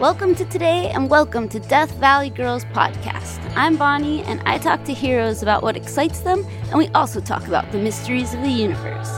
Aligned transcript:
Welcome 0.00 0.36
to 0.36 0.44
today 0.44 0.90
and 0.90 1.10
welcome 1.10 1.48
to 1.48 1.58
Death 1.58 1.90
Valley 1.94 2.30
Girls 2.30 2.64
Podcast. 2.66 3.40
I'm 3.56 3.76
Bonnie 3.76 4.22
and 4.22 4.40
I 4.46 4.56
talk 4.56 4.84
to 4.84 4.94
heroes 4.94 5.42
about 5.42 5.64
what 5.64 5.76
excites 5.76 6.20
them, 6.20 6.46
and 6.68 6.78
we 6.78 6.86
also 6.90 7.20
talk 7.20 7.48
about 7.48 7.72
the 7.72 7.78
mysteries 7.78 8.32
of 8.32 8.40
the 8.42 8.48
universe. 8.48 9.10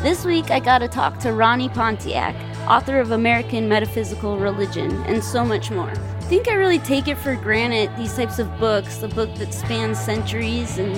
This 0.00 0.24
week 0.24 0.52
I 0.52 0.60
got 0.60 0.78
to 0.78 0.86
talk 0.86 1.18
to 1.20 1.32
Ronnie 1.32 1.68
Pontiac, 1.68 2.36
author 2.68 3.00
of 3.00 3.10
American 3.10 3.68
Metaphysical 3.68 4.38
Religion, 4.38 4.92
and 5.06 5.24
so 5.24 5.44
much 5.44 5.72
more. 5.72 5.90
I 5.90 6.20
think 6.30 6.46
I 6.46 6.52
really 6.52 6.78
take 6.78 7.08
it 7.08 7.18
for 7.18 7.34
granted 7.34 7.90
these 7.96 8.14
types 8.14 8.38
of 8.38 8.60
books, 8.60 8.98
the 8.98 9.08
book 9.08 9.34
that 9.38 9.52
spans 9.52 9.98
centuries 9.98 10.78
and 10.78 10.94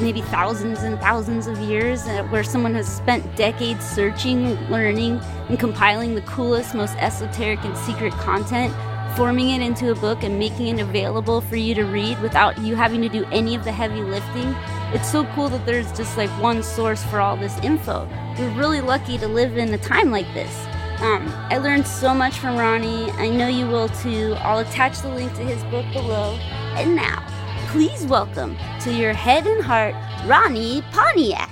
maybe 0.00 0.20
thousands 0.22 0.82
and 0.82 0.98
thousands 1.00 1.46
of 1.46 1.58
years, 1.58 2.06
uh, 2.06 2.22
where 2.30 2.44
someone 2.44 2.74
has 2.74 2.86
spent 2.86 3.36
decades 3.36 3.84
searching, 3.84 4.54
learning, 4.70 5.20
and 5.48 5.58
compiling 5.58 6.14
the 6.14 6.22
coolest, 6.22 6.74
most 6.74 6.96
esoteric 6.96 7.62
and 7.64 7.76
secret 7.76 8.12
content, 8.14 8.74
forming 9.16 9.50
it 9.50 9.60
into 9.60 9.90
a 9.90 9.94
book 9.94 10.22
and 10.22 10.38
making 10.38 10.68
it 10.68 10.80
available 10.80 11.40
for 11.40 11.56
you 11.56 11.74
to 11.74 11.84
read 11.84 12.20
without 12.20 12.56
you 12.58 12.76
having 12.76 13.02
to 13.02 13.08
do 13.08 13.24
any 13.26 13.54
of 13.54 13.64
the 13.64 13.72
heavy 13.72 14.00
lifting. 14.00 14.54
It's 14.92 15.10
so 15.10 15.24
cool 15.34 15.48
that 15.48 15.66
there's 15.66 15.90
just 15.92 16.16
like 16.16 16.30
one 16.40 16.62
source 16.62 17.02
for 17.04 17.20
all 17.20 17.36
this 17.36 17.58
info. 17.64 18.08
We're 18.38 18.56
really 18.56 18.80
lucky 18.80 19.18
to 19.18 19.28
live 19.28 19.56
in 19.56 19.74
a 19.74 19.78
time 19.78 20.10
like 20.10 20.32
this. 20.34 20.54
Um, 21.00 21.28
I 21.48 21.58
learned 21.58 21.86
so 21.86 22.12
much 22.12 22.38
from 22.38 22.56
Ronnie. 22.56 23.10
I 23.12 23.28
know 23.28 23.46
you 23.46 23.66
will 23.66 23.88
too. 23.88 24.34
I'll 24.38 24.58
attach 24.58 25.00
the 25.00 25.08
link 25.08 25.32
to 25.34 25.42
his 25.42 25.62
book 25.64 25.86
below. 25.92 26.34
And 26.76 26.96
now, 26.96 27.24
please 27.68 28.06
welcome 28.06 28.56
to 28.80 28.90
your 28.90 29.12
head 29.12 29.46
and 29.46 29.62
heart, 29.62 29.94
Ronnie 30.26 30.80
Pontiac. 30.90 31.50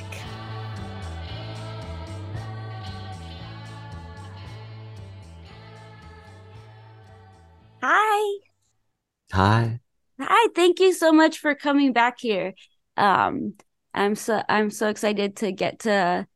Hi. 7.82 8.38
Hi. 9.32 9.80
Hi. 10.18 10.48
Thank 10.54 10.80
you 10.80 10.94
so 10.94 11.12
much 11.12 11.38
for 11.38 11.54
coming 11.54 11.92
back 11.92 12.18
here. 12.18 12.54
Um, 12.96 13.52
I'm 13.92 14.14
so 14.14 14.42
I'm 14.48 14.70
so 14.70 14.88
excited 14.88 15.36
to 15.36 15.52
get 15.52 15.80
to 15.80 16.26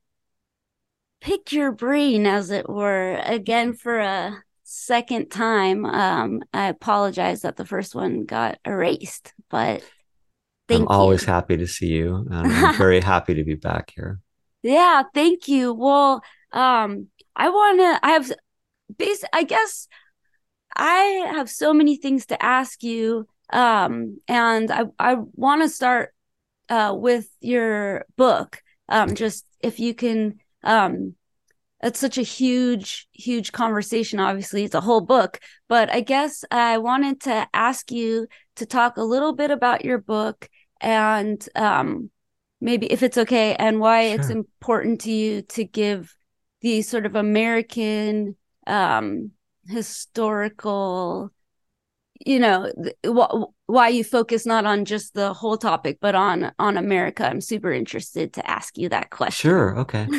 pick 1.23 1.53
your 1.53 1.73
brain, 1.73 2.27
as 2.27 2.51
it 2.51 2.69
were, 2.69 3.15
again 3.25 3.73
for 3.73 3.99
a 3.99 4.43
second 4.71 5.31
time. 5.31 5.85
Um, 5.85 6.43
I 6.55 6.69
apologize 6.69 7.43
that 7.43 7.57
the 7.57 7.65
first 7.65 7.93
one 7.93 8.25
got 8.25 8.59
erased, 8.65 9.35
but 9.51 9.83
thank 10.69 10.81
you. 10.81 10.87
I'm 10.87 10.89
always 10.89 11.25
happy 11.25 11.57
to 11.57 11.67
see 11.67 11.89
you. 11.89 12.25
And 12.31 12.53
I'm 12.53 12.77
very 12.77 13.01
happy 13.13 13.35
to 13.35 13.43
be 13.43 13.57
back 13.57 13.93
here. 13.95 14.21
Yeah, 14.63 15.03
thank 15.13 15.49
you. 15.49 15.75
Well, 15.75 16.23
um, 16.53 17.09
I 17.35 17.49
want 17.49 17.81
to, 17.81 18.07
I 18.07 18.11
have, 18.13 18.33
base, 18.97 19.25
I 19.33 19.43
guess 19.43 19.89
I 20.77 21.27
have 21.33 21.51
so 21.51 21.75
many 21.75 21.97
things 21.97 22.27
to 22.27 22.41
ask 22.41 22.85
you. 22.85 23.27
Um, 23.53 24.19
and 24.29 24.71
I, 24.71 24.85
I 25.01 25.17
want 25.35 25.63
to 25.63 25.69
start, 25.69 26.15
uh, 26.69 26.95
with 26.97 27.29
your 27.41 28.05
book. 28.17 28.63
Um, 28.89 29.17
just 29.17 29.45
if 29.61 29.81
you 29.81 29.95
can, 29.95 30.39
um, 30.63 31.17
it's 31.83 32.01
such 32.01 32.19
a 32.19 32.23
huge 32.23 33.09
huge 33.13 33.53
conversation. 33.53 34.21
Obviously 34.21 34.65
it's 34.65 34.75
a 34.75 34.81
whole 34.81 35.01
book 35.01 35.41
but 35.71 35.91
i 35.91 36.01
guess 36.01 36.45
i 36.51 36.77
wanted 36.77 37.21
to 37.21 37.47
ask 37.55 37.91
you 37.91 38.27
to 38.57 38.67
talk 38.67 38.99
a 38.99 39.03
little 39.03 39.33
bit 39.33 39.51
about 39.51 39.85
your 39.85 39.97
book 39.97 40.51
and 40.83 41.49
um, 41.57 42.11
maybe 42.61 42.91
if 42.93 43.03
it's 43.03 43.17
okay 43.17 43.55
and 43.55 43.81
why 43.81 44.03
sure. 44.03 44.15
it's 44.17 44.31
important 44.31 45.01
to 45.03 45.11
you 45.11 45.43
to 45.43 45.65
give 45.65 46.15
the 46.61 46.83
sort 46.83 47.07
of 47.07 47.17
american 47.17 48.37
um, 48.67 49.31
historical 49.67 51.31
you 52.27 52.39
know 52.39 52.71
wh- 53.07 53.45
why 53.67 53.89
you 53.89 54.05
focus 54.05 54.45
not 54.45 54.67
on 54.67 54.85
just 54.85 55.15
the 55.15 55.33
whole 55.33 55.57
topic 55.57 55.99
but 56.01 56.15
on 56.15 56.53
on 56.59 56.77
america. 56.77 57.27
I'm 57.27 57.41
super 57.41 57.73
interested 57.73 58.35
to 58.35 58.51
ask 58.51 58.77
you 58.77 58.89
that 58.91 59.11
question. 59.11 59.51
Sure. 59.51 59.79
Okay. 59.79 60.07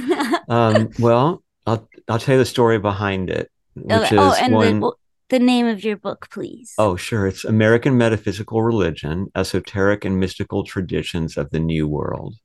Um, 0.50 0.90
well 1.00 1.44
I'll 1.72 1.90
I'll 2.10 2.20
tell 2.20 2.36
you 2.36 2.40
the 2.40 2.46
story 2.46 2.80
behind 2.80 3.30
it, 3.30 3.50
oh, 3.78 3.82
which 3.82 4.12
okay. 4.12 4.18
oh, 4.18 4.34
and 4.34 4.54
one. 4.54 4.80
The, 4.82 4.92
the 5.30 5.40
name 5.40 5.68
of 5.68 5.84
your 5.84 5.96
book, 5.96 6.28
please. 6.30 6.74
Oh, 6.78 6.98
sure. 6.98 7.26
It's 7.26 7.46
American 7.46 7.98
Metaphysical 7.98 8.62
Religion: 8.62 9.32
Esoteric 9.36 10.04
and 10.04 10.20
Mystical 10.20 10.66
Traditions 10.66 11.38
of 11.38 11.50
the 11.52 11.60
New 11.60 11.88
World. 11.88 12.36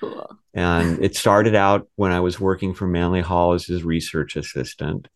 Cool. 0.00 0.38
And 0.54 1.02
it 1.04 1.16
started 1.16 1.54
out 1.54 1.88
when 1.96 2.12
I 2.12 2.20
was 2.20 2.40
working 2.40 2.74
for 2.74 2.86
Manly 2.86 3.20
Hall 3.20 3.52
as 3.52 3.66
his 3.66 3.84
research 3.84 4.36
assistant. 4.36 5.08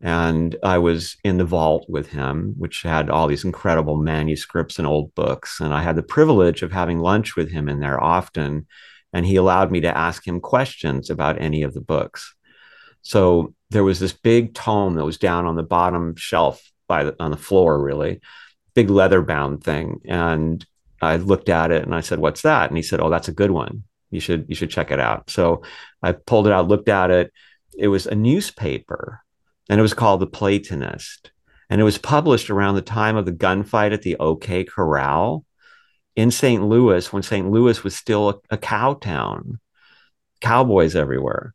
And 0.00 0.56
I 0.62 0.78
was 0.78 1.16
in 1.24 1.38
the 1.38 1.44
vault 1.44 1.86
with 1.88 2.10
him, 2.10 2.54
which 2.58 2.82
had 2.82 3.10
all 3.10 3.26
these 3.26 3.44
incredible 3.44 3.96
manuscripts 3.96 4.78
and 4.78 4.86
old 4.86 5.14
books. 5.14 5.60
And 5.60 5.72
I 5.72 5.82
had 5.82 5.96
the 5.96 6.02
privilege 6.02 6.62
of 6.62 6.72
having 6.72 6.98
lunch 6.98 7.36
with 7.36 7.50
him 7.50 7.68
in 7.68 7.80
there 7.80 8.02
often. 8.02 8.66
And 9.12 9.24
he 9.26 9.36
allowed 9.36 9.70
me 9.70 9.80
to 9.80 9.96
ask 9.96 10.26
him 10.26 10.40
questions 10.40 11.10
about 11.10 11.40
any 11.40 11.62
of 11.62 11.74
the 11.74 11.80
books. 11.80 12.34
So 13.04 13.54
there 13.70 13.84
was 13.84 14.00
this 14.00 14.12
big 14.12 14.54
tome 14.54 14.94
that 14.94 15.04
was 15.04 15.18
down 15.18 15.46
on 15.46 15.56
the 15.56 15.62
bottom 15.62 16.16
shelf 16.16 16.70
by 16.88 17.04
the, 17.04 17.16
on 17.22 17.30
the 17.30 17.36
floor, 17.36 17.80
really 17.80 18.20
big 18.74 18.90
leather 18.90 19.22
bound 19.22 19.62
thing. 19.62 20.00
And 20.04 20.64
I 21.00 21.16
looked 21.16 21.48
at 21.48 21.70
it 21.70 21.84
and 21.84 21.94
I 21.94 22.00
said, 22.00 22.18
"What's 22.18 22.42
that?" 22.42 22.70
And 22.70 22.76
he 22.76 22.82
said, 22.82 23.00
"Oh, 23.00 23.10
that's 23.10 23.28
a 23.28 23.32
good 23.32 23.50
one. 23.50 23.84
You 24.10 24.20
should 24.20 24.46
you 24.48 24.54
should 24.54 24.70
check 24.70 24.90
it 24.90 25.00
out." 25.00 25.30
So 25.30 25.62
I 26.02 26.12
pulled 26.12 26.46
it 26.46 26.52
out, 26.52 26.68
looked 26.68 26.88
at 26.88 27.10
it. 27.10 27.32
It 27.76 27.88
was 27.88 28.06
a 28.06 28.14
newspaper, 28.14 29.20
and 29.68 29.78
it 29.78 29.82
was 29.82 29.94
called 29.94 30.20
The 30.20 30.26
Platonist, 30.26 31.30
and 31.68 31.80
it 31.80 31.84
was 31.84 31.98
published 31.98 32.50
around 32.50 32.74
the 32.74 32.82
time 32.82 33.16
of 33.16 33.26
the 33.26 33.32
gunfight 33.32 33.92
at 33.92 34.02
the 34.02 34.16
OK 34.16 34.64
Corral 34.64 35.44
in 36.16 36.30
St. 36.30 36.62
Louis, 36.62 37.12
when 37.12 37.22
St. 37.22 37.50
Louis 37.50 37.82
was 37.82 37.96
still 37.96 38.30
a, 38.30 38.34
a 38.50 38.56
cow 38.56 38.94
town, 38.94 39.58
cowboys 40.40 40.94
everywhere. 40.94 41.54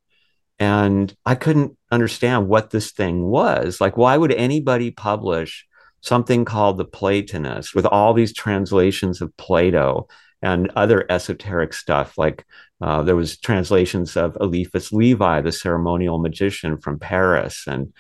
And 0.60 1.16
I 1.26 1.36
couldn't 1.36 1.78
understand 1.92 2.48
what 2.48 2.70
this 2.70 2.92
thing 2.92 3.26
was. 3.26 3.80
Like, 3.80 3.96
why 3.96 4.18
would 4.18 4.34
anybody 4.34 4.92
publish 4.92 5.66
something 6.02 6.46
called 6.46 6.78
The 6.78 6.86
Platonist 6.86 7.74
with 7.74 7.86
all 7.86 8.14
these 8.14 8.34
translations 8.34 9.22
of 9.22 9.36
Plato 9.38 10.08
and 10.42 10.70
other 10.76 11.10
esoteric 11.10 11.74
stuff? 11.74 12.18
Like, 12.18 12.46
uh, 12.82 13.04
there 13.04 13.16
was 13.16 13.38
translations 13.38 14.16
of 14.18 14.38
Eliphas 14.40 14.92
Levi, 14.92 15.42
the 15.42 15.52
ceremonial 15.52 16.20
magician 16.20 16.78
from 16.78 17.00
Paris. 17.00 17.66
And 17.68 17.94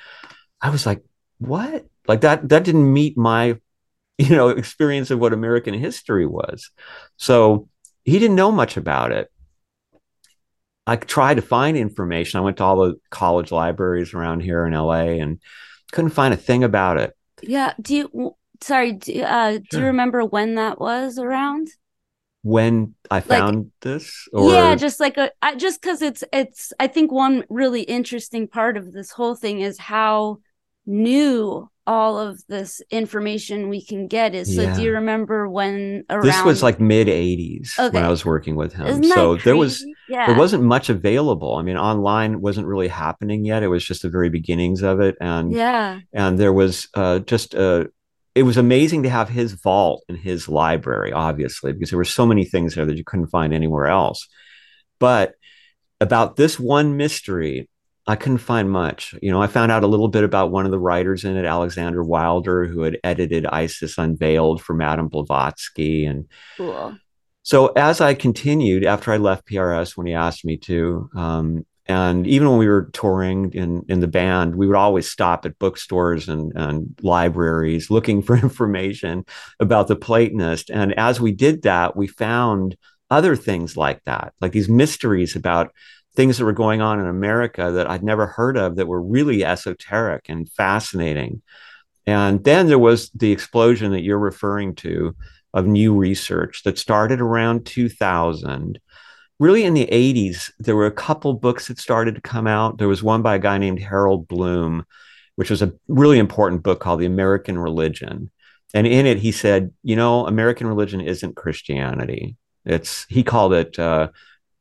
I 0.62 0.70
was 0.70 0.86
like, 0.86 1.04
what? 1.40 1.86
Like 2.08 2.22
that, 2.22 2.48
that 2.50 2.64
didn't 2.64 2.92
meet 2.92 3.18
my, 3.18 3.58
you 4.18 4.36
know, 4.36 4.50
experience 4.50 5.12
of 5.12 5.20
what 5.20 5.34
American 5.34 5.74
history 5.74 6.26
was. 6.26 6.72
So 7.16 7.70
he 8.04 8.20
didn't 8.20 8.36
know 8.36 8.52
much 8.52 8.76
about 8.76 9.12
it. 9.12 9.32
I 10.90 10.96
tried 10.96 11.36
to 11.36 11.44
find 11.44 11.78
information. 11.78 12.40
I 12.40 12.42
went 12.42 12.58
to 12.58 12.64
all 12.64 12.78
the 12.78 12.96
college 13.12 13.52
libraries 13.52 14.16
around 14.16 14.40
here 14.40 14.66
in 14.66 14.74
LA 14.74 15.20
and 15.22 15.40
couldn't 15.92 16.10
find 16.10 16.34
a 16.34 16.38
thing 16.38 16.64
about 16.64 16.98
it. 16.98 17.16
Yeah. 17.44 17.74
Do 17.80 17.96
you, 17.96 18.36
sorry, 18.62 18.94
do, 18.94 19.22
uh, 19.22 19.52
sure. 19.52 19.60
do 19.70 19.80
you 19.82 19.86
remember 19.86 20.26
when 20.26 20.56
that 20.56 20.80
was 20.80 21.20
around? 21.20 21.68
When 22.42 22.96
I 23.12 23.20
found 23.20 23.58
like, 23.58 23.66
this? 23.82 24.28
Or... 24.34 24.52
Yeah, 24.52 24.74
just 24.74 25.00
like 25.00 25.18
a, 25.18 25.30
I, 25.44 25.54
just 25.56 25.80
because 25.80 26.02
it's, 26.02 26.24
it's, 26.34 26.74
I 26.80 26.88
think 26.88 27.12
one 27.12 27.44
really 27.50 27.84
interesting 27.84 28.48
part 28.48 28.76
of 28.76 28.92
this 28.92 29.12
whole 29.12 29.36
thing 29.36 29.60
is 29.60 29.78
how 29.78 30.40
new 30.88 31.70
all 31.86 32.18
of 32.18 32.42
this 32.48 32.82
information 32.90 33.70
we 33.70 33.84
can 33.84 34.08
get 34.08 34.34
is 34.34 34.56
so 34.56 34.62
yeah. 34.62 34.76
do 34.76 34.84
you 34.84 34.92
remember 34.94 35.50
when 35.50 36.04
around 36.10 36.24
this 36.24 36.44
was 36.44 36.62
like 36.62 36.80
mid 36.80 37.08
80s 37.08 37.78
okay. 37.80 37.90
when 37.94 38.04
i 38.04 38.10
was 38.10 38.24
working 38.24 38.56
with 38.56 38.74
him 38.74 39.04
so 39.04 39.36
there 39.38 39.58
was 39.58 39.84
yeah. 40.10 40.28
there 40.28 40.38
wasn't 40.38 40.62
much 40.62 40.90
available 40.90 41.56
i 41.56 41.62
mean 41.62 41.78
online 41.78 42.42
wasn't 42.42 42.66
really 42.66 42.88
happening 42.88 43.46
yet 43.46 43.64
it 43.64 43.68
was 43.68 43.84
just 43.84 44.02
the 44.02 44.10
very 44.10 44.30
beginnings 44.30 44.82
of 44.82 45.00
it 45.00 45.16
and 45.22 45.52
yeah 45.54 46.00
and 46.14 46.38
there 46.38 46.54
was 46.54 46.88
uh, 46.96 47.20
just 47.20 47.56
uh, 47.56 47.86
it 48.36 48.44
was 48.44 48.58
amazing 48.58 49.04
to 49.04 49.10
have 49.10 49.30
his 49.30 49.54
vault 49.54 50.04
in 50.10 50.16
his 50.16 50.50
library 50.50 51.12
obviously 51.12 51.72
because 51.72 51.90
there 51.90 51.98
were 51.98 52.06
so 52.06 52.26
many 52.26 52.46
things 52.46 52.76
there 52.76 52.86
that 52.86 52.98
you 52.98 53.04
couldn't 53.04 53.28
find 53.28 53.54
anywhere 53.54 53.88
else 53.88 54.28
but 55.00 55.34
about 56.02 56.36
this 56.36 56.60
one 56.60 56.98
mystery 56.98 57.70
I 58.10 58.16
couldn't 58.16 58.40
find 58.40 58.72
much. 58.72 59.14
You 59.22 59.30
know, 59.30 59.40
I 59.40 59.46
found 59.46 59.72
out 59.72 59.84
a 59.84 59.88
little 59.88 60.08
bit 60.08 60.24
about 60.24 60.50
one 60.50 60.66
of 60.66 60.72
the 60.72 60.80
writers 60.80 61.26
in 61.26 61.38
it, 61.38 61.46
Alexander 61.46 62.04
Wilder, 62.04 62.66
who 62.66 62.82
had 62.82 62.98
edited 63.04 63.46
Isis 63.46 64.00
Unveiled 64.00 64.64
for 64.64 64.74
Madame 64.74 65.10
Blavatsky. 65.10 66.06
And 66.06 66.28
cool. 66.58 66.98
So 67.44 67.68
as 67.68 68.02
I 68.02 68.14
continued 68.14 68.86
after 68.86 69.12
I 69.12 69.18
left 69.18 69.48
PRS 69.48 69.96
when 69.96 70.08
he 70.08 70.14
asked 70.14 70.46
me 70.46 70.58
to, 70.58 71.10
um, 71.16 71.66
and 71.88 72.28
even 72.28 72.48
when 72.48 72.60
we 72.60 72.68
were 72.68 72.92
touring 72.94 73.52
in, 73.54 73.84
in 73.90 74.00
the 74.00 74.08
band, 74.08 74.56
we 74.56 74.68
would 74.68 74.76
always 74.76 75.10
stop 75.10 75.46
at 75.46 75.58
bookstores 75.58 76.30
and, 76.30 76.52
and 76.56 76.96
libraries 77.02 77.90
looking 77.90 78.22
for 78.24 78.36
information 78.36 79.26
about 79.60 79.88
the 79.88 79.96
Platonist. 79.96 80.70
And 80.70 80.94
as 81.00 81.20
we 81.20 81.32
did 81.32 81.64
that, 81.64 81.96
we 81.96 82.08
found 82.08 82.78
other 83.10 83.36
things 83.36 83.76
like 83.76 84.04
that, 84.04 84.34
like 84.40 84.52
these 84.52 84.70
mysteries 84.70 85.36
about 85.36 85.72
things 86.16 86.38
that 86.38 86.46
were 86.46 86.54
going 86.54 86.82
on 86.82 87.00
in 87.00 87.08
America 87.08 87.72
that 87.72 87.90
I'd 87.90 88.04
never 88.04 88.28
heard 88.28 88.58
of 88.58 88.76
that 88.76 88.88
were 88.88 89.02
really 89.02 89.44
esoteric 89.44 90.26
and 90.30 90.48
fascinating. 90.52 91.42
And 92.06 92.44
then 92.44 92.68
there 92.68 92.80
was 92.80 93.10
the 93.12 93.32
explosion 93.32 93.92
that 93.94 94.02
you're 94.02 94.20
referring 94.20 94.76
to 94.76 95.16
of 95.54 95.66
new 95.66 95.96
research 95.96 96.64
that 96.64 96.78
started 96.78 97.22
around 97.22 97.66
2000. 97.66 98.80
Really, 99.40 99.64
in 99.64 99.74
the 99.74 99.88
80s, 99.88 100.52
there 100.60 100.76
were 100.76 100.86
a 100.86 100.92
couple 100.92 101.34
books 101.34 101.68
that 101.68 101.80
started 101.80 102.16
to 102.16 102.22
come 102.22 102.46
out. 102.46 102.78
There 102.78 102.88
was 102.88 103.02
one 103.02 103.22
by 103.22 103.36
a 103.36 103.40
guy 103.40 103.58
named 103.58 103.80
Harold 103.80 104.28
Bloom, 104.28 104.86
which 105.38 105.50
was 105.50 105.62
a 105.62 105.74
really 105.88 106.20
important 106.20 106.62
book 106.62 106.80
called 106.82 107.00
The 107.00 107.06
American 107.06 107.58
Religion. 107.58 108.32
And 108.74 108.86
in 108.86 109.06
it, 109.06 109.18
he 109.18 109.32
said, 109.32 109.72
you 109.82 109.96
know, 109.96 110.28
American 110.28 110.68
religion 110.68 111.02
isn't 111.02 111.38
Christianity. 111.38 112.36
It's, 112.66 113.06
he 113.10 113.24
called 113.24 113.54
it 113.54 113.80
uh, 113.80 114.10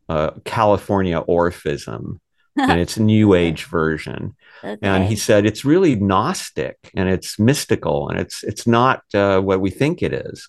uh, 0.08 0.30
California 0.44 1.20
Orphism 1.20 2.20
and 2.56 2.80
it's 2.80 2.98
new 2.98 3.34
age 3.34 3.64
version. 3.64 4.34
Okay. 4.64 4.78
And 4.82 5.04
he 5.04 5.16
said 5.16 5.46
it's 5.46 5.64
really 5.64 5.96
gnostic 5.96 6.90
and 6.94 7.08
it's 7.08 7.38
mystical 7.38 8.08
and 8.08 8.18
it's 8.18 8.42
it's 8.42 8.66
not 8.66 9.02
uh, 9.14 9.40
what 9.40 9.60
we 9.60 9.70
think 9.70 10.02
it 10.02 10.12
is 10.12 10.48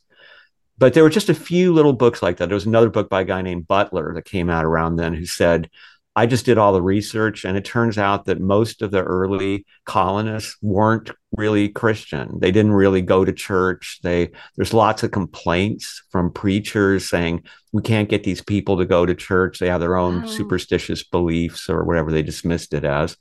but 0.79 0.93
there 0.93 1.03
were 1.03 1.09
just 1.09 1.29
a 1.29 1.35
few 1.35 1.73
little 1.73 1.93
books 1.93 2.23
like 2.23 2.37
that. 2.37 2.47
There 2.47 2.55
was 2.55 2.65
another 2.65 2.89
book 2.89 3.09
by 3.09 3.21
a 3.21 3.25
guy 3.25 3.41
named 3.41 3.67
Butler 3.67 4.13
that 4.15 4.25
came 4.25 4.49
out 4.49 4.65
around 4.65 4.95
then 4.95 5.13
who 5.13 5.25
said, 5.25 5.69
I 6.15 6.25
just 6.25 6.45
did 6.45 6.57
all 6.57 6.73
the 6.73 6.81
research, 6.81 7.45
and 7.45 7.55
it 7.55 7.63
turns 7.63 7.97
out 7.97 8.25
that 8.25 8.41
most 8.41 8.81
of 8.81 8.91
the 8.91 9.03
early 9.03 9.65
colonists 9.85 10.57
weren't 10.61 11.11
really 11.33 11.69
Christian. 11.69 12.39
They 12.39 12.51
didn't 12.51 12.73
really 12.73 13.01
go 13.01 13.23
to 13.23 13.31
church. 13.31 13.99
They 14.03 14.31
there's 14.55 14.73
lots 14.73 15.03
of 15.03 15.11
complaints 15.11 16.01
from 16.09 16.31
preachers 16.31 17.07
saying 17.07 17.43
we 17.71 17.83
can't 17.83 18.09
get 18.09 18.23
these 18.23 18.41
people 18.41 18.77
to 18.77 18.85
go 18.85 19.05
to 19.05 19.13
church. 19.15 19.59
They 19.59 19.67
have 19.67 19.81
their 19.81 19.95
own 19.97 20.27
superstitious 20.27 21.03
beliefs 21.03 21.69
or 21.69 21.83
whatever 21.83 22.11
they 22.11 22.23
dismissed 22.23 22.73
it 22.73 22.85
as. 22.85 23.15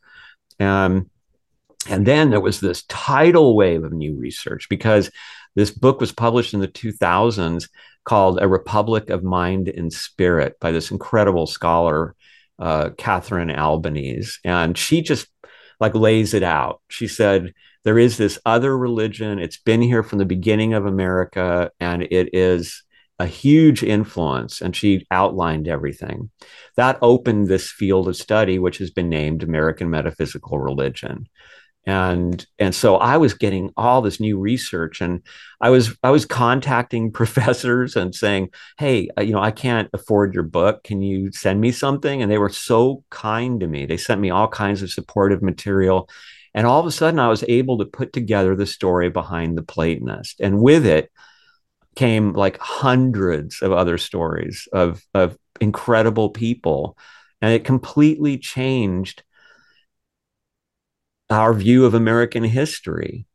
Um, 0.59 1.11
and 1.89 2.07
then 2.07 2.31
there 2.31 2.41
was 2.41 2.61
this 2.61 2.85
tidal 2.85 3.55
wave 3.55 3.85
of 3.85 3.93
new 3.93 4.17
research 4.17 4.67
because 4.69 5.11
this 5.55 5.71
book 5.71 6.00
was 6.00 6.12
published 6.12 6.55
in 6.55 6.61
the 6.61 6.69
2000s 6.69 7.69
called 8.05 8.39
A 8.41 8.49
Republic 8.49 9.11
of 9.11 9.23
Mind 9.23 9.69
and 9.69 9.93
Spirit 9.93 10.59
by 10.61 10.71
this 10.71 10.91
incredible 10.91 11.47
scholar, 11.47 12.15
uh, 12.59 12.91
Catherine 12.97 13.50
Albanese. 13.50 14.39
And 14.45 14.77
she 14.77 15.03
just 15.03 15.29
like 15.81 15.95
lays 15.95 16.35
it 16.35 16.43
out. 16.43 16.81
She 16.89 17.06
said, 17.06 17.53
there 17.85 17.99
is 17.99 18.17
this 18.17 18.39
other 18.45 18.77
religion. 18.77 19.39
It's 19.39 19.56
been 19.56 19.81
here 19.81 20.03
from 20.03 20.19
the 20.19 20.25
beginning 20.25 20.75
of 20.75 20.85
America, 20.85 21.71
and 21.81 22.03
it 22.03 22.31
is 22.35 22.83
a 23.19 23.27
huge 23.27 23.83
influence. 23.83 24.61
And 24.61 24.75
she 24.75 25.06
outlined 25.11 25.69
everything. 25.69 26.31
That 26.77 26.99
opened 27.03 27.47
this 27.47 27.71
field 27.71 28.09
of 28.09 28.17
study, 28.17 28.59
which 28.59 28.79
has 28.79 28.91
been 28.91 29.09
named 29.09 29.43
American 29.43 29.91
Metaphysical 29.91 30.59
Religion 30.59 31.29
and 31.88 32.46
and 32.58 32.75
so 32.75 32.96
i 32.96 33.17
was 33.17 33.32
getting 33.32 33.70
all 33.76 34.02
this 34.02 34.20
new 34.20 34.38
research 34.38 35.00
and 35.00 35.23
i 35.62 35.70
was 35.70 35.96
i 36.02 36.11
was 36.11 36.26
contacting 36.26 37.11
professors 37.20 37.96
and 37.96 38.14
saying 38.14 38.50
hey 38.76 39.08
uh, 39.19 39.23
you 39.23 39.32
know 39.32 39.40
i 39.40 39.50
can't 39.50 39.88
afford 39.94 40.35
your 40.35 40.43
book. 40.43 40.85
Can 40.85 41.02
you 41.02 41.32
send 41.32 41.61
me 41.61 41.73
something? 41.73 42.23
And 42.23 42.31
they 42.31 42.38
were 42.38 42.49
so 42.49 43.05
kind 43.11 43.61
to 43.61 43.67
me. 43.67 43.87
They 43.87 43.96
sent 43.96 44.20
me 44.20 44.31
all 44.31 44.49
kinds 44.49 44.82
of 44.82 44.90
supportive 44.90 45.43
material. 45.43 46.08
And 46.55 46.67
all 46.67 46.81
of 46.81 46.87
a 46.87 46.90
sudden 46.90 47.20
i 47.20 47.29
was 47.29 47.44
able 47.49 47.79
to 47.79 47.85
put 47.85 48.12
together 48.12 48.55
the 48.55 48.67
story 48.67 49.11
behind 49.11 49.56
the 49.56 49.62
platonist. 49.62 50.40
And 50.40 50.61
with 50.61 50.87
it 50.87 51.11
came 51.96 52.32
like 52.32 52.58
hundreds 52.58 53.62
of 53.62 53.73
other 53.73 53.99
stories 53.99 54.69
of 54.73 55.02
of 55.14 55.37
incredible 55.61 56.31
people. 56.31 56.96
And 57.40 57.52
it 57.52 57.64
completely 57.64 58.38
changed 58.38 59.23
our 61.31 61.53
view 61.55 61.85
of 61.85 61.95
American 61.95 62.45
history. 62.45 63.27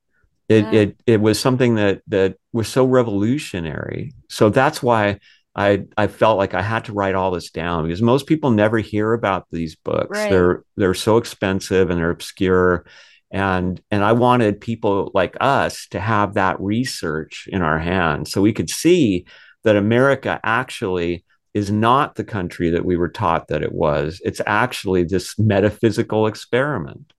It, 0.49 0.65
yeah. 0.65 0.71
it 0.71 0.97
it 1.05 1.21
was 1.21 1.39
something 1.39 1.75
that 1.75 2.01
that 2.07 2.35
was 2.51 2.67
so 2.67 2.85
revolutionary. 2.85 4.13
So 4.29 4.49
that's 4.49 4.83
why 4.83 5.19
I 5.55 5.85
I 5.97 6.07
felt 6.07 6.37
like 6.37 6.53
I 6.53 6.61
had 6.61 6.85
to 6.85 6.93
write 6.93 7.15
all 7.15 7.31
this 7.31 7.49
down 7.49 7.85
because 7.85 8.01
most 8.01 8.27
people 8.27 8.51
never 8.51 8.79
hear 8.79 9.13
about 9.13 9.47
these 9.51 9.75
books. 9.75 10.17
Right. 10.17 10.29
They're 10.29 10.63
they're 10.75 10.93
so 10.93 11.17
expensive 11.17 11.89
and 11.89 11.99
they're 11.99 12.09
obscure. 12.09 12.85
And 13.31 13.81
and 13.89 14.03
I 14.03 14.11
wanted 14.11 14.61
people 14.61 15.11
like 15.13 15.37
us 15.39 15.87
to 15.91 15.99
have 15.99 16.33
that 16.33 16.59
research 16.59 17.47
in 17.51 17.61
our 17.61 17.79
hands 17.79 18.31
so 18.31 18.41
we 18.41 18.53
could 18.53 18.69
see 18.69 19.25
that 19.63 19.75
America 19.75 20.39
actually 20.43 21.23
is 21.53 21.71
not 21.71 22.15
the 22.15 22.23
country 22.23 22.71
that 22.71 22.85
we 22.85 22.97
were 22.97 23.09
taught 23.09 23.47
that 23.47 23.61
it 23.61 23.73
was. 23.73 24.19
It's 24.25 24.41
actually 24.45 25.03
this 25.03 25.37
metaphysical 25.37 26.27
experiment. 26.27 27.13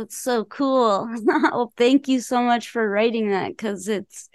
It's 0.00 0.16
so 0.16 0.44
cool. 0.44 1.08
well, 1.24 1.72
thank 1.76 2.08
you 2.08 2.20
so 2.20 2.42
much 2.42 2.70
for 2.70 2.88
writing 2.88 3.30
that 3.30 3.48
because 3.48 3.88
it's 3.88 4.28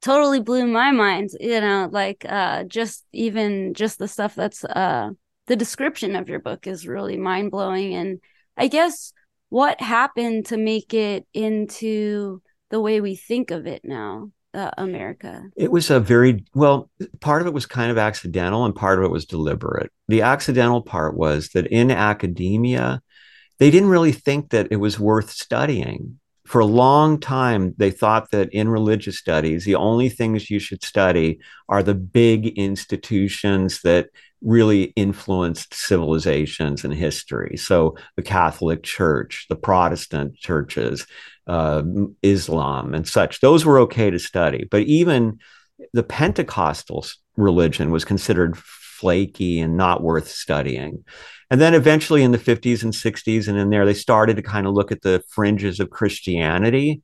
totally 0.00 0.40
blew 0.40 0.66
my 0.66 0.90
mind. 0.90 1.30
You 1.40 1.60
know, 1.60 1.88
like 1.90 2.24
uh, 2.28 2.64
just 2.64 3.04
even 3.12 3.74
just 3.74 3.98
the 3.98 4.08
stuff 4.08 4.34
that's 4.34 4.64
uh, 4.64 5.10
the 5.46 5.56
description 5.56 6.16
of 6.16 6.28
your 6.28 6.40
book 6.40 6.66
is 6.66 6.86
really 6.86 7.16
mind 7.16 7.50
blowing. 7.50 7.94
And 7.94 8.20
I 8.56 8.68
guess 8.68 9.12
what 9.48 9.80
happened 9.80 10.46
to 10.46 10.56
make 10.56 10.94
it 10.94 11.26
into 11.32 12.42
the 12.70 12.80
way 12.80 13.00
we 13.00 13.16
think 13.16 13.50
of 13.50 13.66
it 13.66 13.82
now? 13.84 14.30
Uh, 14.54 14.70
America? 14.76 15.44
It 15.56 15.72
was 15.72 15.88
a 15.88 15.98
very 15.98 16.44
well, 16.54 16.90
part 17.20 17.40
of 17.40 17.48
it 17.48 17.54
was 17.54 17.64
kind 17.64 17.90
of 17.90 17.96
accidental 17.96 18.66
and 18.66 18.74
part 18.74 18.98
of 18.98 19.04
it 19.06 19.10
was 19.10 19.24
deliberate. 19.24 19.90
The 20.08 20.20
accidental 20.20 20.82
part 20.82 21.16
was 21.16 21.48
that 21.54 21.68
in 21.68 21.90
academia, 21.90 23.00
they 23.62 23.70
didn't 23.70 23.90
really 23.90 24.10
think 24.10 24.50
that 24.50 24.66
it 24.72 24.78
was 24.78 24.98
worth 24.98 25.30
studying. 25.30 26.18
For 26.46 26.60
a 26.60 26.66
long 26.66 27.20
time, 27.20 27.76
they 27.76 27.92
thought 27.92 28.32
that 28.32 28.52
in 28.52 28.68
religious 28.68 29.20
studies, 29.20 29.64
the 29.64 29.76
only 29.76 30.08
things 30.08 30.50
you 30.50 30.58
should 30.58 30.82
study 30.82 31.38
are 31.68 31.80
the 31.80 31.94
big 31.94 32.58
institutions 32.58 33.82
that 33.82 34.08
really 34.40 34.92
influenced 34.96 35.74
civilizations 35.74 36.84
and 36.84 36.92
history. 36.92 37.56
So 37.56 37.96
the 38.16 38.22
Catholic 38.22 38.82
Church, 38.82 39.46
the 39.48 39.54
Protestant 39.54 40.34
churches, 40.34 41.06
uh, 41.46 41.84
Islam, 42.20 42.94
and 42.94 43.06
such. 43.06 43.38
Those 43.38 43.64
were 43.64 43.78
okay 43.78 44.10
to 44.10 44.18
study. 44.18 44.66
But 44.68 44.82
even 44.82 45.38
the 45.92 46.02
Pentecostal 46.02 47.06
religion 47.36 47.92
was 47.92 48.04
considered 48.04 48.58
flaky 49.02 49.60
and 49.60 49.76
not 49.76 50.02
worth 50.02 50.28
studying. 50.28 51.04
And 51.50 51.60
then 51.60 51.74
eventually 51.74 52.22
in 52.22 52.32
the 52.32 52.38
50s 52.38 52.82
and 52.82 52.92
60s 52.92 53.48
and 53.48 53.58
in 53.58 53.68
there, 53.68 53.84
they 53.84 53.94
started 53.94 54.36
to 54.36 54.42
kind 54.42 54.66
of 54.66 54.72
look 54.72 54.90
at 54.90 55.02
the 55.02 55.22
fringes 55.28 55.80
of 55.80 55.90
Christianity 55.90 57.02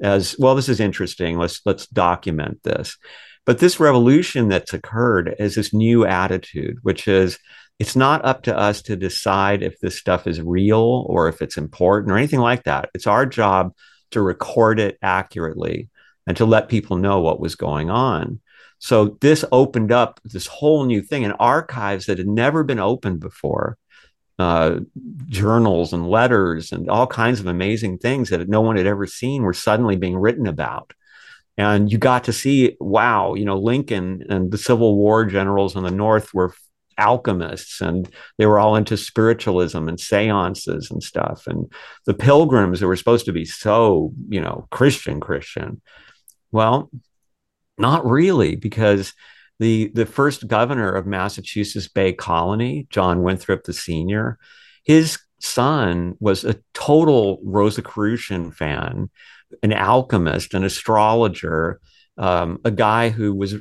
as 0.00 0.36
well, 0.38 0.54
this 0.54 0.68
is 0.68 0.80
interesting. 0.80 1.38
Let's 1.38 1.60
let's 1.64 1.86
document 1.86 2.62
this. 2.62 2.96
But 3.44 3.58
this 3.58 3.80
revolution 3.80 4.48
that's 4.48 4.74
occurred 4.74 5.34
is 5.38 5.54
this 5.54 5.74
new 5.74 6.06
attitude, 6.06 6.76
which 6.82 7.08
is 7.08 7.38
it's 7.78 7.96
not 7.96 8.24
up 8.24 8.42
to 8.44 8.56
us 8.56 8.82
to 8.82 8.96
decide 8.96 9.62
if 9.62 9.78
this 9.80 9.98
stuff 9.98 10.26
is 10.26 10.40
real 10.40 11.06
or 11.08 11.28
if 11.28 11.40
it's 11.42 11.56
important 11.56 12.12
or 12.12 12.18
anything 12.18 12.40
like 12.40 12.64
that. 12.64 12.90
It's 12.94 13.06
our 13.06 13.26
job 13.26 13.72
to 14.10 14.20
record 14.20 14.80
it 14.80 14.98
accurately 15.02 15.88
and 16.26 16.36
to 16.36 16.44
let 16.44 16.68
people 16.68 16.96
know 16.96 17.20
what 17.20 17.40
was 17.40 17.54
going 17.54 17.90
on. 17.90 18.40
So 18.78 19.18
this 19.20 19.44
opened 19.50 19.92
up 19.92 20.20
this 20.24 20.46
whole 20.46 20.84
new 20.84 21.02
thing 21.02 21.24
and 21.24 21.34
archives 21.38 22.06
that 22.06 22.18
had 22.18 22.28
never 22.28 22.62
been 22.62 22.78
opened 22.78 23.20
before 23.20 23.76
uh, 24.38 24.78
journals 25.26 25.92
and 25.92 26.08
letters 26.08 26.70
and 26.70 26.88
all 26.88 27.06
kinds 27.06 27.40
of 27.40 27.46
amazing 27.46 27.98
things 27.98 28.30
that 28.30 28.48
no 28.48 28.60
one 28.60 28.76
had 28.76 28.86
ever 28.86 29.06
seen 29.06 29.42
were 29.42 29.52
suddenly 29.52 29.96
being 29.96 30.16
written 30.16 30.46
about. 30.46 30.92
And 31.56 31.90
you 31.90 31.98
got 31.98 32.24
to 32.24 32.32
see, 32.32 32.76
wow, 32.78 33.34
you 33.34 33.44
know, 33.44 33.58
Lincoln 33.58 34.24
and 34.28 34.52
the 34.52 34.58
Civil 34.58 34.96
War 34.96 35.24
generals 35.24 35.74
in 35.74 35.82
the 35.82 35.90
North 35.90 36.32
were 36.32 36.54
alchemists 36.98 37.80
and 37.80 38.08
they 38.38 38.46
were 38.46 38.58
all 38.58 38.76
into 38.76 38.96
spiritualism 38.96 39.88
and 39.88 39.98
seances 39.98 40.90
and 40.90 41.02
stuff. 41.02 41.48
And 41.48 41.70
the 42.06 42.14
pilgrims 42.14 42.78
that 42.78 42.86
were 42.86 42.96
supposed 42.96 43.26
to 43.26 43.32
be 43.32 43.44
so, 43.44 44.12
you 44.28 44.40
know, 44.40 44.68
Christian, 44.70 45.20
Christian. 45.20 45.80
Well, 46.52 46.90
not 47.78 48.04
really, 48.06 48.56
because 48.56 49.12
the 49.58 49.90
the 49.94 50.06
first 50.06 50.46
governor 50.46 50.92
of 50.92 51.06
Massachusetts 51.06 51.88
Bay 51.88 52.12
Colony, 52.12 52.86
John 52.90 53.22
Winthrop 53.22 53.64
the 53.64 53.72
senior, 53.72 54.38
his 54.84 55.18
son 55.40 56.16
was 56.20 56.44
a 56.44 56.56
total 56.74 57.40
Rosicrucian 57.44 58.50
fan, 58.50 59.10
an 59.62 59.72
alchemist, 59.72 60.54
an 60.54 60.64
astrologer, 60.64 61.80
um, 62.16 62.58
a 62.64 62.70
guy 62.70 63.10
who 63.10 63.34
was 63.34 63.54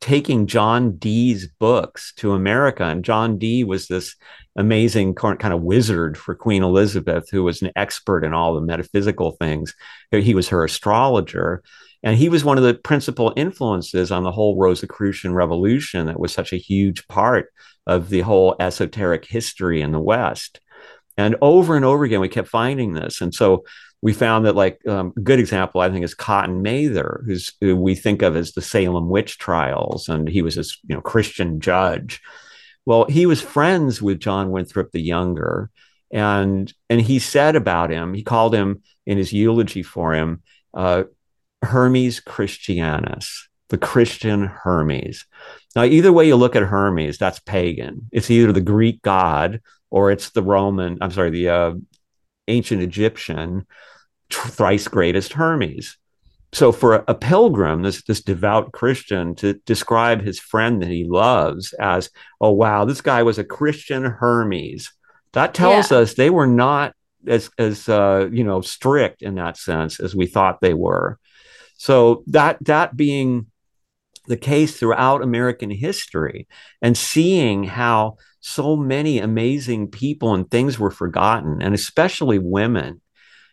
taking 0.00 0.46
John 0.46 0.96
Dee's 0.96 1.48
books 1.48 2.12
to 2.16 2.32
America. 2.32 2.84
And 2.84 3.04
John 3.04 3.38
Dee 3.38 3.64
was 3.64 3.88
this 3.88 4.14
amazing 4.56 5.14
kind 5.14 5.52
of 5.52 5.62
wizard 5.62 6.16
for 6.18 6.34
Queen 6.34 6.62
Elizabeth, 6.62 7.28
who 7.30 7.42
was 7.42 7.62
an 7.62 7.72
expert 7.76 8.24
in 8.24 8.34
all 8.34 8.54
the 8.54 8.60
metaphysical 8.60 9.32
things. 9.32 9.74
He 10.10 10.34
was 10.34 10.48
her 10.48 10.64
astrologer. 10.64 11.62
And 12.06 12.16
he 12.16 12.28
was 12.28 12.44
one 12.44 12.56
of 12.56 12.62
the 12.62 12.74
principal 12.74 13.32
influences 13.34 14.12
on 14.12 14.22
the 14.22 14.30
whole 14.30 14.56
Rosicrucian 14.56 15.34
revolution 15.34 16.06
that 16.06 16.20
was 16.20 16.32
such 16.32 16.52
a 16.52 16.56
huge 16.56 17.08
part 17.08 17.52
of 17.84 18.10
the 18.10 18.20
whole 18.20 18.54
esoteric 18.60 19.24
history 19.24 19.82
in 19.82 19.90
the 19.90 19.98
West. 19.98 20.60
And 21.16 21.34
over 21.42 21.74
and 21.74 21.84
over 21.84 22.04
again, 22.04 22.20
we 22.20 22.28
kept 22.28 22.46
finding 22.46 22.92
this. 22.92 23.20
And 23.20 23.34
so 23.34 23.64
we 24.02 24.12
found 24.12 24.46
that, 24.46 24.54
like, 24.54 24.78
um, 24.86 25.14
a 25.16 25.20
good 25.20 25.40
example, 25.40 25.80
I 25.80 25.90
think, 25.90 26.04
is 26.04 26.14
Cotton 26.14 26.62
Mather, 26.62 27.24
who's 27.26 27.52
who 27.60 27.74
we 27.74 27.96
think 27.96 28.22
of 28.22 28.36
as 28.36 28.52
the 28.52 28.62
Salem 28.62 29.08
witch 29.08 29.38
trials. 29.38 30.08
And 30.08 30.28
he 30.28 30.42
was 30.42 30.54
this, 30.54 30.78
you 30.86 30.94
know, 30.94 31.00
Christian 31.00 31.58
judge. 31.58 32.20
Well, 32.84 33.06
he 33.06 33.26
was 33.26 33.42
friends 33.42 34.00
with 34.00 34.20
John 34.20 34.52
Winthrop 34.52 34.92
the 34.92 35.02
Younger. 35.02 35.70
And, 36.12 36.72
and 36.88 37.00
he 37.00 37.18
said 37.18 37.56
about 37.56 37.90
him, 37.90 38.14
he 38.14 38.22
called 38.22 38.54
him 38.54 38.82
in 39.06 39.18
his 39.18 39.32
eulogy 39.32 39.82
for 39.82 40.14
him, 40.14 40.44
uh, 40.72 41.02
Hermes 41.66 42.20
Christianus, 42.20 43.48
the 43.68 43.78
Christian 43.78 44.44
Hermes. 44.44 45.24
Now, 45.74 45.84
either 45.84 46.12
way 46.12 46.26
you 46.26 46.36
look 46.36 46.56
at 46.56 46.62
Hermes, 46.62 47.18
that's 47.18 47.40
pagan. 47.40 48.08
It's 48.12 48.30
either 48.30 48.52
the 48.52 48.60
Greek 48.60 49.02
god 49.02 49.60
or 49.90 50.10
it's 50.10 50.30
the 50.30 50.42
Roman, 50.42 50.98
I'm 51.00 51.10
sorry, 51.10 51.30
the 51.30 51.48
uh, 51.48 51.74
ancient 52.48 52.82
Egyptian 52.82 53.66
thrice 54.30 54.88
greatest 54.88 55.34
Hermes. 55.34 55.96
So 56.52 56.72
for 56.72 57.04
a 57.06 57.14
pilgrim, 57.14 57.82
this 57.82 58.02
this 58.04 58.22
devout 58.22 58.72
Christian, 58.72 59.34
to 59.36 59.54
describe 59.66 60.22
his 60.22 60.38
friend 60.38 60.80
that 60.80 60.88
he 60.88 61.04
loves 61.04 61.72
as, 61.74 62.08
oh 62.40 62.52
wow, 62.52 62.84
this 62.84 63.00
guy 63.00 63.22
was 63.22 63.38
a 63.38 63.44
Christian 63.44 64.04
Hermes, 64.04 64.90
that 65.32 65.52
tells 65.52 65.90
yeah. 65.90 65.98
us 65.98 66.14
they 66.14 66.30
were 66.30 66.46
not 66.46 66.94
as 67.26 67.50
as 67.58 67.88
uh, 67.88 68.28
you 68.32 68.44
know 68.44 68.62
strict 68.62 69.22
in 69.22 69.34
that 69.34 69.58
sense 69.58 70.00
as 70.00 70.16
we 70.16 70.26
thought 70.26 70.60
they 70.60 70.74
were. 70.74 71.18
So 71.76 72.24
that 72.28 72.58
that 72.64 72.96
being 72.96 73.46
the 74.26 74.36
case 74.36 74.76
throughout 74.76 75.22
American 75.22 75.70
history, 75.70 76.48
and 76.82 76.96
seeing 76.96 77.64
how 77.64 78.16
so 78.40 78.76
many 78.76 79.18
amazing 79.18 79.88
people 79.88 80.34
and 80.34 80.50
things 80.50 80.78
were 80.78 80.90
forgotten, 80.90 81.62
and 81.62 81.74
especially 81.74 82.38
women, 82.38 83.00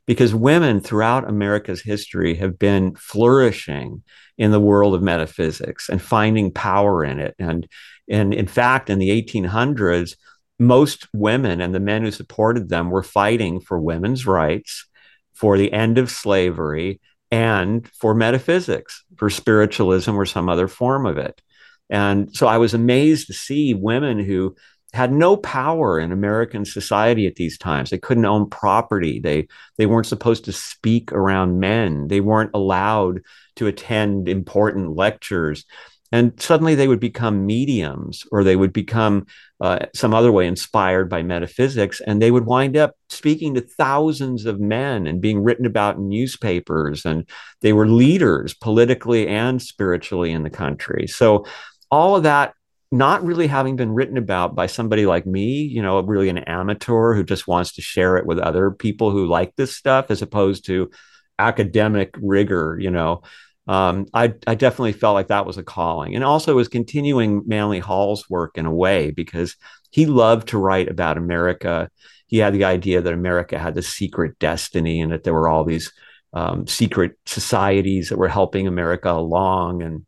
because 0.06 0.34
women 0.36 0.80
throughout 0.80 1.30
America's 1.30 1.82
history 1.82 2.36
have 2.36 2.60
been 2.60 2.96
flourishing 2.96 4.04
in 4.38 4.52
the 4.52 4.60
world 4.60 4.96
of 4.96 5.02
metaphysics 5.02 5.90
and 5.90 6.02
finding 6.02 6.52
power 6.52 7.04
in 7.04 7.20
it. 7.20 7.36
And, 7.40 7.68
and 8.10 8.34
in 8.34 8.48
fact, 8.48 8.90
in 8.90 9.00
the 9.00 9.10
1800s, 9.10 10.16
most 10.60 11.08
women 11.14 11.62
and 11.62 11.74
the 11.74 11.80
men 11.80 12.04
who 12.04 12.12
supported 12.12 12.70
them 12.70 12.90
were 12.90 13.04
fighting 13.04 13.60
for 13.60 13.80
women's 13.80 14.26
rights, 14.26 14.88
for 15.34 15.58
the 15.58 15.74
end 15.74 15.98
of 15.98 16.12
slavery, 16.12 17.00
and 17.34 17.88
for 17.96 18.14
metaphysics, 18.14 19.04
for 19.18 19.28
spiritualism 19.28 20.12
or 20.12 20.24
some 20.24 20.50
other 20.50 20.68
form 20.68 21.08
of 21.08 21.18
it. 21.18 21.42
And 21.90 22.34
so 22.36 22.46
I 22.46 22.60
was 22.60 22.76
amazed 22.76 23.26
to 23.26 23.34
see 23.34 23.74
women 23.74 24.20
who 24.20 24.56
had 24.94 25.12
no 25.12 25.36
power 25.36 26.00
in 26.00 26.12
American 26.12 26.64
society 26.64 27.26
at 27.26 27.34
these 27.34 27.58
times. 27.58 27.90
They 27.90 27.98
couldn't 27.98 28.26
own 28.26 28.52
property. 28.52 29.20
They 29.20 29.48
they 29.80 29.88
weren't 29.88 30.06
supposed 30.06 30.46
to 30.46 30.52
speak 30.52 31.12
around 31.12 31.60
men. 31.60 32.08
They 32.08 32.22
weren't 32.22 32.52
allowed 32.54 33.22
to 33.56 33.66
attend 33.66 34.30
important 34.30 34.96
lectures. 34.96 35.66
And 36.14 36.40
suddenly 36.40 36.76
they 36.76 36.88
would 36.88 37.00
become 37.00 37.48
mediums 37.48 38.24
or 38.32 38.44
they 38.44 38.56
would 38.56 38.72
become 38.72 39.26
uh, 39.60 39.88
some 39.96 40.14
other 40.14 40.32
way 40.32 40.46
inspired 40.46 41.10
by 41.10 41.24
metaphysics. 41.24 42.02
And 42.06 42.22
they 42.22 42.30
would 42.30 42.46
wind 42.46 42.78
up 42.78 42.92
speaking 43.10 43.56
to 43.56 43.62
thousands 43.62 44.46
of 44.46 44.60
men 44.60 45.08
and 45.08 45.20
being 45.20 45.44
written 45.44 45.66
about 45.66 45.98
in 45.98 46.08
newspapers. 46.08 47.04
And 47.04 47.28
they 47.62 47.74
were 47.74 47.88
leaders 47.88 48.54
politically 48.54 49.28
and 49.28 49.60
spiritually 49.60 50.32
in 50.32 50.44
the 50.44 50.52
country. 50.52 51.08
So 51.08 51.48
all 51.90 52.16
of 52.16 52.24
that 52.24 52.54
not 52.92 53.24
really 53.24 53.48
having 53.48 53.76
been 53.76 53.92
written 53.92 54.18
about 54.18 54.54
by 54.54 54.68
somebody 54.68 55.08
like 55.08 55.26
me, 55.26 55.64
you 55.64 55.82
know, 55.82 56.00
really 56.02 56.30
an 56.30 56.38
amateur 56.38 57.16
who 57.16 57.24
just 57.24 57.48
wants 57.48 57.74
to 57.74 57.82
share 57.82 58.18
it 58.18 58.28
with 58.28 58.38
other 58.38 58.70
people 58.70 59.10
who 59.10 59.26
like 59.26 59.56
this 59.56 59.76
stuff 59.76 60.12
as 60.12 60.22
opposed 60.22 60.64
to 60.68 60.92
academic 61.40 62.14
rigor, 62.22 62.78
you 62.80 62.92
know. 62.92 63.24
Um, 63.68 64.08
I, 64.14 64.34
I 64.46 64.56
definitely 64.56 64.94
felt 64.94 65.14
like 65.14 65.28
that 65.28 65.46
was 65.46 65.58
a 65.58 65.64
calling. 65.64 66.16
And 66.16 66.24
also 66.24 66.56
was 66.56 66.68
continuing 66.68 67.44
Manly 67.46 67.80
Hall's 67.80 68.30
work 68.30 68.58
in 68.58 68.66
a 68.66 68.74
way 68.74 69.12
because 69.12 69.56
he 69.92 70.06
loved 70.06 70.50
to 70.50 70.58
write 70.58 70.90
about 70.90 71.18
America. 71.18 71.90
He 72.28 72.40
had 72.40 72.54
the 72.54 72.66
idea 72.66 73.02
that 73.02 73.14
America 73.14 73.58
had 73.58 73.76
this 73.76 73.88
secret 73.88 74.38
destiny 74.40 75.00
and 75.00 75.12
that 75.12 75.24
there 75.24 75.34
were 75.34 75.48
all 75.48 75.64
these 75.64 75.92
um, 76.34 76.68
secret 76.68 77.18
societies 77.26 78.10
that 78.10 78.18
were 78.18 78.28
helping 78.28 78.68
America 78.68 79.12
along 79.12 79.84
and 79.84 80.06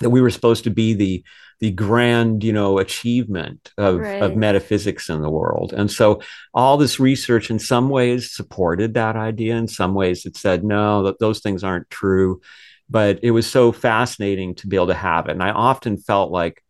that 0.00 0.10
we 0.10 0.20
were 0.20 0.30
supposed 0.30 0.64
to 0.64 0.70
be 0.70 0.94
the 0.94 1.24
the 1.60 1.70
grand 1.70 2.42
you 2.42 2.52
know 2.52 2.78
achievement 2.78 3.70
of, 3.78 4.00
right. 4.00 4.20
of 4.22 4.36
metaphysics 4.36 5.08
in 5.08 5.22
the 5.22 5.30
world 5.30 5.72
and 5.72 5.90
so 5.90 6.20
all 6.52 6.76
this 6.76 6.98
research 6.98 7.48
in 7.48 7.60
some 7.60 7.88
ways 7.88 8.34
supported 8.34 8.94
that 8.94 9.16
idea 9.16 9.54
in 9.54 9.68
some 9.68 9.94
ways 9.94 10.26
it 10.26 10.36
said 10.36 10.64
no 10.64 11.04
that 11.04 11.20
those 11.20 11.40
things 11.40 11.62
aren't 11.62 11.88
true 11.90 12.40
but 12.88 13.18
it 13.22 13.30
was 13.30 13.50
so 13.50 13.72
fascinating 13.72 14.54
to 14.54 14.66
be 14.66 14.76
able 14.76 14.86
to 14.86 14.94
have 14.94 15.26
it 15.26 15.32
and 15.32 15.42
i 15.42 15.50
often 15.50 15.96
felt 15.96 16.30
like 16.30 16.62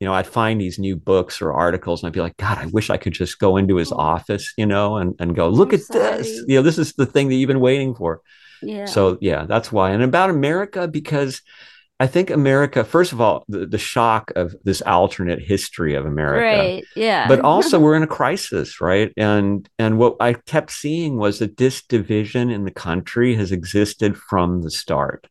you 0.00 0.06
know 0.06 0.14
i'd 0.14 0.26
find 0.26 0.60
these 0.60 0.78
new 0.78 0.96
books 0.96 1.40
or 1.40 1.52
articles 1.52 2.02
and 2.02 2.08
i'd 2.08 2.12
be 2.12 2.20
like 2.20 2.36
god 2.36 2.58
i 2.58 2.66
wish 2.66 2.90
i 2.90 2.96
could 2.96 3.12
just 3.12 3.38
go 3.38 3.56
into 3.56 3.76
his 3.76 3.92
oh. 3.92 3.96
office 3.96 4.52
you 4.56 4.66
know 4.66 4.96
and, 4.96 5.14
and 5.18 5.34
go 5.34 5.48
look 5.48 5.70
I'm 5.70 5.76
at 5.76 5.82
sorry. 5.82 6.16
this 6.18 6.44
you 6.46 6.56
know 6.56 6.62
this 6.62 6.78
is 6.78 6.92
the 6.94 7.06
thing 7.06 7.28
that 7.28 7.34
you've 7.34 7.48
been 7.48 7.60
waiting 7.60 7.94
for 7.94 8.20
yeah 8.62 8.86
so 8.86 9.18
yeah 9.20 9.44
that's 9.44 9.70
why 9.70 9.90
and 9.90 10.02
about 10.02 10.30
america 10.30 10.88
because 10.88 11.42
I 11.98 12.06
think 12.06 12.28
America, 12.28 12.84
first 12.84 13.12
of 13.12 13.22
all, 13.22 13.44
the, 13.48 13.66
the 13.66 13.78
shock 13.78 14.30
of 14.36 14.54
this 14.64 14.82
alternate 14.82 15.40
history 15.40 15.94
of 15.94 16.04
America. 16.04 16.44
Right. 16.44 16.84
Yeah. 16.94 17.26
But 17.26 17.40
also 17.44 17.78
we're 17.78 17.96
in 17.96 18.02
a 18.02 18.06
crisis, 18.06 18.80
right? 18.80 19.12
And 19.16 19.66
and 19.78 19.98
what 19.98 20.16
I 20.20 20.34
kept 20.34 20.72
seeing 20.72 21.16
was 21.16 21.38
that 21.38 21.56
this 21.56 21.82
division 21.82 22.50
in 22.50 22.64
the 22.64 22.70
country 22.70 23.34
has 23.36 23.50
existed 23.50 24.16
from 24.16 24.62
the 24.62 24.70
start. 24.70 25.26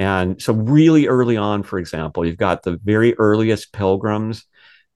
And 0.00 0.40
so 0.40 0.54
really 0.54 1.08
early 1.08 1.36
on, 1.36 1.62
for 1.62 1.78
example, 1.78 2.24
you've 2.24 2.38
got 2.38 2.62
the 2.62 2.80
very 2.82 3.14
earliest 3.18 3.70
pilgrims, 3.74 4.46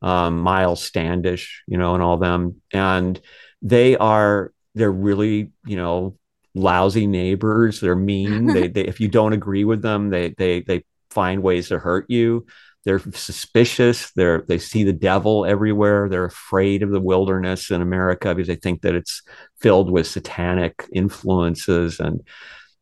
um, 0.00 0.38
Miles 0.38 0.82
Standish, 0.82 1.62
you 1.66 1.76
know, 1.76 1.92
and 1.92 2.02
all 2.02 2.16
them. 2.16 2.62
And 2.72 3.20
they 3.60 3.98
are 3.98 4.50
they're 4.74 4.90
really, 4.90 5.52
you 5.66 5.76
know, 5.76 6.16
lousy 6.54 7.06
neighbors. 7.06 7.80
They're 7.80 7.94
mean. 7.94 8.46
they, 8.54 8.68
they, 8.68 8.86
if 8.86 8.98
you 8.98 9.08
don't 9.08 9.34
agree 9.34 9.64
with 9.64 9.82
them, 9.82 10.08
they, 10.08 10.30
they, 10.38 10.62
they 10.62 10.84
find 11.10 11.42
ways 11.42 11.68
to 11.68 11.78
hurt 11.78 12.06
you. 12.08 12.46
They're 12.86 12.98
suspicious. 12.98 14.10
They're, 14.12 14.46
they 14.48 14.56
see 14.56 14.84
the 14.84 14.92
devil 14.94 15.44
everywhere. 15.44 16.08
They're 16.08 16.24
afraid 16.24 16.82
of 16.82 16.90
the 16.90 17.00
wilderness 17.00 17.70
in 17.70 17.82
America 17.82 18.34
because 18.34 18.48
they 18.48 18.56
think 18.56 18.80
that 18.80 18.94
it's 18.94 19.20
filled 19.60 19.90
with 19.90 20.06
satanic 20.06 20.82
influences. 20.94 22.00
And, 22.00 22.22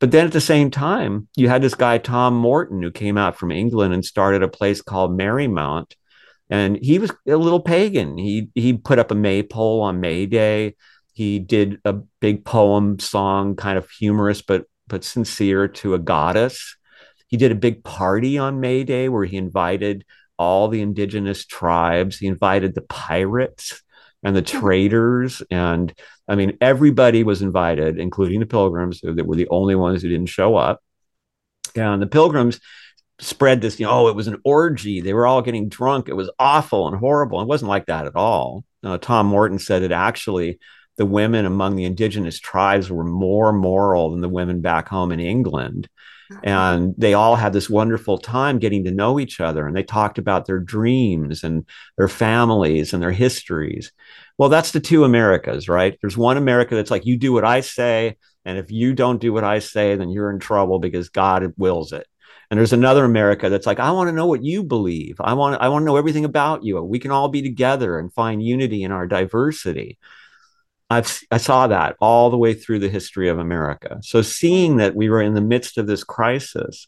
but 0.03 0.11
then 0.11 0.27
at 0.27 0.33
the 0.33 0.41
same 0.41 0.71
time, 0.71 1.29
you 1.37 1.49
had 1.49 1.63
this 1.63 1.75
guy, 1.75 1.97
Tom 1.97 2.35
Morton, 2.35 2.83
who 2.83 2.91
came 2.91 3.17
out 3.17 3.39
from 3.39 3.51
England 3.51 3.95
and 3.95 4.05
started 4.05 4.43
a 4.43 4.49
place 4.49 4.83
called 4.83 5.17
Merrymount. 5.17 5.95
And 6.51 6.77
he 6.83 6.99
was 6.99 7.11
a 7.27 7.37
little 7.37 7.61
pagan. 7.61 8.19
He, 8.19 8.51
he 8.55 8.75
put 8.75 8.99
up 8.99 9.11
a 9.11 9.15
maypole 9.15 9.81
on 9.81 10.01
May 10.01 10.27
Day 10.27 10.75
he 11.13 11.39
did 11.39 11.79
a 11.85 11.93
big 11.93 12.45
poem 12.45 12.99
song, 12.99 13.55
kind 13.57 13.79
of 13.79 13.91
humorous 13.91 14.43
but 14.43 14.65
but 14.89 15.05
sincere 15.05 15.69
to 15.69 15.95
a 15.95 15.99
goddess. 15.99 16.77
He 17.29 17.37
did 17.37 17.53
a 17.53 17.57
big 17.57 17.85
party 17.85 18.37
on 18.37 18.61
May 18.61 18.85
Day 18.85 19.09
where 19.09 19.25
he 19.25 19.37
invited 19.37 20.05
all 20.39 20.69
the 20.69 20.83
indigenous 20.83 21.47
tribes. 21.47 22.19
He 22.19 22.27
invited 22.27 22.75
the 22.75 22.83
pirates 22.83 23.83
and 24.23 24.37
the 24.37 24.41
hmm. 24.41 24.61
traders. 24.61 25.43
And 25.51 25.93
I 26.29 26.35
mean, 26.35 26.57
everybody 26.61 27.25
was 27.25 27.43
invited, 27.43 27.99
including 27.99 28.41
the 28.41 28.47
pilgrims, 28.47 29.01
that 29.01 29.27
were 29.27 29.37
the 29.37 29.49
only 29.49 29.75
ones 29.75 30.03
who 30.03 30.09
didn't 30.09 30.27
show 30.27 30.57
up. 30.57 30.83
And 31.75 32.03
the 32.03 32.07
pilgrims 32.07 32.61
spread 33.19 33.61
this, 33.61 33.79
you 33.79 33.87
know, 33.87 33.93
oh, 33.93 34.09
it 34.09 34.17
was 34.17 34.27
an 34.27 34.41
orgy. 34.45 35.01
They 35.01 35.15
were 35.15 35.27
all 35.27 35.43
getting 35.43 35.69
drunk. 35.69 36.09
It 36.09 36.17
was 36.17 36.31
awful 36.39 36.89
and 36.89 36.97
horrible. 36.97 37.41
It 37.41 37.49
wasn't 37.49 37.69
like 37.69 37.87
that 37.87 38.07
at 38.07 38.17
all. 38.17 38.65
Uh, 38.83 38.99
Tom 38.99 39.27
Morton 39.27 39.59
said 39.59 39.83
it 39.83 39.93
actually 39.93 40.59
the 40.99 41.07
women 41.07 41.47
among 41.47 41.77
the 41.77 41.85
indigenous 41.85 42.39
tribes 42.39 42.91
were 42.91 43.05
more 43.05 43.53
moral 43.53 44.11
than 44.11 44.21
the 44.21 44.29
women 44.29 44.61
back 44.61 44.89
home 44.89 45.13
in 45.13 45.21
England. 45.21 45.89
And 46.43 46.95
they 46.99 47.15
all 47.15 47.37
had 47.37 47.53
this 47.53 47.71
wonderful 47.71 48.19
time 48.19 48.59
getting 48.59 48.85
to 48.85 48.91
know 48.91 49.21
each 49.21 49.41
other. 49.41 49.67
And 49.67 49.77
they 49.77 49.83
talked 49.83 50.19
about 50.19 50.47
their 50.47 50.59
dreams 50.59 51.45
and 51.45 51.67
their 51.97 52.09
families 52.09 52.93
and 52.93 53.03
their 53.03 53.13
histories. 53.13 53.93
Well, 54.39 54.49
that's 54.49 54.73
the 54.73 54.81
two 54.81 55.05
Americas, 55.05 55.69
right? 55.69 55.97
There's 56.01 56.17
one 56.17 56.37
America 56.37 56.75
that's 56.75 56.91
like, 56.91 57.07
you 57.07 57.17
do 57.17 57.33
what 57.33 57.45
I 57.45 57.61
say. 57.61 58.17
And 58.45 58.59
if 58.59 58.71
you 58.71 58.93
don't 58.93 59.21
do 59.21 59.33
what 59.33 59.45
I 59.45 59.61
say, 59.61 59.95
then 59.95 60.11
you're 60.11 60.31
in 60.31 60.41
trouble 60.41 60.79
because 60.81 61.09
God 61.11 61.53
wills 61.57 61.93
it. 61.93 62.07
And 62.51 62.59
there's 62.59 62.73
another 62.73 63.05
America 63.05 63.49
that's 63.49 63.67
like, 63.67 63.79
I 63.81 63.93
want 63.93 64.09
to 64.09 64.15
know 64.15 64.27
what 64.27 64.45
you 64.45 64.63
believe. 64.63 65.17
I 65.21 65.35
want, 65.35 65.63
I 65.63 65.69
want 65.69 65.83
to 65.83 65.87
know 65.87 65.97
everything 65.97 66.25
about 66.25 66.65
you. 66.65 66.83
We 66.83 66.99
can 66.99 67.11
all 67.11 67.29
be 67.29 67.41
together 67.41 67.99
and 67.99 68.13
find 68.13 68.43
unity 68.43 68.83
in 68.83 68.93
our 68.93 69.07
diversity. 69.07 69.99
I've, 70.93 71.21
I 71.31 71.39
saw 71.39 71.67
that 71.69 71.97
all 72.01 72.31
the 72.31 72.39
way 72.39 72.55
through 72.55 72.81
the 72.81 72.89
history 72.89 73.29
of 73.29 73.39
America. 73.39 73.99
So 74.03 74.23
seeing 74.23 74.77
that 74.77 74.95
we 74.95 75.09
were 75.09 75.23
in 75.23 75.35
the 75.35 75.41
midst 75.41 75.79
of 75.79 75.87
this 75.87 76.05
crisis, 76.05 76.87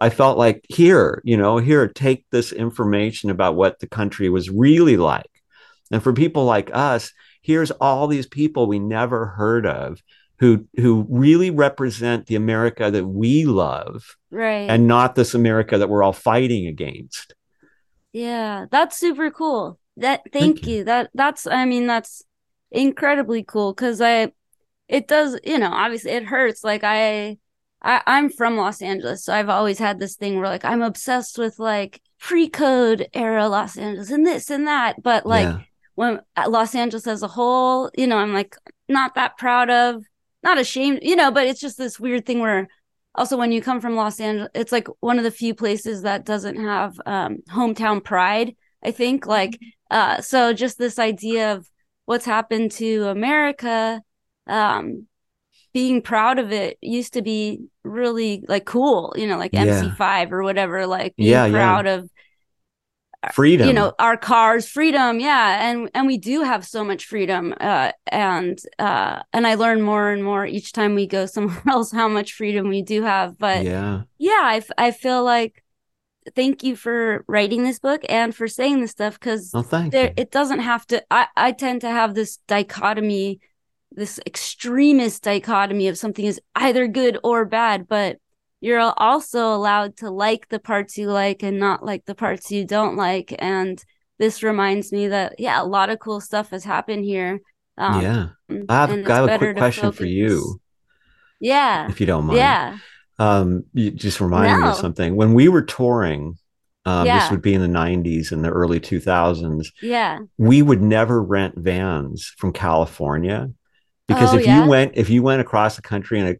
I 0.00 0.10
felt 0.10 0.38
like 0.38 0.64
here, 0.68 1.22
you 1.24 1.36
know, 1.36 1.58
here, 1.58 1.88
take 1.88 2.26
this 2.30 2.52
information 2.52 3.30
about 3.30 3.56
what 3.56 3.78
the 3.78 3.88
country 3.88 4.28
was 4.28 4.50
really 4.50 4.96
like 4.96 5.30
And 5.90 6.02
for 6.02 6.12
people 6.12 6.44
like 6.44 6.70
us, 6.72 7.12
here's 7.42 7.70
all 7.70 8.06
these 8.06 8.26
people 8.26 8.66
we 8.66 8.78
never 8.78 9.26
heard 9.26 9.66
of 9.66 10.02
who 10.38 10.66
who 10.76 11.06
really 11.08 11.50
represent 11.50 12.26
the 12.26 12.36
America 12.36 12.90
that 12.90 13.06
we 13.06 13.46
love, 13.46 14.16
right? 14.30 14.68
And 14.68 14.86
not 14.86 15.14
this 15.14 15.34
America 15.34 15.78
that 15.78 15.88
we're 15.88 16.02
all 16.02 16.12
fighting 16.12 16.66
against. 16.66 17.34
Yeah, 18.12 18.66
that's 18.70 18.98
super 18.98 19.30
cool. 19.30 19.78
That 19.96 20.22
thank, 20.32 20.58
thank 20.58 20.66
you. 20.66 20.76
you. 20.78 20.84
That 20.84 21.10
that's 21.14 21.46
I 21.46 21.64
mean 21.64 21.86
that's 21.86 22.22
incredibly 22.70 23.42
cool 23.42 23.72
because 23.72 24.00
I 24.00 24.32
it 24.88 25.08
does 25.08 25.38
you 25.44 25.58
know 25.58 25.70
obviously 25.70 26.12
it 26.12 26.24
hurts 26.24 26.62
like 26.64 26.84
I 26.84 27.38
I, 27.82 28.02
I'm 28.06 28.30
from 28.30 28.56
Los 28.56 28.82
Angeles, 28.82 29.24
so 29.24 29.32
I've 29.32 29.48
always 29.48 29.78
had 29.78 30.00
this 30.00 30.16
thing 30.16 30.36
where 30.36 30.48
like 30.48 30.64
I'm 30.64 30.82
obsessed 30.82 31.38
with 31.38 31.58
like 31.58 32.00
pre-code 32.18 33.08
era 33.14 33.48
Los 33.48 33.76
Angeles 33.76 34.10
and 34.10 34.26
this 34.26 34.50
and 34.50 34.66
that. 34.66 35.02
But 35.02 35.26
like 35.26 35.44
yeah. 35.44 35.60
when 35.94 36.20
Los 36.48 36.74
Angeles 36.74 37.06
as 37.06 37.22
a 37.22 37.28
whole, 37.28 37.90
you 37.96 38.06
know, 38.06 38.18
I'm 38.18 38.32
like 38.32 38.56
not 38.88 39.14
that 39.14 39.38
proud 39.38 39.70
of, 39.70 40.02
not 40.42 40.58
ashamed, 40.58 41.00
you 41.02 41.16
know, 41.16 41.30
but 41.30 41.46
it's 41.46 41.60
just 41.60 41.78
this 41.78 42.00
weird 42.00 42.26
thing 42.26 42.40
where 42.40 42.66
also 43.14 43.36
when 43.36 43.52
you 43.52 43.62
come 43.62 43.80
from 43.80 43.94
Los 43.94 44.20
Angeles, 44.20 44.50
it's 44.54 44.72
like 44.72 44.88
one 45.00 45.18
of 45.18 45.24
the 45.24 45.30
few 45.30 45.54
places 45.54 46.02
that 46.02 46.24
doesn't 46.24 46.56
have 46.56 46.98
um, 47.06 47.38
hometown 47.50 48.02
pride. 48.02 48.56
I 48.82 48.90
think 48.90 49.26
like 49.26 49.52
mm-hmm. 49.52 49.96
uh, 49.96 50.20
so 50.22 50.52
just 50.52 50.78
this 50.78 50.98
idea 50.98 51.54
of 51.54 51.68
what's 52.06 52.24
happened 52.24 52.72
to 52.72 53.04
America 53.04 54.02
um, 54.46 55.06
being 55.74 56.00
proud 56.00 56.38
of 56.38 56.52
it 56.52 56.78
used 56.80 57.12
to 57.12 57.22
be 57.22 57.66
really 57.84 58.42
like 58.48 58.64
cool, 58.64 59.14
you 59.16 59.26
know, 59.26 59.36
like 59.36 59.52
yeah. 59.52 59.66
MC5 59.66 60.32
or 60.32 60.42
whatever, 60.42 60.86
like 60.86 61.14
being 61.16 61.28
yeah, 61.28 61.50
proud 61.50 61.84
yeah. 61.84 61.94
of 61.96 62.10
freedom 63.32 63.66
you 63.66 63.72
know 63.72 63.92
our 63.98 64.16
cars 64.16 64.68
freedom 64.68 65.18
yeah 65.18 65.68
and 65.68 65.90
and 65.94 66.06
we 66.06 66.16
do 66.16 66.42
have 66.42 66.64
so 66.64 66.84
much 66.84 67.06
freedom 67.06 67.52
uh 67.60 67.90
and 68.06 68.60
uh 68.78 69.20
and 69.32 69.46
i 69.48 69.54
learn 69.54 69.82
more 69.82 70.10
and 70.10 70.22
more 70.22 70.46
each 70.46 70.70
time 70.70 70.94
we 70.94 71.08
go 71.08 71.26
somewhere 71.26 71.60
else 71.68 71.90
how 71.90 72.06
much 72.06 72.34
freedom 72.34 72.68
we 72.68 72.82
do 72.82 73.02
have 73.02 73.36
but 73.36 73.64
yeah 73.64 74.02
yeah 74.18 74.30
i, 74.42 74.62
I 74.78 74.90
feel 74.92 75.24
like 75.24 75.64
thank 76.34 76.62
you 76.62 76.76
for 76.76 77.24
writing 77.28 77.62
this 77.62 77.78
book 77.78 78.02
and 78.08 78.34
for 78.34 78.48
saying 78.48 78.80
this 78.80 78.90
stuff 78.90 79.18
because 79.18 79.52
oh, 79.54 79.62
there 79.62 80.12
it 80.16 80.30
doesn't 80.30 80.60
have 80.60 80.86
to 80.86 81.02
i 81.10 81.26
i 81.36 81.52
tend 81.52 81.80
to 81.80 81.88
have 81.88 82.14
this 82.14 82.38
dichotomy 82.48 83.40
this 83.96 84.20
extremist 84.26 85.22
dichotomy 85.22 85.88
of 85.88 85.98
something 85.98 86.24
is 86.24 86.40
either 86.54 86.86
good 86.86 87.18
or 87.24 87.44
bad, 87.44 87.88
but 87.88 88.18
you're 88.60 88.80
also 88.96 89.54
allowed 89.54 89.96
to 89.98 90.10
like 90.10 90.48
the 90.48 90.58
parts 90.58 90.98
you 90.98 91.10
like 91.10 91.42
and 91.42 91.58
not 91.58 91.84
like 91.84 92.04
the 92.04 92.14
parts 92.14 92.50
you 92.50 92.64
don't 92.64 92.96
like. 92.96 93.34
And 93.38 93.82
this 94.18 94.42
reminds 94.42 94.92
me 94.92 95.08
that 95.08 95.36
yeah, 95.38 95.60
a 95.60 95.64
lot 95.64 95.90
of 95.90 95.98
cool 95.98 96.20
stuff 96.20 96.50
has 96.50 96.64
happened 96.64 97.04
here. 97.04 97.40
Um, 97.78 98.02
yeah, 98.02 98.28
I 98.68 98.74
have, 98.74 98.90
I 98.90 99.14
have 99.14 99.28
a 99.28 99.38
quick 99.38 99.56
question 99.56 99.84
focus. 99.84 99.98
for 99.98 100.06
you. 100.06 100.60
Yeah, 101.40 101.88
if 101.88 102.00
you 102.00 102.06
don't 102.06 102.26
mind. 102.26 102.38
Yeah, 102.38 102.78
um, 103.18 103.64
you 103.72 103.90
just 103.90 104.20
reminded 104.20 104.58
no. 104.58 104.62
me 104.62 104.68
of 104.70 104.76
something. 104.76 105.16
When 105.16 105.34
we 105.34 105.48
were 105.48 105.62
touring, 105.62 106.38
um, 106.86 107.04
yeah. 107.04 107.18
This 107.18 107.32
would 107.32 107.42
be 107.42 107.52
in 107.52 107.60
the 107.60 107.78
90s 107.78 108.30
and 108.30 108.44
the 108.44 108.48
early 108.48 108.78
2000s. 108.78 109.66
Yeah. 109.82 110.20
We 110.38 110.62
would 110.62 110.80
never 110.80 111.20
rent 111.20 111.56
vans 111.56 112.32
from 112.38 112.52
California 112.52 113.50
because 114.06 114.32
oh, 114.32 114.38
if 114.38 114.46
yeah? 114.46 114.62
you 114.62 114.70
went 114.70 114.92
if 114.94 115.10
you 115.10 115.22
went 115.22 115.40
across 115.40 115.74
the 115.74 115.82
country 115.82 116.20
in 116.20 116.26
a 116.28 116.36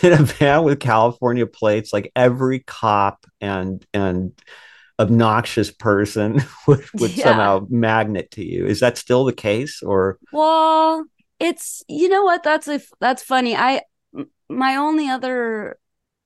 in 0.06 0.12
a 0.12 0.22
van 0.22 0.62
with 0.62 0.78
California 0.78 1.46
plates, 1.46 1.92
like 1.92 2.12
every 2.14 2.60
cop 2.60 3.26
and 3.40 3.84
and 3.92 4.40
obnoxious 5.00 5.72
person 5.72 6.42
would, 6.68 6.84
would 6.94 7.16
yeah. 7.16 7.24
somehow 7.24 7.66
magnet 7.68 8.30
to 8.32 8.44
you. 8.44 8.66
Is 8.66 8.78
that 8.78 8.98
still 8.98 9.24
the 9.24 9.32
case 9.32 9.82
or 9.82 10.18
well 10.32 11.04
it's 11.40 11.82
you 11.88 12.08
know 12.08 12.22
what 12.22 12.44
that's 12.44 12.68
if 12.68 12.88
that's 13.00 13.24
funny. 13.24 13.56
I 13.56 13.82
my 14.48 14.76
only 14.76 15.08
other 15.08 15.76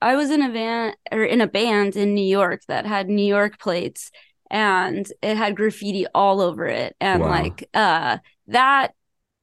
I 0.03 0.17
was 0.17 0.31
in 0.31 0.43
a 0.43 0.51
van 0.51 0.95
or 1.11 1.25
in 1.25 1.41
a 1.41 1.47
band 1.47 1.97
in 1.97 2.15
New 2.15 2.27
York 2.27 2.62
that 2.69 2.87
had 2.87 3.09
New 3.09 3.25
York 3.25 3.59
plates 3.59 4.11
and 4.51 5.11
it 5.23 5.37
had 5.37 5.57
graffiti 5.57 6.07
all 6.15 6.41
over 6.41 6.67
it 6.67 6.95
and 7.01 7.23
wow. 7.23 7.29
like 7.29 7.69
uh 7.73 8.19
that 8.49 8.93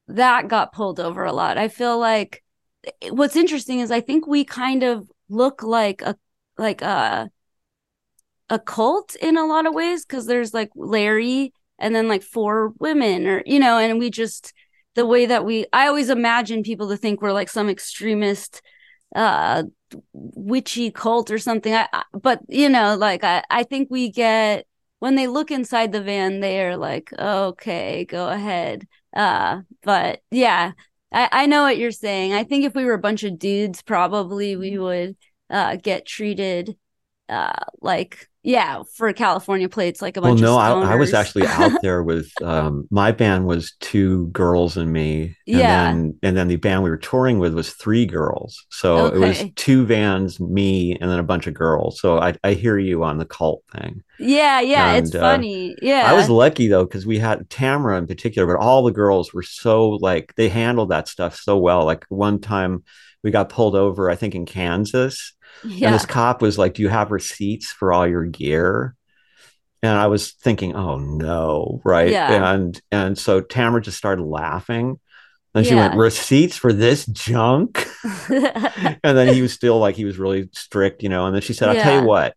that 0.07 0.47
got 0.47 0.73
pulled 0.73 0.99
over 0.99 1.23
a 1.23 1.33
lot. 1.33 1.57
I 1.57 1.67
feel 1.67 1.97
like 1.97 2.43
what's 3.09 3.35
interesting 3.35 3.79
is 3.79 3.91
I 3.91 4.01
think 4.01 4.27
we 4.27 4.43
kind 4.43 4.83
of 4.83 5.09
look 5.29 5.63
like 5.63 6.01
a 6.01 6.15
like 6.57 6.81
a 6.81 7.29
a 8.49 8.59
cult 8.59 9.15
in 9.15 9.37
a 9.37 9.45
lot 9.45 9.65
of 9.65 9.73
ways 9.73 10.05
because 10.05 10.25
there's 10.25 10.53
like 10.53 10.71
Larry 10.75 11.53
and 11.77 11.95
then 11.95 12.07
like 12.07 12.23
four 12.23 12.73
women 12.79 13.27
or 13.27 13.43
you 13.45 13.59
know 13.59 13.77
and 13.77 13.99
we 13.99 14.09
just 14.09 14.53
the 14.95 15.05
way 15.05 15.25
that 15.25 15.45
we 15.45 15.65
I 15.71 15.87
always 15.87 16.09
imagine 16.09 16.63
people 16.63 16.89
to 16.89 16.97
think 16.97 17.21
we're 17.21 17.31
like 17.31 17.49
some 17.49 17.69
extremist 17.69 18.61
uh 19.15 19.63
witchy 20.13 20.91
cult 20.91 21.31
or 21.31 21.39
something. 21.39 21.73
I, 21.73 21.87
I 21.93 22.03
but 22.13 22.41
you 22.47 22.69
know 22.69 22.95
like 22.95 23.23
I 23.23 23.43
I 23.49 23.63
think 23.63 23.89
we 23.91 24.11
get 24.11 24.67
when 24.99 25.15
they 25.15 25.27
look 25.27 25.51
inside 25.51 25.91
the 25.91 26.01
van 26.01 26.39
they're 26.41 26.77
like 26.77 27.11
okay 27.17 28.05
go 28.05 28.29
ahead. 28.29 28.87
Uh, 29.15 29.61
but 29.83 30.21
yeah, 30.31 30.73
I, 31.11 31.29
I 31.31 31.45
know 31.47 31.63
what 31.63 31.77
you're 31.77 31.91
saying. 31.91 32.33
I 32.33 32.43
think 32.43 32.65
if 32.65 32.75
we 32.75 32.85
were 32.85 32.93
a 32.93 32.99
bunch 32.99 33.23
of 33.23 33.39
dudes, 33.39 33.81
probably 33.81 34.55
we 34.55 34.77
would 34.77 35.15
uh, 35.49 35.77
get 35.77 36.05
treated 36.05 36.77
uh, 37.27 37.53
like 37.81 38.27
yeah 38.49 38.81
for 38.95 39.13
California 39.13 39.69
plates 39.69 40.01
like 40.01 40.17
a 40.17 40.21
bunch. 40.21 40.41
Well, 40.41 40.55
no, 40.55 40.83
I, 40.83 40.93
I, 40.93 40.95
was 40.95 41.13
actually 41.13 41.45
out 41.45 41.71
there 41.81 42.01
with 42.01 42.29
um, 42.41 42.87
my 42.89 43.11
band 43.11 43.45
was 43.45 43.73
two 43.79 44.27
girls 44.27 44.75
and 44.75 44.91
me. 44.91 45.21
And 45.21 45.35
yeah, 45.45 45.85
then, 45.85 46.19
and 46.23 46.35
then 46.35 46.47
the 46.47 46.55
band 46.55 46.83
we 46.83 46.89
were 46.89 46.97
touring 46.97 47.37
with 47.37 47.53
was 47.53 47.73
three 47.73 48.05
girls. 48.07 48.65
So 48.69 48.97
okay. 48.97 49.15
it 49.15 49.19
was 49.19 49.43
two 49.55 49.85
vans, 49.85 50.39
me, 50.39 50.97
and 50.99 51.11
then 51.11 51.19
a 51.19 51.23
bunch 51.23 51.45
of 51.45 51.53
girls. 51.53 52.01
So 52.01 52.19
I, 52.19 52.35
I 52.43 52.53
hear 52.53 52.79
you 52.79 53.03
on 53.03 53.19
the 53.19 53.25
cult 53.25 53.63
thing. 53.71 54.01
Yeah, 54.17 54.59
yeah, 54.61 54.93
and, 54.93 55.05
it's 55.05 55.15
uh, 55.15 55.19
funny. 55.19 55.75
Yeah, 55.81 56.03
I 56.07 56.13
was 56.13 56.29
lucky 56.29 56.67
though 56.67 56.85
because 56.85 57.05
we 57.05 57.19
had 57.19 57.49
Tamara 57.49 57.97
in 57.99 58.07
particular, 58.07 58.51
but 58.51 58.61
all 58.61 58.83
the 58.83 58.91
girls 58.91 59.31
were 59.31 59.43
so 59.43 59.89
like 59.89 60.33
they 60.35 60.49
handled 60.49 60.89
that 60.89 61.07
stuff 61.07 61.35
so 61.35 61.57
well. 61.57 61.85
Like 61.85 62.05
one 62.09 62.39
time 62.39 62.83
we 63.23 63.31
got 63.31 63.49
pulled 63.49 63.75
over, 63.75 64.09
I 64.09 64.15
think 64.15 64.33
in 64.33 64.45
Kansas 64.45 65.33
yeah. 65.63 65.87
And 65.87 65.95
this 65.95 66.05
cop 66.05 66.41
was 66.41 66.57
like, 66.57 66.73
Do 66.73 66.81
you 66.81 66.89
have 66.89 67.11
receipts 67.11 67.71
for 67.71 67.93
all 67.93 68.07
your 68.07 68.25
gear? 68.25 68.95
And 69.81 69.97
I 69.97 70.07
was 70.07 70.31
thinking, 70.31 70.75
oh 70.75 70.97
no, 70.97 71.81
right? 71.85 72.11
Yeah. 72.11 72.53
And 72.53 72.81
and 72.91 73.17
so 73.17 73.41
Tamara 73.41 73.81
just 73.81 73.97
started 73.97 74.23
laughing. 74.23 74.99
And 75.55 75.65
she 75.65 75.73
yeah. 75.73 75.87
went, 75.87 75.99
receipts 75.99 76.57
for 76.57 76.71
this 76.71 77.05
junk? 77.07 77.87
and 78.29 78.99
then 79.01 79.33
he 79.33 79.41
was 79.41 79.53
still 79.53 79.79
like 79.79 79.95
he 79.95 80.05
was 80.05 80.19
really 80.19 80.49
strict, 80.53 81.01
you 81.01 81.09
know. 81.09 81.25
And 81.25 81.33
then 81.33 81.41
she 81.41 81.53
said, 81.53 81.69
I'll 81.69 81.75
yeah. 81.75 81.83
tell 81.83 82.01
you 82.01 82.07
what, 82.07 82.35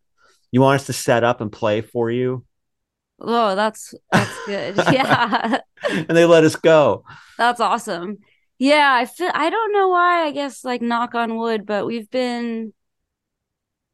you 0.51 0.61
want 0.61 0.81
us 0.81 0.87
to 0.87 0.93
set 0.93 1.25
up 1.25 1.41
and 1.41 1.53
play 1.53 1.83
for 1.83 2.11
you? 2.11 2.45
Oh, 3.21 3.55
that's 3.55 3.95
that's 4.11 4.47
good. 4.47 4.77
yeah. 4.93 5.59
and 5.89 6.17
they 6.17 6.25
let 6.25 6.45
us 6.45 6.57
go. 6.57 7.05
That's 7.39 7.61
awesome. 7.61 8.19
Yeah, 8.59 8.95
I 8.95 9.07
feel 9.07 9.31
I 9.35 9.51
don't 9.51 9.73
know 9.73 9.89
why, 9.89 10.25
I 10.25 10.31
guess 10.31 10.65
like 10.65 10.81
knock 10.81 11.15
on 11.15 11.37
wood, 11.37 11.67
but 11.67 11.87
we've 11.87 12.11
been 12.11 12.73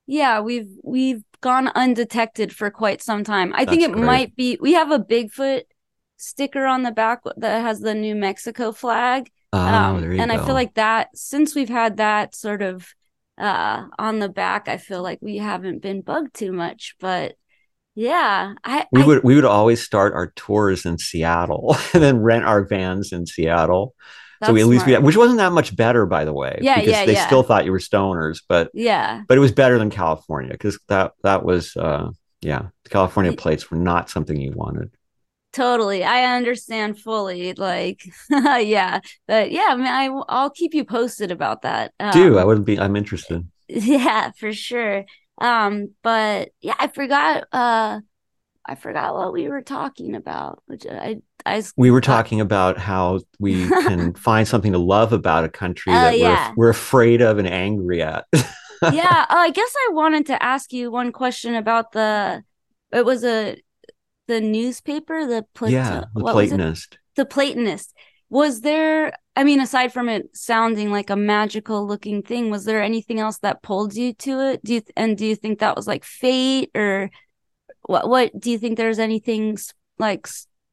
yeah, 0.08 0.40
we've 0.40 0.70
we've 0.82 1.22
gone 1.42 1.68
undetected 1.68 2.52
for 2.52 2.70
quite 2.70 3.02
some 3.02 3.22
time. 3.24 3.52
I 3.52 3.64
That's 3.64 3.70
think 3.70 3.82
it 3.82 3.92
great. 3.92 4.04
might 4.04 4.36
be 4.36 4.58
we 4.58 4.72
have 4.72 4.90
a 4.90 4.98
Bigfoot 4.98 5.64
sticker 6.16 6.64
on 6.64 6.82
the 6.82 6.90
back 6.90 7.20
that 7.36 7.60
has 7.60 7.80
the 7.80 7.94
New 7.94 8.14
Mexico 8.14 8.72
flag. 8.72 9.30
Oh, 9.52 9.58
um, 9.58 10.02
and 10.02 10.30
go. 10.30 10.34
I 10.34 10.44
feel 10.44 10.54
like 10.54 10.74
that 10.74 11.08
since 11.14 11.54
we've 11.54 11.68
had 11.68 11.98
that 11.98 12.34
sort 12.34 12.62
of 12.62 12.88
uh 13.36 13.84
on 13.98 14.18
the 14.18 14.30
back, 14.30 14.66
I 14.66 14.78
feel 14.78 15.02
like 15.02 15.18
we 15.20 15.36
haven't 15.36 15.82
been 15.82 16.00
bugged 16.00 16.34
too 16.34 16.52
much. 16.52 16.96
But 16.98 17.34
yeah, 17.94 18.54
I 18.64 18.86
we 18.90 19.02
I, 19.02 19.06
would 19.06 19.22
we 19.24 19.34
would 19.34 19.44
always 19.44 19.82
start 19.82 20.14
our 20.14 20.32
tours 20.36 20.86
in 20.86 20.96
Seattle 20.96 21.76
and 21.92 22.02
then 22.02 22.22
rent 22.22 22.46
our 22.46 22.64
vans 22.64 23.12
in 23.12 23.26
Seattle. 23.26 23.94
That's 24.40 24.50
so 24.50 24.54
we 24.54 24.60
at 24.60 24.66
least 24.66 24.84
smart. 24.84 25.02
we, 25.02 25.06
which 25.06 25.16
wasn't 25.16 25.38
that 25.38 25.52
much 25.52 25.74
better, 25.74 26.06
by 26.06 26.24
the 26.24 26.32
way. 26.32 26.58
Yeah, 26.62 26.76
because 26.76 26.92
yeah, 26.92 27.06
they 27.06 27.12
yeah. 27.14 27.26
still 27.26 27.42
thought 27.42 27.64
you 27.64 27.72
were 27.72 27.78
stoners, 27.78 28.40
but 28.48 28.70
yeah, 28.72 29.22
but 29.26 29.36
it 29.36 29.40
was 29.40 29.52
better 29.52 29.78
than 29.78 29.90
California 29.90 30.52
because 30.52 30.78
that 30.88 31.12
that 31.22 31.44
was 31.44 31.76
uh 31.76 32.10
yeah, 32.40 32.68
California 32.88 33.32
plates 33.32 33.70
were 33.70 33.78
not 33.78 34.10
something 34.10 34.40
you 34.40 34.52
wanted. 34.52 34.90
Totally, 35.52 36.04
I 36.04 36.36
understand 36.36 36.98
fully. 37.00 37.52
Like, 37.54 38.02
yeah, 38.30 39.00
but 39.26 39.50
yeah, 39.50 39.66
I 39.70 39.76
mean, 39.76 39.86
I 39.86 40.06
I'll 40.28 40.50
keep 40.50 40.74
you 40.74 40.84
posted 40.84 41.30
about 41.30 41.62
that. 41.62 41.92
Um, 41.98 42.12
Do 42.12 42.38
I 42.38 42.44
would 42.44 42.64
be? 42.64 42.78
I'm 42.78 42.96
interested. 42.96 43.48
Yeah, 43.70 44.30
for 44.38 44.50
sure. 44.50 45.04
Um, 45.38 45.90
but 46.02 46.48
yeah, 46.62 46.74
I 46.78 46.86
forgot. 46.88 47.44
Uh, 47.52 48.00
I 48.68 48.74
forgot 48.74 49.14
what 49.14 49.32
we 49.32 49.48
were 49.48 49.62
talking 49.62 50.14
about, 50.14 50.62
which 50.66 50.86
I 50.86 51.16
I 51.46 51.62
we 51.78 51.90
were 51.90 52.02
talking 52.02 52.40
about 52.42 52.76
how 52.76 53.20
we 53.38 53.66
can 53.66 54.12
find 54.28 54.46
something 54.46 54.72
to 54.72 54.78
love 54.78 55.14
about 55.14 55.44
a 55.44 55.48
country 55.48 55.92
uh, 55.92 56.02
that 56.02 56.18
yeah. 56.18 56.50
we're, 56.50 56.66
we're 56.66 56.70
afraid 56.70 57.22
of 57.22 57.38
and 57.38 57.48
angry 57.48 58.02
at. 58.02 58.26
yeah, 58.92 59.24
uh, 59.30 59.34
I 59.34 59.50
guess 59.50 59.72
I 59.88 59.92
wanted 59.92 60.26
to 60.26 60.42
ask 60.42 60.72
you 60.72 60.90
one 60.90 61.12
question 61.12 61.54
about 61.54 61.92
the. 61.92 62.44
It 62.92 63.06
was 63.06 63.24
a 63.24 63.56
the 64.26 64.42
newspaper, 64.42 65.26
the 65.26 65.46
Plat- 65.54 65.70
yeah, 65.70 66.04
the 66.14 66.20
Platonist. 66.20 66.98
The 67.16 67.24
Platonist. 67.24 67.94
Was 68.28 68.60
there? 68.60 69.14
I 69.34 69.44
mean, 69.44 69.60
aside 69.60 69.94
from 69.94 70.10
it 70.10 70.36
sounding 70.36 70.92
like 70.92 71.08
a 71.08 71.16
magical 71.16 71.86
looking 71.86 72.22
thing, 72.22 72.50
was 72.50 72.66
there 72.66 72.82
anything 72.82 73.18
else 73.18 73.38
that 73.38 73.62
pulled 73.62 73.94
you 73.94 74.12
to 74.14 74.40
it? 74.40 74.62
Do 74.62 74.74
you 74.74 74.82
and 74.94 75.16
do 75.16 75.24
you 75.24 75.36
think 75.36 75.60
that 75.60 75.74
was 75.74 75.86
like 75.86 76.04
fate 76.04 76.70
or 76.74 77.10
what? 77.88 78.08
What 78.08 78.38
do 78.38 78.50
you 78.50 78.58
think 78.58 78.76
there's 78.76 78.98
anything 78.98 79.58
like 79.98 80.28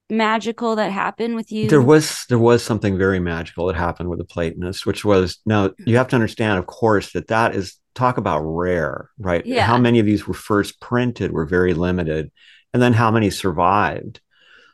magical 0.10 0.76
that 0.76 0.92
happened 0.92 1.36
with 1.36 1.52
you? 1.52 1.70
There 1.70 1.82
was 1.82 2.26
there 2.30 2.38
was 2.38 2.62
something 2.62 2.98
very 2.98 3.20
magical 3.20 3.68
that 3.68 3.76
happened 3.76 4.10
with 4.10 4.20
the 4.20 4.26
Platonist, 4.26 4.86
which 4.86 5.04
was 5.06 5.40
now 5.46 5.72
you 5.80 5.98
have 5.98 6.10
to 6.10 6.16
understand, 6.16 6.60
of 6.60 6.68
course, 6.68 7.14
that 7.14 7.28
that 7.28 7.56
is 7.56 7.80
talk 7.96 8.18
about 8.18 8.42
rare, 8.42 9.10
right? 9.18 9.46
Yeah. 9.46 9.66
How 9.66 9.78
many 9.78 10.00
of 10.00 10.06
these 10.06 10.28
were 10.28 10.34
first 10.34 10.80
printed 10.82 11.32
were 11.32 11.46
very 11.46 11.74
limited, 11.74 12.32
and 12.74 12.84
then 12.84 12.94
how 12.94 13.10
many 13.10 13.30
survived. 13.30 14.20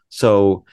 So, 0.09 0.65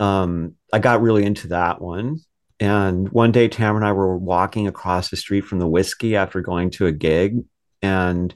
um, 0.00 0.54
I 0.72 0.78
got 0.78 1.02
really 1.02 1.24
into 1.24 1.48
that 1.48 1.82
one. 1.82 2.20
And 2.60 3.08
one 3.10 3.32
day, 3.32 3.48
Tamara 3.48 3.76
and 3.76 3.84
I 3.84 3.92
were 3.92 4.16
walking 4.16 4.66
across 4.66 5.10
the 5.10 5.16
street 5.16 5.42
from 5.42 5.58
the 5.58 5.68
whiskey 5.68 6.16
after 6.16 6.40
going 6.40 6.70
to 6.72 6.86
a 6.86 6.92
gig, 6.92 7.44
and 7.82 8.34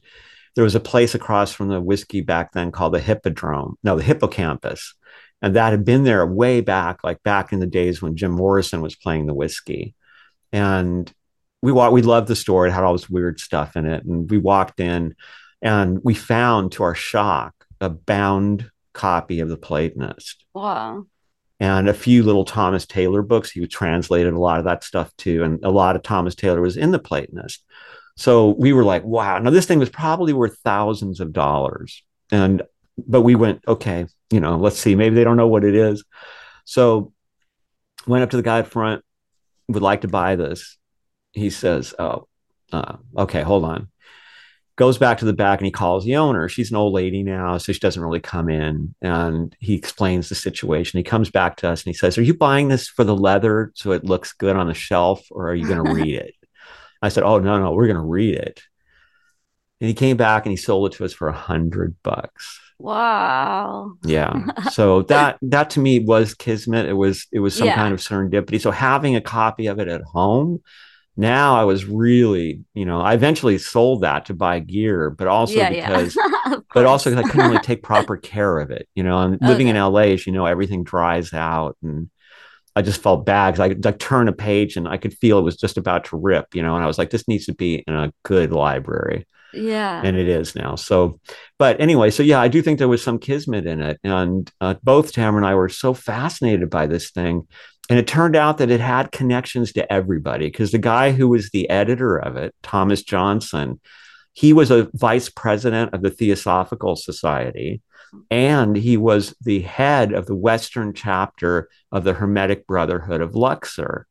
there 0.55 0.65
was 0.65 0.75
a 0.75 0.81
place 0.81 1.15
across 1.15 1.53
from 1.53 1.69
the 1.69 1.81
whiskey 1.81 2.21
back 2.21 2.53
then 2.53 2.71
called 2.71 2.95
the 2.95 3.01
Hippodrome, 3.01 3.77
no, 3.83 3.97
the 3.97 4.03
Hippocampus. 4.03 4.95
And 5.41 5.57
that 5.57 5.71
had 5.71 5.85
been 5.85 6.05
there 6.05 6.25
way 6.27 6.61
back, 6.61 7.03
like 7.03 7.23
back 7.23 7.53
in 7.53 7.59
the 7.59 7.67
days 7.67 8.01
when 8.01 8.17
Jim 8.17 8.31
Morrison 8.31 8.81
was 8.81 8.95
playing 8.95 9.27
the 9.27 9.35
whiskey. 9.35 9.95
And 10.53 11.13
we 11.63 11.73
walked, 11.73 11.93
we 11.93 12.03
loved 12.03 12.29
the 12.29 12.37
store. 12.37 12.67
It 12.67 12.73
had 12.73 12.85
all 12.85 12.93
this 12.93 13.11
weird 13.11 13.41
stuff 13.41 13.77
in 13.77 13.87
it. 13.87 14.05
And 14.05 14.31
we 14.31 14.39
walked 14.39 14.79
in 14.79 15.17
and 15.61 16.01
we 16.05 16.15
found 16.15 16.73
to 16.73 16.85
our 16.85 16.95
shock 16.95 17.55
a 17.81 17.89
bound 17.89 18.71
copy 18.93 19.41
of 19.41 19.49
the 19.49 19.57
Platonist. 19.57 20.45
Wow. 20.55 21.07
And 21.59 21.89
a 21.89 21.95
few 21.95 22.23
little 22.23 22.45
Thomas 22.45 22.87
Taylor 22.87 23.23
books. 23.23 23.51
He 23.51 23.67
translated 23.67 24.35
a 24.35 24.39
lot 24.39 24.59
of 24.59 24.65
that 24.67 24.85
stuff 24.85 25.13
too. 25.17 25.43
And 25.43 25.65
a 25.65 25.71
lot 25.71 25.97
of 25.97 26.03
Thomas 26.03 26.35
Taylor 26.35 26.61
was 26.61 26.77
in 26.77 26.91
the 26.91 26.99
Platonist. 26.99 27.65
So 28.17 28.51
we 28.51 28.73
were 28.73 28.85
like, 28.85 29.05
wow. 29.05 29.39
Now 29.39 29.51
this 29.51 29.67
thing 29.67 29.79
was 29.79 29.91
probably 29.91 30.33
worth 30.33 30.59
thousands 30.65 31.21
of 31.21 31.33
dollars. 31.33 32.03
And 32.31 32.63
but 32.99 33.23
we 33.23 33.35
went, 33.35 33.63
okay, 33.67 34.07
you 34.31 34.41
know, 34.41 34.57
let's 34.57 34.79
see. 34.79 34.95
Maybe 34.95 35.15
they 35.15 35.25
don't 35.25 35.37
know 35.37 35.49
what 35.49 35.65
it 35.65 35.75
is. 35.75 36.05
So 36.65 37.13
went 38.07 38.23
up 38.23 38.31
to 38.31 38.37
the 38.37 38.43
guy 38.43 38.61
up 38.61 38.67
front, 38.67 39.05
would 39.69 39.83
like 39.83 40.03
to 40.03 40.09
buy 40.09 40.37
this. 40.37 40.77
He 41.33 41.51
says, 41.51 41.95
Oh, 41.99 42.29
uh, 42.73 42.97
okay, 43.17 43.43
hold 43.43 43.65
on. 43.65 43.89
Goes 44.77 44.97
back 44.97 45.19
to 45.19 45.27
the 45.27 45.35
back 45.35 45.59
and 45.59 45.67
he 45.67 45.71
calls 45.71 46.05
the 46.05 46.17
owner. 46.17 46.49
She's 46.49 46.71
an 46.71 46.79
old 46.79 46.95
lady 46.95 47.23
now, 47.23 47.59
so 47.59 47.73
she 47.73 47.79
doesn't 47.79 48.03
really 48.03 48.21
come 48.21 48.49
in. 48.49 48.95
And 49.03 49.55
he 49.61 49.75
explains 49.75 50.29
the 50.29 50.35
situation. 50.35 50.99
He 50.99 51.05
comes 51.05 51.31
back 51.31 51.57
to 51.57 51.69
us 51.69 51.83
and 51.83 51.93
he 51.93 51.99
says, 51.99 52.17
Are 52.17 52.23
you 52.23 52.35
buying 52.35 52.69
this 52.69 52.89
for 52.89 53.05
the 53.05 53.17
leather 53.17 53.73
so 53.75 53.93
it 53.93 54.05
looks 54.05 54.33
good 54.33 54.57
on 54.57 54.69
the 54.69 54.75
shelf, 54.75 55.23
or 55.31 55.51
are 55.51 55.55
you 55.55 55.67
going 55.67 55.85
to 55.85 55.93
read 55.93 56.15
it? 56.15 56.35
I 57.03 57.09
said, 57.09 57.25
Oh, 57.25 57.39
no, 57.39 57.61
no, 57.61 57.73
we're 57.73 57.87
going 57.87 57.97
to 57.97 58.03
read 58.03 58.37
it. 58.37 58.63
And 59.81 59.89
he 59.89 59.95
came 59.95 60.17
back 60.17 60.47
and 60.47 60.53
he 60.53 60.57
sold 60.57 60.93
it 60.93 60.97
to 60.97 61.05
us 61.05 61.13
for 61.13 61.29
a 61.29 61.33
hundred 61.33 61.97
bucks. 62.03 62.61
Wow. 62.79 63.95
Yeah. 64.05 64.47
So 64.73 65.03
that 65.03 65.39
that 65.43 65.71
to 65.71 65.81
me 65.81 66.01
was 66.01 66.35
kismet. 66.35 66.87
It 66.87 66.95
was 66.95 67.27
it 67.31 67.41
was 67.41 67.55
some 67.55 67.67
yeah. 67.67 67.75
kind 67.75 67.93
of 67.93 68.01
serendipity. 68.01 68.61
So 68.61 68.71
having 68.71 69.17
a 69.17 69.21
copy 69.21 69.67
of 69.67 69.79
it 69.81 69.89
at 69.89 70.03
home, 70.03 70.63
now 71.17 71.57
I 71.57 71.65
was 71.65 71.85
really, 71.85 72.65
you 72.75 72.87
know, 72.87 73.01
I 73.01 73.15
eventually 73.15 73.59
sold 73.59 74.03
that 74.03 74.27
to 74.27 74.35
buy 74.35 74.61
gear, 74.61 75.11
but 75.11 75.29
also 75.29 75.55
yeah, 75.55 75.69
because 75.71 76.17
yeah. 76.47 76.57
but 76.73 76.87
also 76.87 77.11
because 77.11 77.25
I 77.25 77.29
couldn't 77.29 77.51
really 77.51 77.63
take 77.63 77.83
proper 77.93 78.17
care 78.17 78.59
of 78.59 78.71
it. 78.71 78.89
You 78.95 79.03
know, 79.03 79.19
and 79.19 79.39
living 79.43 79.69
okay. 79.69 79.77
in 79.77 79.93
LA, 79.93 80.15
as 80.15 80.27
you 80.27 80.33
know, 80.33 80.47
everything 80.47 80.85
dries 80.85 81.33
out 81.33 81.77
and 81.83 82.09
I 82.75 82.83
just 82.83 83.03
felt 83.03 83.27
bad 83.27 83.53
because 83.53 83.61
I 83.61 83.69
could 83.69 83.85
like 83.85 83.99
turn 83.99 84.29
a 84.29 84.33
page 84.33 84.77
and 84.77 84.89
I 84.89 84.97
could 84.97 85.15
feel 85.15 85.39
it 85.39 85.43
was 85.43 85.57
just 85.57 85.77
about 85.77 86.05
to 86.07 86.17
rip, 86.17 86.55
you 86.55 86.63
know, 86.63 86.75
and 86.75 86.83
I 86.83 86.87
was 86.87 86.99
like, 86.99 87.11
this 87.11 87.29
needs 87.29 87.47
to 87.47 87.55
be 87.55 87.85
in 87.87 87.95
a 87.95 88.13
good 88.23 88.53
library. 88.53 89.27
Yeah. 89.53 90.01
And 90.03 90.17
it 90.17 90.29
is 90.29 90.55
now. 90.55 90.77
So, 90.77 91.21
but 91.59 91.79
anyway, 91.81 92.11
so 92.11 92.23
yeah, 92.23 92.41
I 92.41 92.49
do 92.49 92.63
think 92.63 92.79
there 92.79 92.89
was 92.89 93.03
some 93.03 93.19
kismet 93.19 93.67
in 93.67 93.83
it. 93.83 94.01
And 94.03 94.51
uh, 94.61 94.75
both 94.83 95.13
Tamara 95.13 95.37
and 95.37 95.47
I 95.47 95.55
were 95.55 95.69
so 95.69 95.93
fascinated 95.93 96.71
by 96.71 96.87
this 96.87 97.11
thing. 97.11 97.47
And 97.91 97.99
it 97.99 98.07
turned 98.07 98.37
out 98.37 98.59
that 98.59 98.71
it 98.71 98.81
had 98.81 99.13
connections 99.13 99.73
to 99.75 99.93
everybody 99.93 100.47
because 100.47 100.73
the 100.73 100.79
guy 100.79 101.13
who 101.13 101.29
was 101.29 101.51
the 101.51 101.69
editor 101.69 102.17
of 102.17 102.37
it, 102.37 102.55
Thomas 102.63 103.03
Johnson, 103.03 103.81
he 104.33 104.55
was 104.55 104.71
a 104.71 104.89
vice 104.95 105.29
president 105.29 105.93
of 105.93 106.01
the 106.01 106.11
Theosophical 106.11 106.97
Society 106.97 107.83
and 108.31 108.77
he 108.77 108.97
was 108.97 109.35
the 109.41 109.61
head 109.61 110.13
of 110.13 110.27
the 110.27 110.37
Western 110.37 110.93
chapter 110.93 111.69
of 111.91 112.05
the 112.05 112.15
Hermetic 112.15 112.67
Brotherhood 112.67 113.21
of 113.21 113.35
Luxor. 113.35 114.07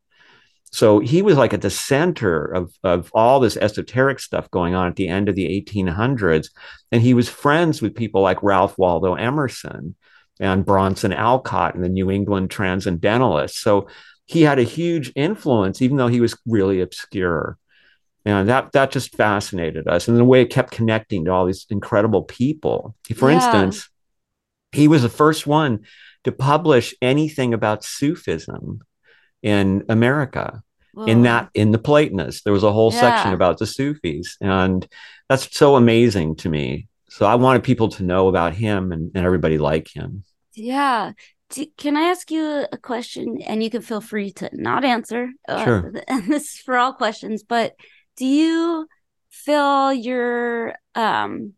So 0.72 1.00
he 1.00 1.22
was 1.22 1.36
like 1.36 1.54
at 1.54 1.62
the 1.62 1.70
center 1.70 2.46
of, 2.46 2.74
of 2.84 3.12
all 3.14 3.40
this 3.40 3.58
esoteric 3.58 4.20
stuff 4.20 4.50
going 4.52 4.74
on 4.74 4.88
at 4.88 4.96
the 4.96 5.10
end 5.10 5.28
of 5.28 5.36
the 5.36 5.48
1800s. 5.62 6.50
And 6.92 7.02
he 7.02 7.14
was 7.14 7.28
friends 7.28 7.82
with 7.82 7.96
people 7.96 8.22
like 8.22 8.42
Ralph 8.42 8.78
Waldo 8.78 9.16
Emerson 9.16 9.96
and 10.40 10.66
Bronson 10.66 11.14
Alcott 11.14 11.76
and 11.76 11.84
the 11.84 11.90
New 11.90 12.10
England 12.10 12.52
Transcendentalists. 12.52 13.60
So 13.60 13.88
he 14.26 14.44
had 14.44 14.60
a 14.60 14.64
huge 14.64 15.12
influence, 15.16 15.82
even 15.82 15.98
though 15.98 16.08
he 16.08 16.22
was 16.22 16.38
really 16.46 16.80
obscure. 16.80 17.58
And 18.24 18.48
that 18.50 18.72
that 18.74 18.92
just 18.92 19.16
fascinated 19.16 19.88
us. 19.88 20.08
And 20.08 20.18
the 20.18 20.26
way 20.26 20.42
it 20.42 20.52
kept 20.52 20.72
connecting 20.72 21.26
to 21.26 21.32
all 21.32 21.46
these 21.46 21.66
incredible 21.70 22.24
people. 22.24 22.96
For 23.16 23.30
yeah. 23.30 23.38
instance, 23.38 23.90
he 24.72 24.88
was 24.88 25.02
the 25.02 25.10
first 25.10 25.48
one 25.48 25.86
to 26.24 26.32
publish 26.32 26.94
anything 27.02 27.54
about 27.54 27.84
Sufism 27.84 28.82
in 29.42 29.86
America. 29.90 30.62
Whoa. 30.94 31.06
In 31.06 31.24
that, 31.24 31.50
in 31.54 31.72
the 31.72 31.78
Platonists, 31.78 32.44
there 32.44 32.54
was 32.54 32.64
a 32.64 32.72
whole 32.72 32.92
yeah. 32.94 33.00
section 33.00 33.34
about 33.34 33.60
the 33.60 33.66
Sufis, 33.66 34.36
and 34.42 34.86
that's 35.30 35.56
so 35.58 35.78
amazing 35.78 36.36
to 36.38 36.50
me. 36.50 36.90
So 37.10 37.26
I 37.26 37.36
wanted 37.36 37.64
people 37.64 37.90
to 37.90 38.04
know 38.04 38.28
about 38.28 38.54
him 38.54 38.92
and, 38.92 39.12
and 39.16 39.26
everybody 39.26 39.58
like 39.58 39.88
him. 39.94 40.24
Yeah. 40.54 41.14
Can 41.78 41.98
I 41.98 42.04
ask 42.04 42.32
you 42.32 42.66
a 42.72 42.78
question? 42.78 43.42
And 43.42 43.64
you 43.64 43.70
can 43.70 43.82
feel 43.82 44.02
free 44.02 44.32
to 44.34 44.50
not 44.54 44.86
answer. 44.86 45.30
Uh, 45.48 45.64
sure. 45.64 45.94
Uh, 45.96 46.02
and 46.08 46.28
this 46.28 46.56
is 46.56 46.58
for 46.60 46.78
all 46.78 46.94
questions, 46.94 47.44
but 47.44 47.76
do 48.22 48.28
you 48.28 48.88
feel 49.32 49.92
your 49.92 50.76
um 50.94 51.54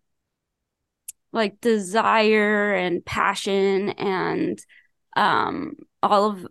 like 1.33 1.59
desire 1.59 2.73
and 2.73 3.03
passion 3.03 3.89
and 3.89 4.59
um 5.17 5.73
all 6.01 6.29
of 6.29 6.47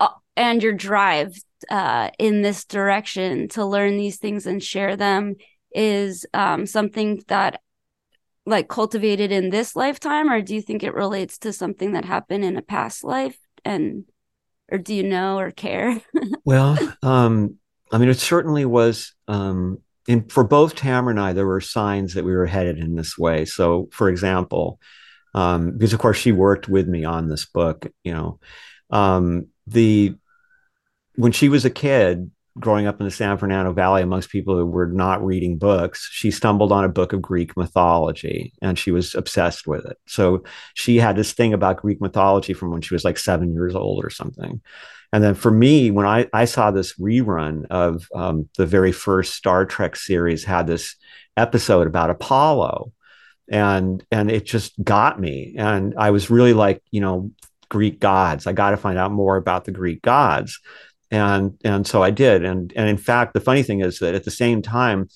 uh, 0.00 0.08
and 0.36 0.62
your 0.62 0.74
drive 0.74 1.34
uh, 1.70 2.10
in 2.18 2.42
this 2.42 2.66
direction 2.66 3.48
to 3.48 3.64
learn 3.64 3.96
these 3.96 4.18
things 4.18 4.46
and 4.46 4.62
share 4.62 4.96
them 4.96 5.34
is 5.74 6.26
um, 6.34 6.66
something 6.66 7.22
that 7.28 7.62
like 8.44 8.68
cultivated 8.68 9.32
in 9.32 9.48
this 9.48 9.74
lifetime? 9.74 10.30
Or 10.30 10.42
do 10.42 10.54
you 10.54 10.60
think 10.60 10.82
it 10.82 10.94
relates 10.94 11.38
to 11.38 11.54
something 11.54 11.92
that 11.92 12.04
happened 12.04 12.44
in 12.44 12.58
a 12.58 12.62
past 12.62 13.02
life 13.02 13.38
and 13.64 14.04
or 14.70 14.76
do 14.76 14.94
you 14.94 15.04
know 15.04 15.38
or 15.38 15.50
care? 15.50 16.02
Well 16.44 16.76
um 17.02 17.58
i 17.92 17.98
mean 17.98 18.08
it 18.08 18.18
certainly 18.18 18.64
was 18.64 19.12
um 19.28 19.78
in 20.08 20.26
for 20.28 20.42
both 20.42 20.74
Tamara 20.74 21.10
and 21.10 21.20
I, 21.20 21.32
there 21.34 21.46
were 21.46 21.60
signs 21.60 22.14
that 22.14 22.24
we 22.24 22.34
were 22.34 22.46
headed 22.46 22.78
in 22.78 22.96
this 22.96 23.16
way. 23.16 23.44
So, 23.44 23.88
for 23.92 24.08
example, 24.08 24.80
um, 25.34 25.72
because 25.72 25.92
of 25.92 26.00
course 26.00 26.16
she 26.16 26.32
worked 26.32 26.66
with 26.66 26.88
me 26.88 27.04
on 27.04 27.28
this 27.28 27.44
book, 27.44 27.86
you 28.02 28.12
know, 28.12 28.40
um, 28.90 29.48
the 29.66 30.16
when 31.16 31.30
she 31.32 31.50
was 31.50 31.64
a 31.64 31.70
kid 31.70 32.30
growing 32.58 32.86
up 32.86 32.98
in 33.00 33.04
the 33.04 33.12
San 33.12 33.36
Fernando 33.36 33.72
Valley 33.72 34.02
amongst 34.02 34.30
people 34.30 34.56
who 34.56 34.64
were 34.66 34.86
not 34.86 35.24
reading 35.24 35.58
books, 35.58 36.08
she 36.10 36.30
stumbled 36.30 36.72
on 36.72 36.84
a 36.84 36.88
book 36.88 37.12
of 37.12 37.22
Greek 37.22 37.56
mythology 37.56 38.52
and 38.62 38.78
she 38.78 38.90
was 38.90 39.14
obsessed 39.14 39.66
with 39.66 39.84
it. 39.84 39.98
So 40.06 40.42
she 40.74 40.96
had 40.96 41.16
this 41.16 41.32
thing 41.32 41.52
about 41.52 41.82
Greek 41.82 42.00
mythology 42.00 42.54
from 42.54 42.70
when 42.72 42.80
she 42.80 42.94
was 42.94 43.04
like 43.04 43.18
seven 43.18 43.52
years 43.52 43.76
old 43.76 44.04
or 44.04 44.10
something. 44.10 44.60
And 45.12 45.24
then 45.24 45.34
for 45.34 45.50
me, 45.50 45.90
when 45.90 46.06
I, 46.06 46.28
I 46.32 46.44
saw 46.44 46.70
this 46.70 46.98
rerun 46.98 47.66
of 47.70 48.06
um, 48.14 48.48
the 48.56 48.66
very 48.66 48.92
first 48.92 49.34
Star 49.34 49.64
Trek 49.64 49.96
series, 49.96 50.44
had 50.44 50.66
this 50.66 50.96
episode 51.36 51.86
about 51.86 52.10
Apollo, 52.10 52.92
and 53.50 54.04
and 54.10 54.30
it 54.30 54.44
just 54.44 54.82
got 54.82 55.18
me. 55.18 55.54
And 55.56 55.94
I 55.96 56.10
was 56.10 56.30
really 56.30 56.52
like, 56.52 56.82
you 56.90 57.00
know, 57.00 57.30
Greek 57.70 58.00
gods. 58.00 58.46
I 58.46 58.52
got 58.52 58.70
to 58.70 58.76
find 58.76 58.98
out 58.98 59.12
more 59.12 59.36
about 59.36 59.64
the 59.64 59.72
Greek 59.72 60.02
gods 60.02 60.60
and 61.10 61.58
and 61.64 61.86
so 61.86 62.02
I 62.02 62.10
did. 62.10 62.44
And 62.44 62.72
and 62.76 62.88
in 62.88 62.96
fact, 62.96 63.34
the 63.34 63.40
funny 63.40 63.62
thing 63.62 63.80
is 63.80 63.98
that 64.00 64.14
at 64.14 64.24
the 64.24 64.30
same 64.30 64.62
time, 64.62 65.08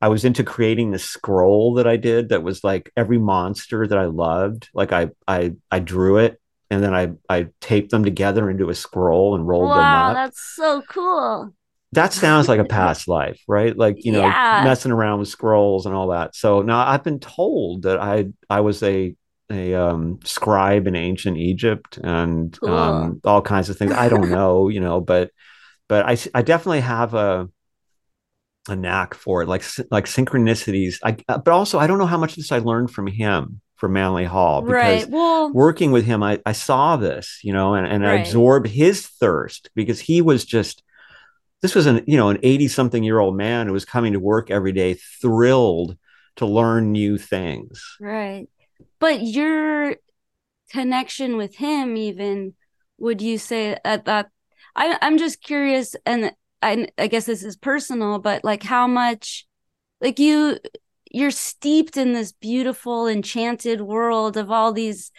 I 0.00 0.08
was 0.08 0.24
into 0.24 0.44
creating 0.44 0.90
this 0.90 1.04
scroll 1.04 1.74
that 1.74 1.86
I 1.86 1.96
did 1.96 2.28
that 2.28 2.42
was 2.42 2.62
like 2.62 2.92
every 2.96 3.18
monster 3.18 3.86
that 3.86 3.98
I 3.98 4.06
loved. 4.06 4.68
Like 4.74 4.92
I 4.92 5.10
I 5.26 5.54
I 5.70 5.80
drew 5.80 6.18
it 6.18 6.40
and 6.70 6.82
then 6.82 6.94
I 6.94 7.10
I 7.28 7.48
taped 7.60 7.90
them 7.90 8.04
together 8.04 8.50
into 8.50 8.68
a 8.68 8.74
scroll 8.74 9.34
and 9.34 9.46
rolled 9.46 9.68
wow, 9.70 9.76
them 9.76 9.84
up. 9.84 10.08
Wow, 10.08 10.14
that's 10.14 10.54
so 10.54 10.82
cool. 10.88 11.54
That 11.92 12.12
sounds 12.12 12.48
like 12.48 12.60
a 12.60 12.64
past 12.78 13.08
life, 13.08 13.40
right? 13.48 13.76
Like, 13.76 14.04
you 14.04 14.12
know, 14.12 14.20
yeah. 14.20 14.62
messing 14.64 14.92
around 14.92 15.20
with 15.20 15.28
scrolls 15.28 15.86
and 15.86 15.94
all 15.94 16.08
that. 16.08 16.36
So 16.36 16.60
now 16.62 16.86
I've 16.86 17.04
been 17.04 17.20
told 17.20 17.82
that 17.82 17.98
I 17.98 18.26
I 18.50 18.60
was 18.60 18.82
a 18.82 19.14
a 19.50 19.74
um, 19.74 20.20
scribe 20.24 20.86
in 20.86 20.94
ancient 20.94 21.38
Egypt 21.38 21.98
and 22.02 22.58
Cool. 22.60 22.68
um, 22.68 23.20
all 23.24 23.40
kinds 23.40 23.70
of 23.70 23.78
things. 23.78 23.92
I 23.92 24.10
don't 24.10 24.30
know, 24.30 24.68
you 24.68 24.80
know, 24.80 25.00
but 25.00 25.30
but 25.88 26.04
I 26.04 26.18
I 26.34 26.42
definitely 26.42 26.80
have 26.80 27.14
a 27.14 27.48
a 28.68 28.76
knack 28.76 29.14
for 29.14 29.40
it, 29.42 29.48
like 29.48 29.64
like 29.90 30.04
synchronicities. 30.04 30.98
I 31.02 31.12
but 31.26 31.48
also 31.48 31.78
I 31.78 31.86
don't 31.86 31.98
know 31.98 32.04
how 32.06 32.18
much 32.18 32.32
of 32.32 32.36
this 32.36 32.52
I 32.52 32.58
learned 32.58 32.90
from 32.90 33.06
him 33.06 33.62
from 33.78 33.94
Manly 33.94 34.24
Hall 34.24 34.60
because 34.60 34.74
right. 35.04 35.08
Well, 35.08 35.50
working 35.52 35.90
with 35.92 36.04
him, 36.04 36.22
I, 36.22 36.40
I 36.44 36.52
saw 36.52 36.96
this, 36.96 37.40
you 37.42 37.52
know, 37.52 37.74
and, 37.74 37.86
and 37.86 38.06
I 38.06 38.14
absorbed 38.14 38.66
his 38.66 39.06
thirst 39.06 39.70
because 39.74 40.00
he 40.00 40.20
was 40.20 40.44
just 40.44 40.82
this 41.62 41.74
was 41.74 41.86
an 41.86 42.04
you 42.06 42.16
know 42.16 42.28
an 42.28 42.38
80 42.42 42.68
something 42.68 43.02
year 43.02 43.18
old 43.18 43.36
man 43.36 43.66
who 43.66 43.72
was 43.72 43.84
coming 43.84 44.12
to 44.12 44.20
work 44.20 44.50
every 44.50 44.72
day 44.72 44.94
thrilled 44.94 45.96
to 46.36 46.46
learn 46.46 46.92
new 46.92 47.18
things. 47.18 47.82
right. 48.00 48.48
But 49.00 49.22
your 49.22 49.96
connection 50.70 51.36
with 51.36 51.56
him, 51.56 51.96
even, 51.96 52.54
would 52.98 53.22
you 53.22 53.38
say 53.38 53.76
at 53.84 54.04
that? 54.06 54.30
I, 54.74 54.98
I'm 55.02 55.18
just 55.18 55.42
curious, 55.42 55.96
and 56.06 56.32
I, 56.62 56.88
I 56.96 57.06
guess 57.06 57.26
this 57.26 57.42
is 57.42 57.56
personal, 57.56 58.18
but 58.18 58.44
like 58.44 58.62
how 58.62 58.86
much, 58.86 59.46
like 60.00 60.18
you, 60.18 60.58
you're 61.10 61.30
steeped 61.30 61.96
in 61.96 62.12
this 62.12 62.32
beautiful, 62.32 63.06
enchanted 63.06 63.80
world 63.80 64.36
of 64.36 64.50
all 64.50 64.72
these 64.72 65.10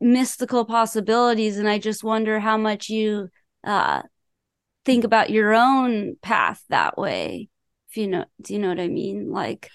mystical 0.00 0.64
possibilities, 0.64 1.58
and 1.58 1.68
I 1.68 1.78
just 1.78 2.04
wonder 2.04 2.38
how 2.40 2.56
much 2.56 2.88
you 2.88 3.28
uh, 3.64 4.02
think 4.84 5.04
about 5.04 5.30
your 5.30 5.54
own 5.54 6.16
path 6.22 6.62
that 6.70 6.96
way. 6.98 7.48
If 7.90 7.96
you 7.96 8.08
know, 8.08 8.24
do 8.42 8.52
you 8.54 8.58
know 8.60 8.68
what 8.68 8.80
I 8.80 8.88
mean? 8.88 9.30
Like, 9.30 9.70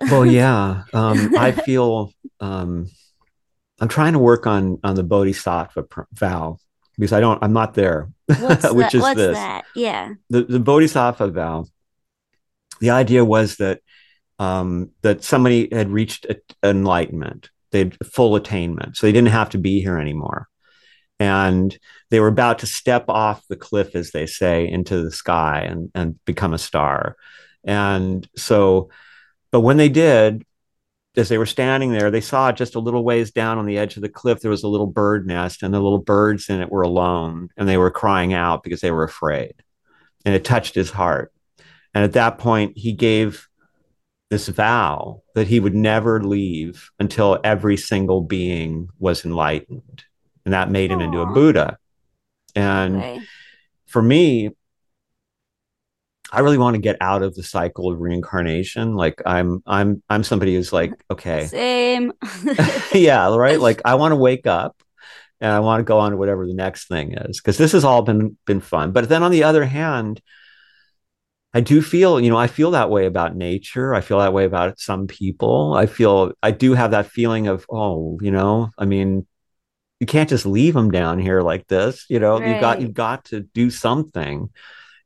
Well, 0.00 0.26
yeah, 0.40 0.82
um, 0.92 1.34
I 1.36 1.52
feel 1.52 2.12
um, 2.40 2.86
I'm 3.80 3.88
trying 3.88 4.12
to 4.14 4.18
work 4.18 4.46
on 4.46 4.78
on 4.82 4.94
the 4.94 5.02
Bodhisattva 5.02 5.82
pr- 5.84 6.02
vow 6.12 6.58
because 6.96 7.12
I 7.12 7.20
don't 7.20 7.42
I'm 7.42 7.52
not 7.52 7.74
there, 7.74 8.10
what's 8.26 8.70
which 8.72 8.92
that? 8.92 8.94
is 8.94 9.02
What's 9.02 9.16
this. 9.16 9.36
that? 9.36 9.64
Yeah. 9.74 10.14
the 10.28 10.42
the 10.44 10.60
Bodhisattva 10.60 11.30
vow. 11.30 11.66
The 12.80 12.90
idea 12.90 13.24
was 13.24 13.56
that 13.56 13.80
um, 14.40 14.90
that 15.02 15.22
somebody 15.22 15.68
had 15.70 15.90
reached 15.90 16.26
enlightenment, 16.62 17.50
they 17.70 17.80
had 17.80 17.96
full 18.06 18.34
attainment, 18.34 18.96
so 18.96 19.06
they 19.06 19.12
didn't 19.12 19.28
have 19.28 19.50
to 19.50 19.58
be 19.58 19.80
here 19.80 19.98
anymore, 19.98 20.48
and 21.20 21.78
they 22.10 22.18
were 22.18 22.28
about 22.28 22.60
to 22.60 22.66
step 22.66 23.04
off 23.08 23.46
the 23.48 23.56
cliff, 23.56 23.94
as 23.94 24.10
they 24.10 24.26
say, 24.26 24.66
into 24.68 25.02
the 25.04 25.12
sky 25.12 25.60
and 25.60 25.90
and 25.94 26.18
become 26.24 26.54
a 26.54 26.58
star, 26.58 27.16
and 27.64 28.28
so, 28.36 28.90
but 29.52 29.60
when 29.60 29.76
they 29.76 29.88
did. 29.88 30.44
As 31.16 31.28
they 31.28 31.38
were 31.38 31.44
standing 31.44 31.90
there, 31.90 32.08
they 32.12 32.20
saw 32.20 32.52
just 32.52 32.76
a 32.76 32.80
little 32.80 33.02
ways 33.02 33.32
down 33.32 33.58
on 33.58 33.66
the 33.66 33.78
edge 33.78 33.96
of 33.96 34.02
the 34.02 34.08
cliff, 34.08 34.40
there 34.40 34.50
was 34.50 34.62
a 34.62 34.68
little 34.68 34.86
bird 34.86 35.26
nest, 35.26 35.64
and 35.64 35.74
the 35.74 35.80
little 35.80 35.98
birds 35.98 36.48
in 36.48 36.60
it 36.60 36.70
were 36.70 36.82
alone, 36.82 37.48
and 37.56 37.68
they 37.68 37.76
were 37.76 37.90
crying 37.90 38.32
out 38.32 38.62
because 38.62 38.80
they 38.80 38.92
were 38.92 39.02
afraid 39.02 39.54
and 40.24 40.34
it 40.34 40.44
touched 40.44 40.74
his 40.74 40.90
heart. 40.90 41.32
And 41.94 42.04
at 42.04 42.12
that 42.12 42.38
point, 42.38 42.76
he 42.76 42.92
gave 42.92 43.48
this 44.30 44.48
vow 44.48 45.22
that 45.34 45.48
he 45.48 45.60
would 45.60 45.74
never 45.74 46.22
leave 46.22 46.90
until 46.98 47.40
every 47.42 47.76
single 47.76 48.20
being 48.22 48.88
was 48.98 49.24
enlightened. 49.24 50.04
And 50.44 50.54
that 50.54 50.70
made 50.70 50.90
him 50.90 51.00
into 51.00 51.20
a 51.20 51.26
Buddha. 51.26 51.76
And 52.54 52.96
Okay. 52.96 53.20
for 53.86 54.00
me, 54.00 54.50
I 56.32 56.40
really 56.40 56.58
want 56.58 56.74
to 56.74 56.80
get 56.80 56.96
out 57.00 57.22
of 57.22 57.34
the 57.34 57.42
cycle 57.42 57.90
of 57.90 58.00
reincarnation. 58.00 58.94
Like 58.94 59.20
I'm 59.26 59.62
I'm 59.66 60.02
I'm 60.08 60.22
somebody 60.22 60.54
who's 60.54 60.72
like, 60.72 60.92
okay, 61.10 61.46
Same. 61.46 62.12
yeah, 62.92 63.34
right. 63.34 63.60
Like 63.60 63.82
I 63.84 63.96
want 63.96 64.12
to 64.12 64.16
wake 64.16 64.46
up 64.46 64.80
and 65.40 65.50
I 65.50 65.60
want 65.60 65.80
to 65.80 65.84
go 65.84 65.98
on 65.98 66.12
to 66.12 66.16
whatever 66.16 66.46
the 66.46 66.54
next 66.54 66.86
thing 66.86 67.14
is 67.14 67.40
because 67.40 67.58
this 67.58 67.72
has 67.72 67.84
all 67.84 68.02
been 68.02 68.36
been 68.46 68.60
fun. 68.60 68.92
But 68.92 69.08
then 69.08 69.22
on 69.24 69.32
the 69.32 69.44
other 69.44 69.64
hand, 69.64 70.20
I 71.52 71.60
do 71.60 71.82
feel, 71.82 72.20
you 72.20 72.30
know, 72.30 72.36
I 72.36 72.46
feel 72.46 72.70
that 72.72 72.90
way 72.90 73.06
about 73.06 73.34
nature. 73.34 73.94
I 73.94 74.00
feel 74.00 74.20
that 74.20 74.32
way 74.32 74.44
about 74.44 74.78
some 74.78 75.06
people. 75.08 75.74
I 75.74 75.86
feel 75.86 76.32
I 76.42 76.52
do 76.52 76.74
have 76.74 76.92
that 76.92 77.06
feeling 77.06 77.48
of, 77.48 77.66
oh, 77.68 78.18
you 78.22 78.30
know, 78.30 78.70
I 78.78 78.84
mean, 78.84 79.26
you 79.98 80.06
can't 80.06 80.28
just 80.28 80.46
leave 80.46 80.74
them 80.74 80.90
down 80.90 81.18
here 81.18 81.42
like 81.42 81.66
this. 81.66 82.06
You 82.08 82.20
know, 82.20 82.38
you 82.38 82.58
got 82.60 82.80
you've 82.80 82.94
got 82.94 83.26
to 83.26 83.40
do 83.40 83.70
something. 83.70 84.48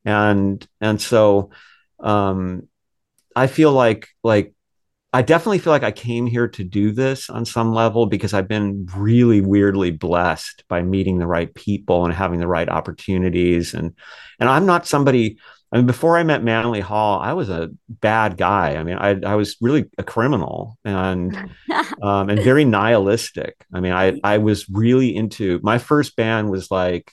And 0.05 0.67
and 0.81 1.01
so 1.01 1.51
um 2.01 2.69
I 3.35 3.47
feel 3.47 3.73
like 3.73 4.09
like 4.23 4.55
I 5.13 5.23
definitely 5.23 5.61
feel 5.61 5.73
like 5.73 5.85
I 5.85 5.93
came 5.93 6.27
here 6.27 6.49
to 6.49 6.65
do 6.65 6.91
this 6.91 7.31
on 7.31 7.45
some 7.45 7.73
level 7.73 8.07
because 8.07 8.35
I've 8.35 8.49
been 8.49 8.87
really 8.97 9.41
weirdly 9.41 9.93
blessed 9.93 10.65
by 10.69 10.83
meeting 10.83 11.19
the 11.19 11.27
right 11.27 11.55
people 11.55 12.05
and 12.05 12.13
having 12.13 12.41
the 12.41 12.49
right 12.49 12.69
opportunities 12.69 13.75
and 13.75 13.95
and 14.41 14.49
I'm 14.49 14.67
not 14.67 14.87
somebody 14.87 15.39
I 15.75 15.79
mean 15.79 15.87
before 15.87 16.17
I 16.17 16.23
met 16.23 16.45
Manly 16.45 16.81
Hall 16.81 17.21
I 17.21 17.33
was 17.33 17.51
a 17.51 17.69
bad 17.89 18.37
guy. 18.37 18.77
I 18.77 18.85
mean 18.85 18.97
I 18.97 19.21
I 19.27 19.35
was 19.35 19.57
really 19.61 19.87
a 19.99 20.05
criminal 20.05 20.79
and 20.85 21.37
um 22.03 22.31
and 22.31 22.41
very 22.41 22.65
nihilistic. 22.65 23.67
I 23.75 23.81
mean 23.81 23.93
I 23.93 24.19
I 24.23 24.39
was 24.39 24.71
really 24.71 25.15
into 25.15 25.59
my 25.65 25.79
first 25.79 26.15
band 26.15 26.51
was 26.51 26.71
like 26.71 27.11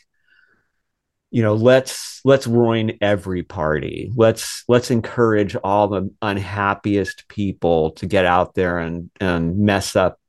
you 1.32 1.42
know 1.42 1.56
let's 1.56 2.22
let's 2.24 2.46
ruin 2.46 2.98
every 3.02 3.42
party 3.42 4.12
let's 4.16 4.64
let's 4.68 4.92
encourage 4.92 5.56
all 5.64 5.88
the 5.88 6.14
unhappiest 6.22 7.28
people 7.30 7.92
to 7.92 8.06
get 8.06 8.26
out 8.26 8.54
there 8.54 8.78
and 8.78 9.10
and 9.20 9.58
mess 9.58 9.96
up 9.96 10.20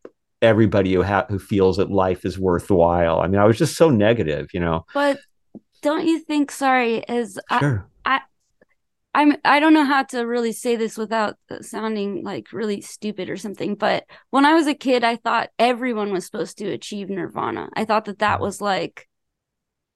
everybody 0.40 0.94
who 0.94 1.02
ha- 1.02 1.26
who 1.28 1.40
feels 1.40 1.78
that 1.78 1.90
life 1.90 2.24
is 2.24 2.38
worthwhile 2.38 3.18
i 3.18 3.26
mean 3.26 3.40
i 3.40 3.44
was 3.44 3.58
just 3.58 3.76
so 3.76 3.90
negative 3.90 4.46
you 4.54 4.60
know 4.60 4.86
but 4.94 5.18
don't 5.82 6.06
you 6.06 6.20
think, 6.20 6.52
sorry, 6.52 7.06
as 7.08 7.38
I, 7.50 7.58
sure 7.58 7.88
I'm 9.14 9.36
I 9.44 9.60
don't 9.60 9.74
know 9.74 9.84
how 9.84 10.04
to 10.04 10.22
really 10.22 10.52
say 10.52 10.76
this 10.76 10.96
without 10.96 11.36
sounding 11.60 12.24
like 12.24 12.52
really 12.52 12.80
stupid 12.80 13.28
or 13.28 13.36
something, 13.36 13.74
but 13.74 14.04
when 14.30 14.46
I 14.46 14.54
was 14.54 14.66
a 14.66 14.74
kid, 14.74 15.04
I 15.04 15.16
thought 15.16 15.50
everyone 15.58 16.12
was 16.12 16.24
supposed 16.24 16.58
to 16.58 16.68
achieve 16.70 17.10
nirvana. 17.10 17.68
I 17.74 17.84
thought 17.84 18.06
that 18.06 18.20
that 18.20 18.40
was 18.40 18.60
like 18.60 19.08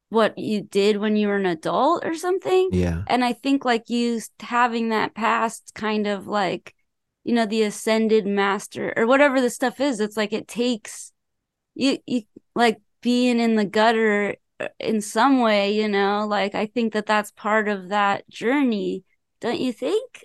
what 0.08 0.38
you 0.38 0.62
did 0.62 0.98
when 0.98 1.16
you 1.16 1.28
were 1.28 1.36
an 1.36 1.46
adult 1.46 2.04
or 2.04 2.14
something. 2.14 2.68
yeah 2.72 3.02
And 3.06 3.24
I 3.24 3.32
think 3.32 3.64
like 3.64 3.88
you 3.88 4.20
having 4.40 4.90
that 4.90 5.14
past 5.14 5.72
kind 5.74 6.06
of 6.06 6.26
like, 6.26 6.74
you 7.24 7.34
know, 7.34 7.46
the 7.46 7.62
ascended 7.62 8.26
master 8.26 8.92
or 8.96 9.06
whatever 9.06 9.40
the 9.40 9.50
stuff 9.50 9.80
is, 9.80 9.98
it's 9.98 10.16
like 10.16 10.32
it 10.32 10.46
takes 10.46 11.12
you 11.74 11.98
you 12.06 12.22
like 12.54 12.80
being 13.02 13.38
in 13.38 13.54
the 13.56 13.64
gutter 13.64 14.30
uh, 14.30 14.34
Uh, 14.58 14.68
in 14.80 15.00
some 15.00 15.40
way, 15.40 15.72
you 15.72 15.88
know, 15.88 16.26
like 16.26 16.54
I 16.54 16.66
think 16.66 16.92
that 16.94 17.06
that's 17.06 17.30
part 17.32 17.68
of 17.68 17.88
that 17.88 18.28
journey, 18.28 19.04
don't 19.40 19.60
you 19.60 19.72
think? 19.72 20.24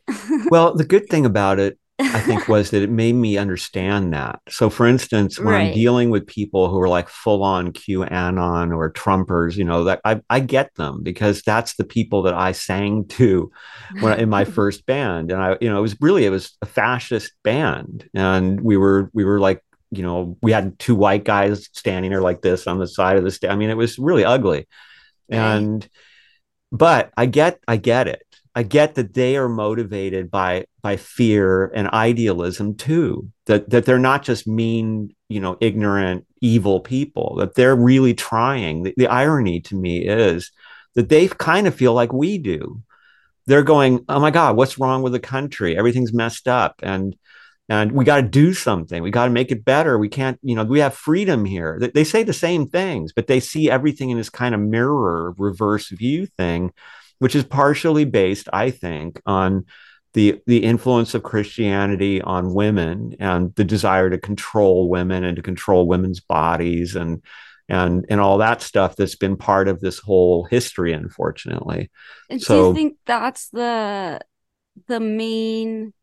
well 0.49 0.73
the 0.73 0.85
good 0.85 1.07
thing 1.09 1.25
about 1.25 1.59
it 1.59 1.77
I 2.01 2.19
think 2.19 2.47
was 2.47 2.71
that 2.71 2.81
it 2.81 2.89
made 2.89 3.13
me 3.13 3.37
understand 3.37 4.13
that. 4.13 4.39
So, 4.49 4.69
for 4.69 4.87
instance, 4.87 5.39
when 5.39 5.53
I'm 5.53 5.73
dealing 5.73 6.09
with 6.09 6.25
people 6.25 6.69
who 6.69 6.79
are 6.79 6.89
like 6.89 7.09
full 7.09 7.43
on 7.43 7.71
QAnon 7.71 8.75
or 8.75 8.91
Trumpers, 8.91 9.55
you 9.55 9.63
know, 9.63 9.83
that 9.85 10.01
I, 10.03 10.21
I 10.29 10.39
get 10.39 10.73
them 10.75 11.03
because 11.03 11.41
that's 11.41 11.75
the 11.75 11.83
people 11.83 12.23
that 12.23 12.33
I 12.33 12.51
sang 12.51 13.05
to 13.09 13.51
when 13.99 14.19
in 14.19 14.29
my 14.29 14.45
first 14.57 14.85
band. 14.85 15.31
And 15.31 15.41
I, 15.41 15.57
you 15.61 15.69
know, 15.69 15.77
it 15.77 15.81
was 15.81 15.97
really 16.01 16.25
it 16.25 16.29
was 16.29 16.57
a 16.61 16.65
fascist 16.65 17.31
band, 17.43 18.09
and 18.13 18.61
we 18.61 18.77
were 18.77 19.09
we 19.13 19.23
were 19.23 19.39
like, 19.39 19.63
you 19.91 20.03
know, 20.03 20.37
we 20.41 20.51
had 20.51 20.79
two 20.79 20.95
white 20.95 21.25
guys 21.25 21.69
standing 21.73 22.11
there 22.11 22.21
like 22.21 22.41
this 22.41 22.65
on 22.65 22.79
the 22.79 22.87
side 22.87 23.17
of 23.17 23.23
the 23.23 23.31
stage. 23.31 23.51
I 23.51 23.55
mean, 23.55 23.69
it 23.69 23.77
was 23.77 23.99
really 23.99 24.23
ugly, 24.23 24.67
and 25.29 25.87
but 26.71 27.11
I 27.17 27.25
get 27.25 27.59
I 27.67 27.77
get 27.77 28.07
it. 28.07 28.25
I 28.55 28.63
get 28.63 28.95
that 28.95 29.13
they 29.13 29.37
are 29.37 29.49
motivated 29.49 30.31
by 30.31 30.65
by 30.81 30.97
fear 30.97 31.67
and 31.67 31.89
idealism 31.89 32.75
too. 32.75 33.29
That 33.45 33.69
that 33.69 33.85
they're 33.85 33.99
not 33.99 34.23
just 34.23 34.47
mean, 34.47 35.13
you 35.27 35.41
know, 35.41 35.57
ignorant, 35.59 36.25
evil 36.39 36.79
people. 36.79 37.35
That 37.37 37.55
they're 37.55 37.75
really 37.75 38.13
trying. 38.13 38.83
The, 38.83 38.93
the 38.95 39.07
irony 39.07 39.59
to 39.61 39.75
me 39.75 39.99
is 39.99 40.51
that 40.95 41.09
they 41.09 41.27
kind 41.27 41.67
of 41.67 41.75
feel 41.75 41.93
like 41.93 42.13
we 42.13 42.37
do. 42.37 42.81
They're 43.45 43.63
going, 43.63 44.05
"Oh 44.07 44.19
my 44.19 44.31
God, 44.31 44.55
what's 44.55 44.77
wrong 44.77 45.01
with 45.01 45.13
the 45.13 45.19
country? 45.19 45.77
Everything's 45.77 46.13
messed 46.13 46.47
up, 46.47 46.79
and 46.83 47.15
and 47.71 47.91
we 47.93 48.03
got 48.05 48.17
to 48.17 48.27
do 48.43 48.53
something. 48.53 49.01
We 49.01 49.11
got 49.11 49.25
to 49.25 49.31
make 49.31 49.51
it 49.51 49.65
better. 49.65 49.97
We 49.97 50.09
can't, 50.09 50.37
you 50.41 50.55
know, 50.55 50.63
we 50.63 50.79
have 50.79 50.93
freedom 50.93 51.45
here." 51.45 51.77
They, 51.79 51.89
they 51.89 52.03
say 52.03 52.23
the 52.23 52.33
same 52.33 52.67
things, 52.67 53.13
but 53.13 53.27
they 53.27 53.39
see 53.39 53.69
everything 53.69 54.09
in 54.11 54.17
this 54.17 54.29
kind 54.29 54.53
of 54.53 54.61
mirror 54.61 55.33
reverse 55.37 55.89
view 55.89 56.27
thing 56.37 56.71
which 57.21 57.35
is 57.35 57.43
partially 57.43 58.03
based, 58.03 58.49
I 58.51 58.71
think, 58.71 59.21
on 59.27 59.65
the 60.13 60.41
the 60.47 60.63
influence 60.63 61.13
of 61.13 61.21
Christianity 61.21 62.19
on 62.19 62.55
women 62.55 63.15
and 63.19 63.53
the 63.53 63.63
desire 63.63 64.09
to 64.09 64.17
control 64.17 64.89
women 64.89 65.23
and 65.23 65.35
to 65.35 65.43
control 65.43 65.87
women's 65.87 66.19
bodies 66.19 66.95
and 66.95 67.21
and 67.69 68.07
and 68.09 68.19
all 68.19 68.39
that 68.39 68.63
stuff 68.63 68.95
that's 68.95 69.15
been 69.15 69.37
part 69.37 69.67
of 69.67 69.79
this 69.81 69.99
whole 69.99 70.45
history, 70.45 70.93
unfortunately. 70.93 71.91
And 72.27 72.39
do 72.39 72.45
So- 72.45 72.69
you 72.69 72.73
think 72.73 72.97
that's 73.05 73.49
the 73.49 74.19
the 74.87 74.99
main 74.99 75.93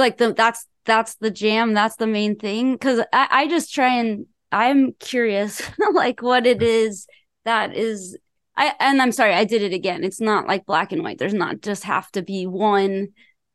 like 0.00 0.18
the 0.18 0.32
that's 0.32 0.66
that's 0.84 1.14
the 1.16 1.30
jam. 1.30 1.74
That's 1.74 1.96
the 1.96 2.06
main 2.08 2.36
thing. 2.36 2.72
Because 2.72 3.00
I, 3.12 3.28
I 3.30 3.48
just 3.48 3.72
try 3.72 3.94
and 3.98 4.26
i'm 4.52 4.94
curious 4.94 5.62
like 5.94 6.22
what 6.22 6.44
it 6.44 6.60
is 6.60 7.06
that 7.44 7.72
is 7.72 8.18
i 8.56 8.74
and 8.80 9.00
i'm 9.00 9.12
sorry 9.12 9.32
i 9.32 9.44
did 9.44 9.62
it 9.62 9.72
again. 9.72 10.02
It's 10.02 10.20
not 10.20 10.48
like 10.48 10.66
black 10.66 10.90
and 10.90 11.04
white. 11.04 11.18
There's 11.18 11.34
not 11.34 11.60
just 11.60 11.84
have 11.84 12.10
to 12.12 12.22
be 12.22 12.46
one 12.46 13.08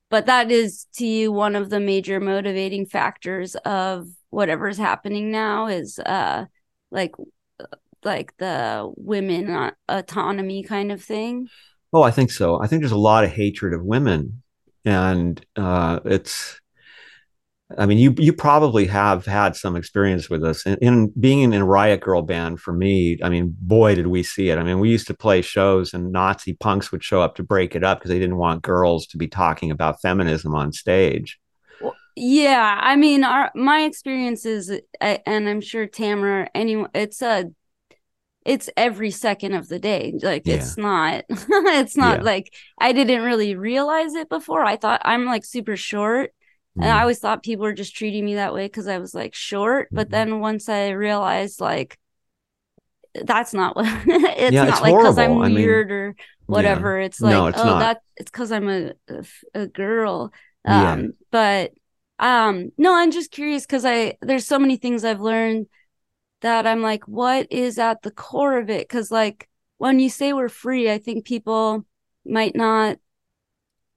but 0.10 0.28
that 0.28 0.52
is 0.52 0.86
to 0.96 1.06
you 1.06 1.32
one 1.32 1.56
of 1.56 1.70
the 1.70 1.80
major 1.80 2.20
motivating 2.20 2.86
factors 2.86 3.56
of 3.66 4.08
whatever's 4.30 4.78
happening 4.78 5.32
now 5.32 5.68
is 5.68 6.00
uh 6.00 6.46
like 6.92 7.16
like 8.04 8.38
the 8.38 8.90
women 8.96 9.72
autonomy 9.90 10.64
kind 10.64 10.92
of 10.92 11.04
thing. 11.04 11.48
Oh 11.92 12.04
i 12.04 12.12
think 12.12 12.32
so. 12.32 12.62
I 12.62 12.68
think 12.68 12.82
there's 12.82 12.92
a 12.92 12.98
lot 12.98 13.24
of 13.24 13.32
hatred 13.32 13.74
of 13.74 13.84
women 13.84 14.44
and 14.86 15.44
uh, 15.56 16.00
it's 16.06 16.60
I 17.78 17.88
mean, 17.88 17.98
you 17.98 18.14
you 18.18 18.32
probably 18.32 18.86
have 18.86 19.26
had 19.26 19.56
some 19.56 19.76
experience 19.76 20.30
with 20.30 20.44
this. 20.44 20.66
In, 20.68 20.78
in, 20.82 21.14
being 21.20 21.42
in 21.42 21.54
a 21.54 21.66
Riot 21.66 22.00
girl 22.00 22.22
band 22.22 22.60
for 22.60 22.72
me, 22.72 23.18
I 23.24 23.30
mean, 23.30 23.56
boy, 23.60 23.96
did 23.96 24.08
we 24.08 24.22
see 24.22 24.50
it. 24.50 24.60
I 24.60 24.64
mean, 24.64 24.80
we 24.80 24.90
used 24.90 25.08
to 25.08 25.16
play 25.16 25.42
shows, 25.42 25.94
and 25.94 26.12
Nazi 26.12 26.54
punks 26.54 26.92
would 26.92 27.04
show 27.04 27.22
up 27.22 27.36
to 27.36 27.44
break 27.44 27.76
it 27.76 27.84
up 27.84 28.00
because 28.00 28.10
they 28.10 28.20
didn't 28.20 28.38
want 28.38 28.62
girls 28.62 29.08
to 29.08 29.18
be 29.18 29.28
talking 29.28 29.72
about 29.72 30.00
feminism 30.00 30.54
on 30.54 30.72
stage. 30.74 31.40
yeah, 32.16 32.80
I 32.82 32.96
mean, 32.96 33.24
our 33.24 33.52
my 33.56 33.82
experience 33.82 34.46
is, 34.46 34.72
and 35.02 35.50
I'm 35.50 35.62
sure 35.62 35.88
Tamra, 35.88 36.48
anyone, 36.54 36.90
it's 36.94 37.24
a 37.24 37.52
it's 38.46 38.70
every 38.78 39.10
second 39.10 39.54
of 39.54 39.68
the 39.68 39.80
day 39.80 40.14
like 40.22 40.44
yeah. 40.46 40.56
it's 40.56 40.78
not 40.78 41.26
it's 41.30 41.98
not 41.98 42.20
yeah. 42.20 42.24
like 42.24 42.54
i 42.80 42.94
didn't 42.94 43.24
really 43.24 43.56
realize 43.56 44.14
it 44.14 44.30
before 44.30 44.64
i 44.64 44.76
thought 44.76 45.02
i'm 45.04 45.26
like 45.26 45.44
super 45.44 45.76
short 45.76 46.30
mm. 46.78 46.84
and 46.84 46.86
i 46.86 46.90
mm-hmm. 46.90 47.02
always 47.02 47.20
thought 47.20 47.44
people 47.44 47.64
were 47.64 47.74
just 47.74 47.96
treating 47.96 48.24
me 48.24 48.36
that 48.36 48.54
way 48.54 48.68
because 48.68 48.88
i 48.88 49.00
was 49.00 49.14
like 49.14 49.34
short 49.34 49.88
mm. 49.88 49.96
but 49.96 50.08
mm-hmm. 50.08 50.12
then 50.12 50.40
once 50.40 50.70
i 50.70 50.90
realized 50.90 51.60
like 51.60 51.98
that's 53.24 53.54
not 53.54 53.76
what 53.76 53.86
it's 54.08 54.54
yeah, 54.54 54.66
not 54.66 54.70
it's 54.70 54.82
like 54.82 54.96
because 54.96 55.18
i'm 55.18 55.40
weird 55.40 55.88
mean, 55.88 55.98
or 55.98 56.16
whatever 56.46 57.00
it's 57.00 57.20
like 57.20 57.32
no, 57.32 57.48
it's 57.48 57.60
oh 57.60 57.66
not. 57.66 57.80
that 57.80 58.02
it's 58.18 58.30
because 58.30 58.52
i'm 58.52 58.70
a, 58.70 58.92
a, 59.10 59.26
a 59.56 59.68
girl 59.68 60.32
um 60.66 61.14
but 61.32 61.72
um 62.20 62.72
no 62.78 62.94
i'm 62.94 63.12
just 63.12 63.32
curious 63.32 63.66
because 63.66 63.86
i 63.86 64.16
there's 64.22 64.46
so 64.46 64.60
many 64.60 64.78
things 64.78 65.04
i've 65.04 65.22
learned 65.22 65.66
that 66.42 66.68
I'm 66.68 66.82
like, 66.82 67.08
what 67.08 67.48
is 67.52 67.80
at 67.80 68.02
the 68.02 68.12
core 68.12 68.58
of 68.60 68.70
it? 68.70 68.88
Because, 68.88 69.12
like, 69.12 69.50
when 69.78 70.00
you 70.00 70.10
say 70.10 70.34
we're 70.34 70.50
free, 70.50 70.92
I 70.92 70.98
think 70.98 71.26
people 71.26 71.86
might 72.26 72.56
not. 72.56 72.98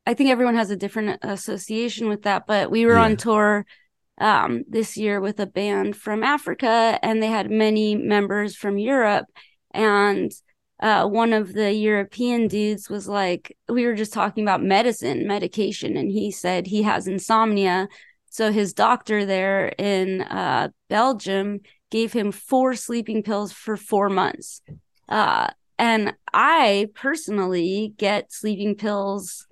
I 0.06 0.14
think 0.14 0.30
everyone 0.30 0.54
has 0.54 0.70
a 0.70 0.76
different 0.76 1.18
association 1.22 2.08
with 2.08 2.22
that, 2.22 2.46
but 2.46 2.70
we 2.70 2.86
were 2.86 2.94
yeah. 2.94 3.04
on 3.04 3.16
tour 3.16 3.66
um, 4.18 4.64
this 4.68 4.96
year 4.96 5.20
with 5.20 5.38
a 5.38 5.46
band 5.46 5.96
from 5.96 6.22
Africa, 6.22 6.98
and 7.02 7.22
they 7.22 7.26
had 7.26 7.50
many 7.50 7.94
members 7.94 8.56
from 8.56 8.78
Europe. 8.78 9.26
And 9.72 10.32
uh, 10.80 11.06
one 11.06 11.32
of 11.32 11.52
the 11.52 11.72
European 11.72 12.48
dudes 12.48 12.88
was 12.88 13.06
like, 13.06 13.56
we 13.68 13.84
were 13.84 13.94
just 13.94 14.12
talking 14.12 14.44
about 14.44 14.62
medicine, 14.62 15.26
medication, 15.26 15.96
and 15.96 16.10
he 16.10 16.30
said 16.30 16.66
he 16.66 16.82
has 16.82 17.06
insomnia. 17.06 17.88
So 18.30 18.52
his 18.52 18.72
doctor 18.72 19.26
there 19.26 19.68
in 19.78 20.22
uh, 20.22 20.68
Belgium 20.88 21.60
gave 21.90 22.12
him 22.12 22.32
four 22.32 22.74
sleeping 22.74 23.22
pills 23.22 23.52
for 23.52 23.76
four 23.76 24.08
months. 24.08 24.62
Uh, 25.08 25.48
and 25.78 26.14
I 26.32 26.88
personally 26.94 27.94
get 27.96 28.32
sleeping 28.32 28.74
pills 28.74 29.46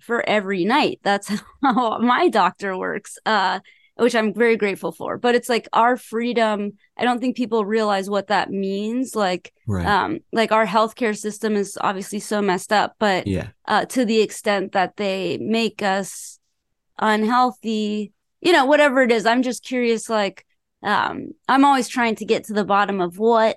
for 0.00 0.26
every 0.28 0.64
night. 0.64 1.00
That's 1.02 1.30
how 1.62 1.98
my 1.98 2.28
doctor 2.28 2.76
works, 2.76 3.18
uh, 3.26 3.60
which 3.96 4.14
I'm 4.14 4.32
very 4.32 4.56
grateful 4.56 4.92
for. 4.92 5.18
But 5.18 5.34
it's 5.34 5.48
like 5.48 5.68
our 5.72 5.96
freedom. 5.96 6.72
I 6.96 7.04
don't 7.04 7.20
think 7.20 7.36
people 7.36 7.64
realize 7.64 8.08
what 8.08 8.28
that 8.28 8.50
means. 8.50 9.14
Like, 9.14 9.52
right. 9.66 9.86
um, 9.86 10.20
like 10.32 10.52
our 10.52 10.66
healthcare 10.66 11.16
system 11.16 11.56
is 11.56 11.76
obviously 11.80 12.20
so 12.20 12.40
messed 12.40 12.72
up, 12.72 12.94
but 12.98 13.26
yeah, 13.26 13.48
uh, 13.66 13.84
to 13.86 14.04
the 14.04 14.20
extent 14.20 14.72
that 14.72 14.96
they 14.96 15.38
make 15.38 15.82
us 15.82 16.38
unhealthy, 16.98 18.12
you 18.40 18.52
know, 18.52 18.64
whatever 18.64 19.02
it 19.02 19.10
is. 19.10 19.26
I'm 19.26 19.42
just 19.42 19.64
curious, 19.64 20.08
like 20.08 20.46
um, 20.82 21.32
I'm 21.48 21.64
always 21.64 21.88
trying 21.88 22.16
to 22.16 22.24
get 22.24 22.44
to 22.44 22.52
the 22.52 22.64
bottom 22.64 23.00
of 23.00 23.18
what 23.18 23.56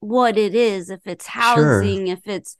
what 0.00 0.36
it 0.36 0.54
is. 0.54 0.90
If 0.90 1.06
it's 1.06 1.26
housing, 1.26 2.06
sure. 2.06 2.14
if 2.14 2.26
it's 2.26 2.56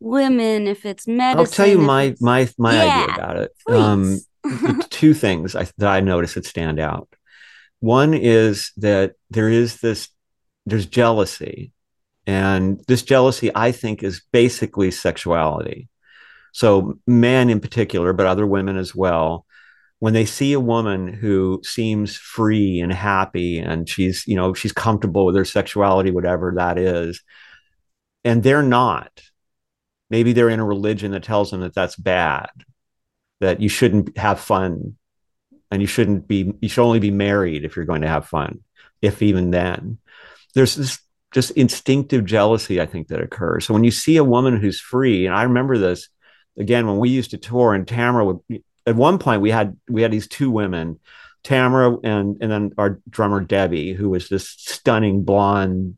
women, 0.00 0.66
if 0.66 0.84
it's 0.84 1.06
medicine. 1.06 1.38
I'll 1.38 1.46
tell 1.46 1.66
you 1.66 1.78
my 1.78 2.14
my 2.20 2.48
my 2.58 2.74
yeah, 2.74 3.02
idea 3.02 3.14
about 3.14 3.36
it. 3.36 3.52
Um, 3.68 4.18
two 4.90 5.14
things 5.14 5.54
I, 5.54 5.66
that 5.78 5.88
I 5.88 6.00
notice 6.00 6.34
that 6.34 6.46
stand 6.46 6.80
out. 6.80 7.08
One 7.80 8.14
is 8.14 8.72
that 8.78 9.14
there 9.30 9.48
is 9.48 9.80
this 9.80 10.08
there's 10.66 10.86
jealousy, 10.86 11.72
and 12.26 12.80
this 12.86 13.02
jealousy 13.02 13.50
I 13.54 13.72
think 13.72 14.02
is 14.02 14.22
basically 14.32 14.90
sexuality. 14.90 15.88
So 16.52 16.98
men 17.06 17.48
in 17.48 17.60
particular, 17.60 18.12
but 18.12 18.26
other 18.26 18.46
women 18.46 18.76
as 18.76 18.94
well, 18.94 19.46
when 20.02 20.14
they 20.14 20.24
see 20.24 20.52
a 20.52 20.58
woman 20.58 21.06
who 21.06 21.60
seems 21.62 22.16
free 22.16 22.80
and 22.80 22.92
happy 22.92 23.60
and 23.60 23.88
she's 23.88 24.26
you 24.26 24.34
know 24.34 24.52
she's 24.52 24.72
comfortable 24.72 25.24
with 25.24 25.36
her 25.36 25.44
sexuality 25.44 26.10
whatever 26.10 26.52
that 26.56 26.76
is 26.76 27.22
and 28.24 28.42
they're 28.42 28.64
not. 28.64 29.22
Maybe 30.10 30.32
they're 30.32 30.48
in 30.48 30.58
a 30.58 30.64
religion 30.64 31.12
that 31.12 31.22
tells 31.22 31.52
them 31.52 31.60
that 31.60 31.72
that's 31.72 31.94
bad 31.94 32.50
that 33.38 33.60
you 33.60 33.68
shouldn't 33.68 34.18
have 34.18 34.40
fun 34.40 34.96
and 35.70 35.80
you 35.80 35.86
shouldn't 35.86 36.26
be 36.26 36.52
you 36.60 36.68
should 36.68 36.82
only 36.82 36.98
be 36.98 37.12
married 37.12 37.64
if 37.64 37.76
you're 37.76 37.84
going 37.84 38.02
to 38.02 38.08
have 38.08 38.26
fun 38.26 38.64
if 39.02 39.22
even 39.22 39.52
then. 39.52 39.98
There's 40.56 40.74
this 40.74 40.98
just 41.32 41.52
instinctive 41.52 42.24
jealousy 42.24 42.80
i 42.80 42.86
think 42.86 43.06
that 43.06 43.22
occurs. 43.22 43.66
So 43.66 43.72
when 43.72 43.84
you 43.84 43.92
see 43.92 44.16
a 44.16 44.24
woman 44.24 44.56
who's 44.56 44.80
free 44.80 45.26
and 45.26 45.34
i 45.36 45.44
remember 45.44 45.78
this 45.78 46.08
again 46.58 46.88
when 46.88 46.98
we 46.98 47.08
used 47.08 47.30
to 47.30 47.38
tour 47.38 47.72
and 47.72 47.86
tamra 47.86 48.26
would 48.26 48.64
at 48.86 48.96
one 48.96 49.18
point 49.18 49.42
we 49.42 49.50
had 49.50 49.76
we 49.88 50.02
had 50.02 50.10
these 50.10 50.28
two 50.28 50.50
women, 50.50 50.98
Tamra 51.44 51.98
and 52.04 52.36
and 52.40 52.50
then 52.50 52.72
our 52.78 53.00
drummer 53.08 53.40
Debbie, 53.40 53.92
who 53.92 54.10
was 54.10 54.28
this 54.28 54.48
stunning 54.48 55.24
blonde 55.24 55.96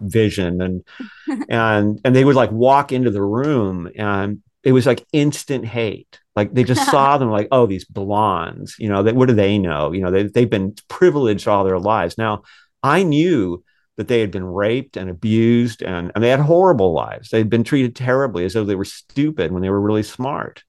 vision. 0.00 0.60
And 0.60 0.84
and 1.48 2.00
and 2.04 2.16
they 2.16 2.24
would 2.24 2.36
like 2.36 2.50
walk 2.52 2.92
into 2.92 3.10
the 3.10 3.22
room 3.22 3.90
and 3.96 4.42
it 4.62 4.72
was 4.72 4.86
like 4.86 5.06
instant 5.12 5.64
hate. 5.64 6.20
Like 6.34 6.52
they 6.52 6.64
just 6.64 6.90
saw 6.90 7.18
them 7.18 7.30
like 7.30 7.48
oh 7.50 7.66
these 7.66 7.84
blondes 7.84 8.76
you 8.78 8.88
know 8.88 9.02
that 9.02 9.16
what 9.16 9.28
do 9.28 9.34
they 9.34 9.58
know? 9.58 9.92
You 9.92 10.02
know 10.02 10.10
they, 10.10 10.24
they've 10.24 10.50
been 10.50 10.74
privileged 10.88 11.48
all 11.48 11.64
their 11.64 11.78
lives. 11.78 12.18
Now 12.18 12.42
i 12.82 13.02
knew 13.02 13.64
that 13.96 14.08
they 14.08 14.20
had 14.20 14.30
been 14.30 14.44
raped 14.44 14.98
and 14.98 15.08
abused 15.08 15.82
and, 15.82 16.12
and 16.14 16.22
they 16.22 16.28
had 16.28 16.40
horrible 16.40 16.92
lives. 16.92 17.30
They'd 17.30 17.48
been 17.48 17.64
treated 17.64 17.96
terribly 17.96 18.44
as 18.44 18.52
though 18.52 18.64
they 18.64 18.74
were 18.74 18.84
stupid 18.84 19.50
when 19.50 19.62
they 19.62 19.70
were 19.70 19.80
really 19.80 20.02
smart 20.02 20.62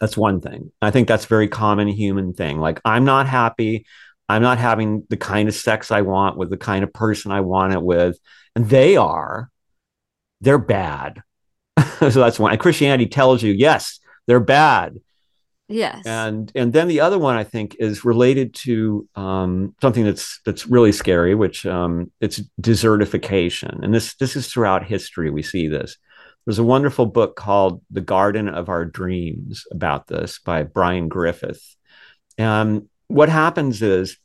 that's 0.00 0.16
one 0.16 0.40
thing. 0.40 0.70
I 0.80 0.90
think 0.90 1.08
that's 1.08 1.26
very 1.26 1.48
common 1.48 1.88
human 1.88 2.32
thing. 2.32 2.58
Like 2.58 2.80
I'm 2.84 3.04
not 3.04 3.26
happy. 3.26 3.86
I'm 4.28 4.42
not 4.42 4.58
having 4.58 5.04
the 5.08 5.16
kind 5.16 5.48
of 5.48 5.54
sex 5.54 5.90
I 5.90 6.02
want 6.02 6.36
with 6.36 6.50
the 6.50 6.56
kind 6.56 6.84
of 6.84 6.92
person 6.92 7.32
I 7.32 7.40
want 7.40 7.72
it 7.72 7.82
with. 7.82 8.18
And 8.54 8.68
they 8.68 8.96
are. 8.96 9.50
They're 10.40 10.58
bad. 10.58 11.22
so 11.98 12.10
that's 12.10 12.38
one. 12.38 12.52
And 12.52 12.60
Christianity 12.60 13.06
tells 13.06 13.42
you, 13.42 13.52
yes, 13.52 14.00
they're 14.26 14.40
bad. 14.40 14.98
Yes. 15.68 16.06
And 16.06 16.50
and 16.54 16.72
then 16.72 16.88
the 16.88 17.00
other 17.00 17.18
one 17.18 17.36
I 17.36 17.44
think 17.44 17.76
is 17.78 18.04
related 18.04 18.54
to 18.54 19.06
um, 19.14 19.74
something 19.82 20.04
that's 20.04 20.40
that's 20.46 20.66
really 20.66 20.92
scary, 20.92 21.34
which 21.34 21.66
um, 21.66 22.10
it's 22.20 22.40
desertification. 22.60 23.84
And 23.84 23.92
this 23.92 24.14
this 24.14 24.34
is 24.34 24.50
throughout 24.50 24.86
history 24.86 25.30
we 25.30 25.42
see 25.42 25.68
this. 25.68 25.98
There's 26.48 26.58
a 26.58 26.64
wonderful 26.64 27.04
book 27.04 27.36
called 27.36 27.82
The 27.90 28.00
Garden 28.00 28.48
of 28.48 28.70
Our 28.70 28.86
Dreams 28.86 29.64
about 29.70 30.06
this 30.06 30.38
by 30.38 30.62
Brian 30.62 31.10
Griffith. 31.10 31.76
And 32.38 32.88
what 33.08 33.28
happens 33.28 33.82
is 33.82 34.16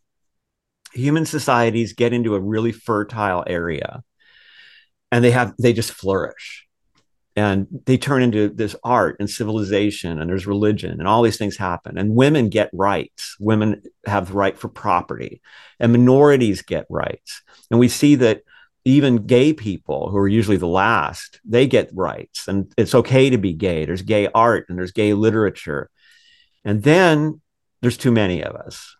human 0.93 1.25
societies 1.25 1.91
get 1.91 2.13
into 2.13 2.35
a 2.35 2.39
really 2.39 2.71
fertile 2.71 3.43
area 3.45 4.03
and 5.11 5.21
they 5.21 5.31
have 5.31 5.53
they 5.59 5.73
just 5.73 5.91
flourish. 5.91 6.65
And 7.35 7.67
they 7.85 7.97
turn 7.97 8.23
into 8.23 8.47
this 8.47 8.73
art 8.85 9.17
and 9.19 9.29
civilization 9.29 10.17
and 10.17 10.29
there's 10.29 10.47
religion 10.47 10.99
and 11.01 11.09
all 11.09 11.23
these 11.23 11.37
things 11.37 11.57
happen. 11.57 11.97
And 11.97 12.15
women 12.15 12.47
get 12.47 12.69
rights. 12.71 13.35
Women 13.37 13.81
have 14.05 14.29
the 14.29 14.33
right 14.35 14.57
for 14.57 14.69
property 14.69 15.41
and 15.77 15.91
minorities 15.91 16.61
get 16.61 16.85
rights. 16.89 17.41
And 17.69 17.81
we 17.81 17.89
see 17.89 18.15
that 18.15 18.43
even 18.85 19.27
gay 19.27 19.53
people 19.53 20.09
who 20.09 20.17
are 20.17 20.27
usually 20.27 20.57
the 20.57 20.67
last, 20.67 21.39
they 21.45 21.67
get 21.67 21.89
rights 21.93 22.47
and 22.47 22.71
it's 22.77 22.95
okay 22.95 23.29
to 23.29 23.37
be 23.37 23.53
gay. 23.53 23.85
There's 23.85 24.01
gay 24.01 24.27
art 24.33 24.65
and 24.67 24.77
there's 24.77 24.91
gay 24.91 25.13
literature. 25.13 25.89
And 26.65 26.83
then 26.83 27.41
there's 27.81 27.97
too 27.97 28.11
many 28.11 28.43
of 28.43 28.55
us 28.55 28.95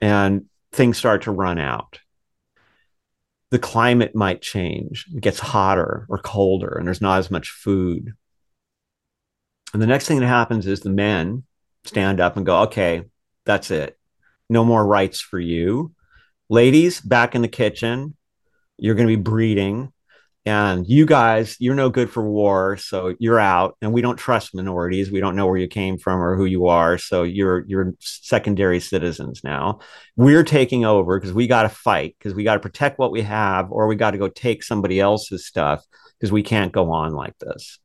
and 0.00 0.46
things 0.72 0.96
start 0.96 1.22
to 1.22 1.32
run 1.32 1.58
out. 1.58 2.00
The 3.50 3.58
climate 3.58 4.14
might 4.14 4.40
change. 4.40 5.06
It 5.14 5.20
gets 5.20 5.40
hotter 5.40 6.06
or 6.08 6.18
colder 6.18 6.76
and 6.78 6.86
there's 6.86 7.02
not 7.02 7.18
as 7.18 7.30
much 7.30 7.50
food. 7.50 8.12
And 9.72 9.82
the 9.82 9.86
next 9.86 10.06
thing 10.06 10.20
that 10.20 10.26
happens 10.26 10.66
is 10.66 10.80
the 10.80 10.90
men 10.90 11.44
stand 11.84 12.20
up 12.20 12.36
and 12.36 12.46
go, 12.46 12.62
okay, 12.62 13.04
that's 13.44 13.70
it. 13.70 13.98
No 14.48 14.64
more 14.64 14.84
rights 14.84 15.20
for 15.20 15.38
you. 15.38 15.92
Ladies, 16.48 17.00
back 17.00 17.34
in 17.34 17.42
the 17.42 17.48
kitchen. 17.48 18.16
You're 18.80 18.94
going 18.94 19.08
to 19.08 19.16
be 19.16 19.22
breeding 19.22 19.92
and 20.46 20.86
you 20.88 21.04
guys 21.04 21.56
you're 21.60 21.74
no 21.74 21.90
good 21.90 22.10
for 22.10 22.28
war 22.28 22.76
so 22.76 23.14
you're 23.18 23.38
out. 23.38 23.76
And 23.82 23.92
we 23.92 24.00
don't 24.00 24.16
trust 24.16 24.54
minorities. 24.54 25.10
We 25.10 25.20
don't 25.20 25.36
know 25.36 25.46
where 25.46 25.58
you 25.58 25.68
came 25.68 25.98
from 25.98 26.20
or 26.20 26.36
who 26.36 26.46
you 26.46 26.66
are 26.66 26.96
so 26.98 27.22
you're 27.22 27.64
you're 27.66 27.92
secondary 28.00 28.80
citizens 28.80 29.42
now. 29.44 29.80
We're 30.16 30.44
taking 30.44 30.84
over 30.84 31.18
because 31.18 31.34
we 31.34 31.46
got 31.46 31.64
to 31.64 31.68
fight 31.68 32.16
because 32.18 32.34
we 32.34 32.44
got 32.44 32.54
to 32.54 32.60
protect 32.60 32.98
what 32.98 33.12
we 33.12 33.22
have 33.22 33.70
or 33.70 33.86
we 33.86 33.96
got 33.96 34.12
to 34.12 34.18
go 34.18 34.28
take 34.28 34.62
somebody 34.62 34.98
else's 34.98 35.46
stuff 35.46 35.84
because 36.18 36.32
we 36.32 36.42
can't 36.42 36.72
go 36.72 36.90
on 36.90 37.12
like 37.12 37.38
this 37.38 37.78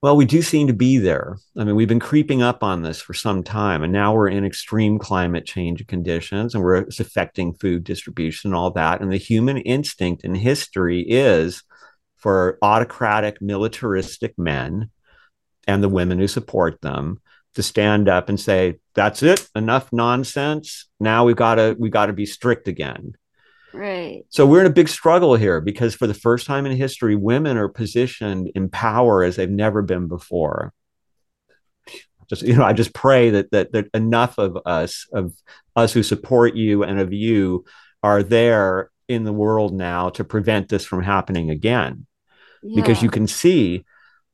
well, 0.00 0.16
we 0.16 0.24
do 0.26 0.42
seem 0.42 0.68
to 0.68 0.72
be 0.72 0.98
there. 0.98 1.38
I 1.56 1.64
mean, 1.64 1.74
we've 1.74 1.88
been 1.88 1.98
creeping 1.98 2.40
up 2.40 2.62
on 2.62 2.82
this 2.82 3.00
for 3.00 3.14
some 3.14 3.42
time, 3.42 3.82
and 3.82 3.92
now 3.92 4.14
we're 4.14 4.28
in 4.28 4.44
extreme 4.44 4.98
climate 4.98 5.44
change 5.44 5.84
conditions, 5.88 6.54
and 6.54 6.62
we're 6.62 6.76
it's 6.76 7.00
affecting 7.00 7.54
food 7.54 7.82
distribution 7.82 8.50
and 8.50 8.54
all 8.56 8.70
that. 8.72 9.00
And 9.00 9.12
the 9.12 9.16
human 9.16 9.58
instinct 9.58 10.24
in 10.24 10.36
history 10.36 11.00
is 11.00 11.64
for 12.16 12.58
autocratic, 12.62 13.42
militaristic 13.42 14.38
men 14.38 14.90
and 15.66 15.82
the 15.82 15.88
women 15.88 16.18
who 16.18 16.28
support 16.28 16.80
them 16.80 17.20
to 17.54 17.62
stand 17.64 18.08
up 18.08 18.28
and 18.28 18.38
say, 18.38 18.78
"That's 18.94 19.24
it, 19.24 19.48
enough 19.56 19.92
nonsense. 19.92 20.88
Now 21.00 21.24
we've 21.24 21.34
got 21.34 21.56
to 21.56 21.74
we've 21.76 21.90
got 21.90 22.06
to 22.06 22.12
be 22.12 22.26
strict 22.26 22.68
again." 22.68 23.14
Right. 23.72 24.24
So 24.30 24.46
we're 24.46 24.60
in 24.60 24.66
a 24.66 24.70
big 24.70 24.88
struggle 24.88 25.34
here 25.34 25.60
because 25.60 25.94
for 25.94 26.06
the 26.06 26.14
first 26.14 26.46
time 26.46 26.66
in 26.66 26.76
history, 26.76 27.16
women 27.16 27.56
are 27.56 27.68
positioned 27.68 28.50
in 28.54 28.70
power 28.70 29.22
as 29.22 29.36
they've 29.36 29.50
never 29.50 29.82
been 29.82 30.08
before. 30.08 30.72
Just 32.28 32.42
you 32.42 32.56
know, 32.56 32.64
I 32.64 32.72
just 32.72 32.94
pray 32.94 33.30
that 33.30 33.50
that, 33.52 33.72
that 33.72 33.88
enough 33.94 34.38
of 34.38 34.58
us, 34.66 35.06
of 35.12 35.32
us 35.76 35.92
who 35.92 36.02
support 36.02 36.54
you 36.54 36.82
and 36.82 37.00
of 37.00 37.12
you, 37.12 37.64
are 38.02 38.22
there 38.22 38.90
in 39.08 39.24
the 39.24 39.32
world 39.32 39.72
now 39.72 40.10
to 40.10 40.24
prevent 40.24 40.68
this 40.68 40.84
from 40.84 41.02
happening 41.02 41.50
again. 41.50 42.06
Yeah. 42.62 42.80
Because 42.80 43.02
you 43.02 43.10
can 43.10 43.26
see 43.26 43.84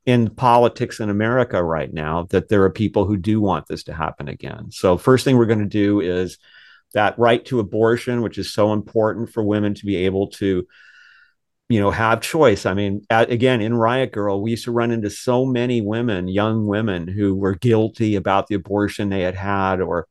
in 0.06 0.28
politics 0.28 1.00
in 1.00 1.08
America 1.08 1.62
right 1.62 1.92
now 1.92 2.24
that 2.30 2.48
there 2.48 2.62
are 2.64 2.70
people 2.70 3.06
who 3.06 3.16
do 3.16 3.40
want 3.40 3.66
this 3.68 3.84
to 3.84 3.94
happen 3.94 4.28
again. 4.28 4.70
So 4.70 4.98
first 4.98 5.24
thing 5.24 5.36
we're 5.36 5.46
going 5.46 5.60
to 5.60 5.64
do 5.66 6.00
is 6.00 6.38
that 6.94 7.18
right 7.18 7.44
to 7.46 7.60
abortion, 7.60 8.22
which 8.22 8.38
is 8.38 8.52
so 8.52 8.72
important 8.72 9.30
for 9.30 9.42
women 9.42 9.74
to 9.74 9.86
be 9.86 9.96
able 9.96 10.28
to, 10.28 10.66
you 11.68 11.80
know, 11.80 11.90
have 11.90 12.20
choice. 12.20 12.66
I 12.66 12.74
mean, 12.74 13.02
at, 13.10 13.30
again, 13.30 13.60
in 13.60 13.74
Riot 13.74 14.12
Girl, 14.12 14.40
we 14.40 14.52
used 14.52 14.64
to 14.64 14.72
run 14.72 14.90
into 14.90 15.10
so 15.10 15.44
many 15.44 15.80
women, 15.80 16.28
young 16.28 16.66
women, 16.66 17.08
who 17.08 17.34
were 17.34 17.54
guilty 17.54 18.16
about 18.16 18.46
the 18.46 18.54
abortion 18.54 19.08
they 19.08 19.22
had 19.22 19.34
had 19.34 19.80
or 19.80 20.06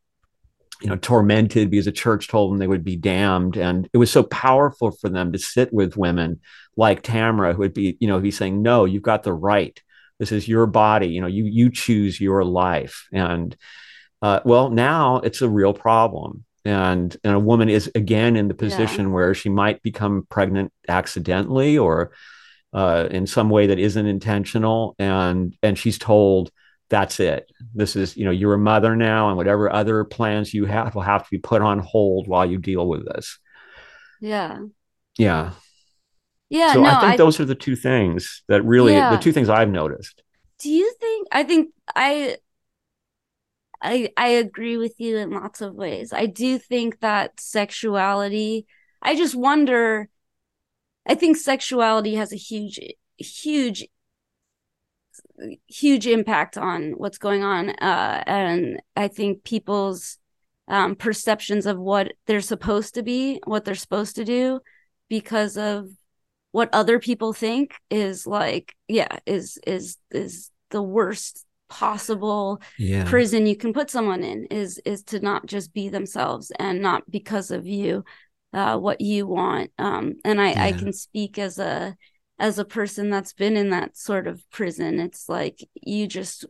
you 0.82 0.90
know 0.90 0.98
tormented 0.98 1.72
because 1.72 1.86
the 1.86 1.92
church 1.92 2.28
told 2.28 2.52
them 2.52 2.60
they 2.60 2.68
would 2.68 2.84
be 2.84 2.98
damned. 2.98 3.56
And 3.56 3.90
it 3.94 3.98
was 3.98 4.12
so 4.12 4.24
powerful 4.24 4.92
for 4.92 5.10
them 5.10 5.32
to 5.32 5.40
sit 5.40 5.74
with 5.74 5.98
women 5.98 6.42
like 6.76 7.04
tamra 7.04 7.54
who 7.54 7.60
would 7.60 7.74
be 7.74 7.98
you 8.00 8.08
know 8.08 8.20
be 8.20 8.32
saying 8.32 8.62
no 8.62 8.86
you've 8.86 9.02
got 9.02 9.24
the 9.24 9.34
right. 9.34 9.82
This 10.20 10.32
is 10.32 10.48
your 10.48 10.68
body. 10.68 11.08
You 11.08 11.22
know 11.22 11.28
you 11.28 11.46
you 11.46 11.72
choose 11.72 12.20
your 12.20 12.44
life. 12.44 13.08
And 13.14 13.56
uh, 14.22 14.42
well 14.44 14.70
now 14.70 15.18
it's 15.18 15.42
a 15.42 15.50
real 15.50 15.74
problem 15.74 16.44
and 16.66 17.16
and 17.24 17.34
a 17.34 17.40
woman 17.40 17.70
is 17.70 17.92
again 17.96 18.36
in 18.36 18.48
the 18.48 18.54
position 18.54 19.08
yeah. 19.08 19.12
where 19.12 19.34
she 19.34 19.50
might 19.50 19.82
become 19.82 20.26
pregnant 20.30 20.72
accidentally 20.88 21.78
or 21.78 22.12
uh, 22.74 23.08
in 23.12 23.28
some 23.28 23.50
way 23.50 23.68
that 23.68 23.80
isn't 23.80 24.06
intentional. 24.06 24.96
And 24.98 25.56
and 25.62 25.78
she's 25.78 25.98
told 25.98 26.52
that's 26.90 27.20
it. 27.20 27.52
This 27.74 27.96
is 27.96 28.16
you 28.18 28.26
know 28.26 28.32
you're 28.32 28.54
a 28.54 28.60
mother 28.60 28.96
now 28.96 29.30
and 29.30 29.38
whatever 29.38 29.72
other 29.72 30.04
plans 30.04 30.54
you 30.54 30.66
have 30.66 30.96
will 30.96 31.02
have 31.02 31.24
to 31.24 31.30
be 31.32 31.40
put 31.40 31.62
on 31.62 31.80
hold 31.80 32.28
while 32.28 32.46
you 32.46 32.58
deal 32.58 32.88
with 32.88 33.06
this. 33.06 33.40
Yeah. 34.22 34.60
Yeah. 35.18 35.52
Yeah 36.50 36.74
so 36.74 36.84
no, 36.84 36.90
i 36.90 37.00
think 37.00 37.14
I, 37.14 37.18
those 37.18 37.40
are 37.40 37.46
the 37.46 37.56
two 37.56 37.76
things 37.76 38.44
that 38.48 38.64
really 38.64 38.94
yeah. 38.94 39.10
the 39.10 39.22
two 39.22 39.32
things 39.32 39.50
i've 39.50 39.70
noticed. 39.70 40.22
Do 40.60 40.70
you 40.70 40.94
think 41.00 41.28
i 41.32 41.44
think 41.44 41.70
i 41.96 42.38
I 43.84 44.10
I 44.18 44.30
agree 44.30 44.78
with 44.78 44.96
you 45.00 45.18
in 45.18 45.32
lots 45.32 45.62
of 45.62 45.76
ways. 45.76 46.14
I 46.14 46.26
do 46.26 46.58
think 46.58 47.00
that 47.02 47.40
sexuality, 47.40 48.66
I 49.02 49.16
just 49.16 49.36
wonder 49.36 50.10
I 51.08 51.16
think 51.16 51.38
sexuality 51.38 52.16
has 52.16 52.32
a 52.34 52.38
huge 52.38 52.80
huge 53.18 53.86
huge 55.68 56.08
impact 56.08 56.58
on 56.58 56.94
what's 56.94 57.18
going 57.18 57.44
on 57.44 57.70
uh, 57.72 58.24
and 58.26 58.82
I 58.96 59.08
think 59.08 59.44
people's 59.44 60.18
um, 60.68 60.96
perceptions 60.96 61.66
of 61.66 61.78
what 61.78 62.14
they're 62.26 62.42
supposed 62.42 62.96
to 62.96 63.04
be, 63.04 63.40
what 63.46 63.66
they're 63.66 63.76
supposed 63.76 64.16
to 64.16 64.26
do 64.26 64.62
because 65.10 65.58
of 65.58 65.90
what 66.52 66.70
other 66.72 67.00
people 67.00 67.34
think 67.34 67.74
is 67.90 68.26
like 68.26 68.76
yeah 68.88 69.20
is 69.26 69.60
is 69.68 69.98
is 70.12 70.52
the 70.70 70.82
worst 70.82 71.46
possible 71.70 72.62
yeah. 72.78 73.04
prison 73.06 73.48
you 73.48 73.56
can 73.56 73.74
put 73.74 73.90
someone 73.90 74.24
in 74.24 74.46
is 74.46 74.80
is 74.86 75.04
to 75.04 75.20
not 75.20 75.46
just 75.46 75.74
be 75.74 75.90
themselves 75.90 76.52
and 76.60 76.82
not 76.82 77.10
because 77.10 77.50
of 77.50 77.66
you 77.66 78.04
uh, 78.54 78.78
what 78.78 79.02
you 79.02 79.26
want 79.26 79.72
um, 79.80 80.14
and 80.24 80.40
i 80.40 80.52
yeah. 80.52 80.66
i 80.66 80.72
can 80.72 80.94
speak 80.94 81.40
as 81.40 81.58
a 81.58 81.96
as 82.38 82.60
a 82.60 82.66
person 82.66 83.10
that's 83.10 83.34
been 83.34 83.58
in 83.58 83.72
that 83.72 83.98
sort 83.98 84.28
of 84.28 84.48
prison 84.52 85.00
it's 85.00 85.28
like 85.28 85.68
you 85.74 86.06
just 86.06 86.46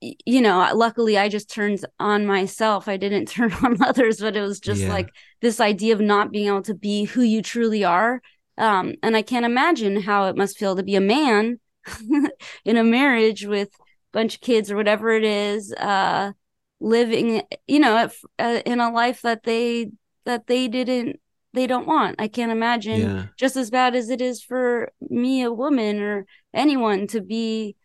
you 0.00 0.40
know 0.40 0.68
luckily 0.74 1.16
i 1.16 1.28
just 1.28 1.48
turned 1.48 1.84
on 2.00 2.26
myself 2.26 2.88
i 2.88 2.96
didn't 2.96 3.26
turn 3.28 3.52
on 3.62 3.80
others 3.82 4.18
but 4.18 4.36
it 4.36 4.40
was 4.40 4.58
just 4.58 4.82
yeah. 4.82 4.92
like 4.92 5.10
this 5.40 5.60
idea 5.60 5.94
of 5.94 6.00
not 6.00 6.32
being 6.32 6.48
able 6.48 6.62
to 6.62 6.74
be 6.74 7.04
who 7.04 7.22
you 7.22 7.42
truly 7.42 7.84
are 7.84 8.20
um, 8.58 8.94
and 9.02 9.16
i 9.16 9.22
can't 9.22 9.46
imagine 9.46 10.00
how 10.00 10.26
it 10.26 10.36
must 10.36 10.58
feel 10.58 10.74
to 10.74 10.82
be 10.82 10.96
a 10.96 11.00
man 11.00 11.60
in 12.64 12.76
a 12.76 12.84
marriage 12.84 13.44
with 13.44 13.68
a 13.68 14.12
bunch 14.12 14.36
of 14.36 14.40
kids 14.40 14.70
or 14.70 14.76
whatever 14.76 15.10
it 15.10 15.24
is 15.24 15.72
uh 15.74 16.32
living 16.80 17.42
you 17.66 17.78
know 17.78 18.08
uh, 18.38 18.60
in 18.66 18.80
a 18.80 18.90
life 18.90 19.22
that 19.22 19.44
they 19.44 19.90
that 20.24 20.46
they 20.46 20.68
didn't 20.68 21.20
they 21.54 21.66
don't 21.66 21.86
want 21.86 22.16
i 22.18 22.26
can't 22.26 22.52
imagine 22.52 23.00
yeah. 23.00 23.26
just 23.36 23.56
as 23.56 23.70
bad 23.70 23.94
as 23.94 24.10
it 24.10 24.20
is 24.20 24.42
for 24.42 24.90
me 25.08 25.42
a 25.42 25.52
woman 25.52 26.00
or 26.00 26.26
anyone 26.52 27.06
to 27.06 27.20
be 27.20 27.76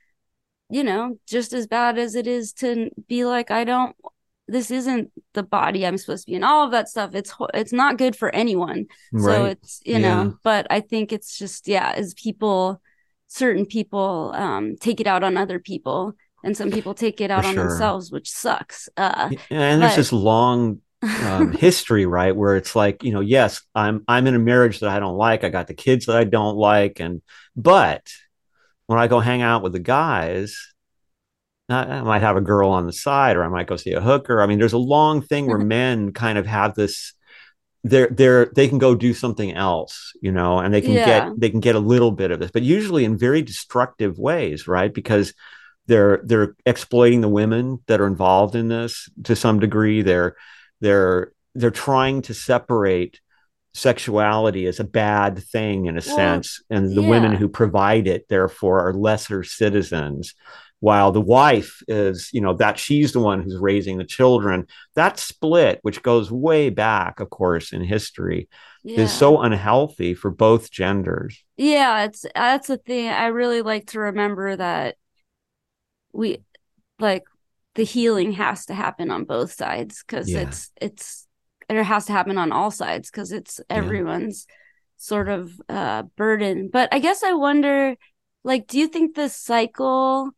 you 0.69 0.83
know 0.83 1.17
just 1.27 1.53
as 1.53 1.67
bad 1.67 1.97
as 1.97 2.15
it 2.15 2.27
is 2.27 2.53
to 2.53 2.89
be 3.07 3.23
like 3.25 3.51
i 3.51 3.63
don't 3.63 3.95
this 4.47 4.71
isn't 4.71 5.11
the 5.33 5.43
body 5.43 5.85
i'm 5.85 5.97
supposed 5.97 6.25
to 6.25 6.31
be 6.31 6.35
in 6.35 6.43
all 6.43 6.65
of 6.65 6.71
that 6.71 6.89
stuff 6.89 7.13
it's 7.13 7.33
it's 7.53 7.73
not 7.73 7.97
good 7.97 8.15
for 8.15 8.33
anyone 8.33 8.85
right. 9.11 9.35
so 9.35 9.45
it's 9.45 9.81
you 9.85 9.93
yeah. 9.93 9.99
know 9.99 10.37
but 10.43 10.65
i 10.69 10.79
think 10.79 11.11
it's 11.11 11.37
just 11.37 11.67
yeah 11.67 11.93
as 11.95 12.13
people 12.13 12.81
certain 13.27 13.65
people 13.65 14.31
um, 14.35 14.75
take 14.77 14.99
it 14.99 15.07
out 15.07 15.23
on 15.23 15.37
other 15.37 15.59
people 15.59 16.13
and 16.43 16.55
some 16.55 16.71
people 16.71 16.93
take 16.93 17.19
it 17.21 17.31
out 17.31 17.43
For 17.43 17.49
on 17.49 17.55
sure. 17.55 17.69
themselves 17.69 18.11
which 18.11 18.29
sucks 18.29 18.89
uh, 18.97 19.29
and 19.49 19.81
there's 19.81 19.93
but... 19.93 19.95
this 19.97 20.13
long 20.13 20.81
um, 21.01 21.51
history 21.59 22.05
right 22.05 22.35
where 22.35 22.55
it's 22.55 22.75
like 22.75 23.03
you 23.03 23.11
know 23.11 23.19
yes 23.19 23.61
i'm 23.75 24.03
i'm 24.07 24.27
in 24.27 24.35
a 24.35 24.39
marriage 24.39 24.79
that 24.79 24.89
i 24.89 24.99
don't 24.99 25.17
like 25.17 25.43
i 25.43 25.49
got 25.49 25.67
the 25.67 25.73
kids 25.73 26.05
that 26.05 26.17
i 26.17 26.23
don't 26.23 26.55
like 26.55 26.99
and 26.99 27.21
but 27.55 28.09
when 28.87 28.97
i 28.97 29.07
go 29.07 29.19
hang 29.19 29.41
out 29.41 29.61
with 29.61 29.73
the 29.73 29.79
guys 29.79 30.73
I 31.69 32.01
might 32.01 32.21
have 32.21 32.37
a 32.37 32.41
girl 32.41 32.69
on 32.69 32.85
the 32.85 32.93
side 32.93 33.35
or 33.35 33.43
I 33.43 33.49
might 33.49 33.67
go 33.67 33.75
see 33.75 33.91
a 33.91 34.01
hooker. 34.01 34.41
I 34.41 34.47
mean, 34.47 34.57
there's 34.57 34.73
a 34.73 34.77
long 34.77 35.21
thing 35.21 35.47
where 35.47 35.57
men 35.57 36.13
kind 36.13 36.37
of 36.37 36.45
have 36.45 36.75
this 36.75 37.13
they're 37.89 38.07
they're 38.07 38.45
they 38.55 38.67
can 38.67 38.77
go 38.77 38.95
do 38.95 39.13
something 39.13 39.53
else 39.53 40.13
you 40.21 40.31
know 40.31 40.59
and 40.59 40.73
they 40.73 40.81
can 40.81 40.93
yeah. 40.93 41.05
get 41.05 41.39
they 41.39 41.49
can 41.49 41.59
get 41.59 41.75
a 41.75 41.79
little 41.79 42.11
bit 42.11 42.31
of 42.31 42.39
this 42.39 42.51
but 42.51 42.63
usually 42.63 43.05
in 43.05 43.17
very 43.17 43.41
destructive 43.41 44.17
ways 44.17 44.67
right 44.67 44.93
because 44.93 45.33
they're 45.87 46.21
they're 46.23 46.55
exploiting 46.65 47.21
the 47.21 47.29
women 47.29 47.79
that 47.87 48.01
are 48.01 48.07
involved 48.07 48.55
in 48.55 48.67
this 48.67 49.09
to 49.23 49.35
some 49.35 49.59
degree 49.59 50.01
they're 50.01 50.35
they're 50.81 51.31
they're 51.55 51.71
trying 51.71 52.21
to 52.21 52.33
separate 52.33 53.19
sexuality 53.73 54.65
as 54.65 54.79
a 54.79 54.83
bad 54.83 55.37
thing 55.37 55.85
in 55.85 55.97
a 55.97 56.03
well, 56.05 56.15
sense 56.15 56.63
and 56.69 56.95
the 56.95 57.01
yeah. 57.01 57.09
women 57.09 57.33
who 57.33 57.47
provide 57.47 58.07
it 58.07 58.27
therefore 58.27 58.87
are 58.87 58.93
lesser 58.93 59.43
citizens 59.43 60.33
while 60.79 61.11
the 61.11 61.21
wife 61.21 61.81
is 61.87 62.29
you 62.33 62.41
know 62.41 62.53
that 62.53 62.77
she's 62.77 63.11
the 63.11 63.19
one 63.19 63.41
who's 63.41 63.57
raising 63.57 63.97
the 63.97 64.05
children 64.05 64.67
that 64.95 65.19
split 65.19 65.79
which 65.81 66.03
goes 66.03 66.31
way 66.31 66.69
back 66.69 67.19
of 67.19 67.29
course 67.29 67.73
in 67.73 67.83
history 67.83 68.47
yeah. 68.83 68.99
is 68.99 69.11
so 69.11 69.41
unhealthy 69.41 70.13
for 70.13 70.29
both 70.29 70.71
genders 70.71 71.43
yeah 71.57 72.03
it's 72.03 72.25
that's 72.35 72.67
the 72.67 72.77
thing 72.77 73.09
i 73.09 73.27
really 73.27 73.61
like 73.61 73.87
to 73.87 73.99
remember 73.99 74.55
that 74.55 74.95
we 76.13 76.37
like 76.99 77.23
the 77.75 77.83
healing 77.83 78.33
has 78.33 78.65
to 78.65 78.73
happen 78.73 79.11
on 79.11 79.23
both 79.23 79.53
sides 79.53 80.03
because 80.05 80.29
yeah. 80.29 80.41
it's 80.41 80.71
it's 80.79 81.27
it 81.69 81.83
has 81.83 82.05
to 82.05 82.11
happen 82.11 82.37
on 82.37 82.51
all 82.51 82.71
sides 82.71 83.09
because 83.11 83.31
it's 83.31 83.59
everyone's 83.69 84.45
yeah. 84.47 84.55
sort 84.97 85.29
of 85.29 85.51
uh 85.69 86.03
burden 86.15 86.69
but 86.71 86.89
i 86.91 86.99
guess 86.99 87.23
i 87.23 87.33
wonder 87.33 87.95
like 88.43 88.67
do 88.67 88.79
you 88.79 88.87
think 88.87 89.15
this 89.15 89.35
cycle 89.35 90.31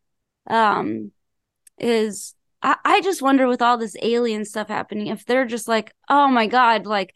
um 0.46 1.12
is 1.78 2.34
I, 2.62 2.76
I 2.84 3.00
just 3.00 3.22
wonder 3.22 3.48
with 3.48 3.62
all 3.62 3.78
this 3.78 3.96
alien 4.02 4.44
stuff 4.44 4.68
happening 4.68 5.06
if 5.08 5.24
they're 5.24 5.46
just 5.46 5.68
like, 5.68 5.94
oh 6.08 6.28
my 6.28 6.46
god, 6.46 6.86
like 6.86 7.14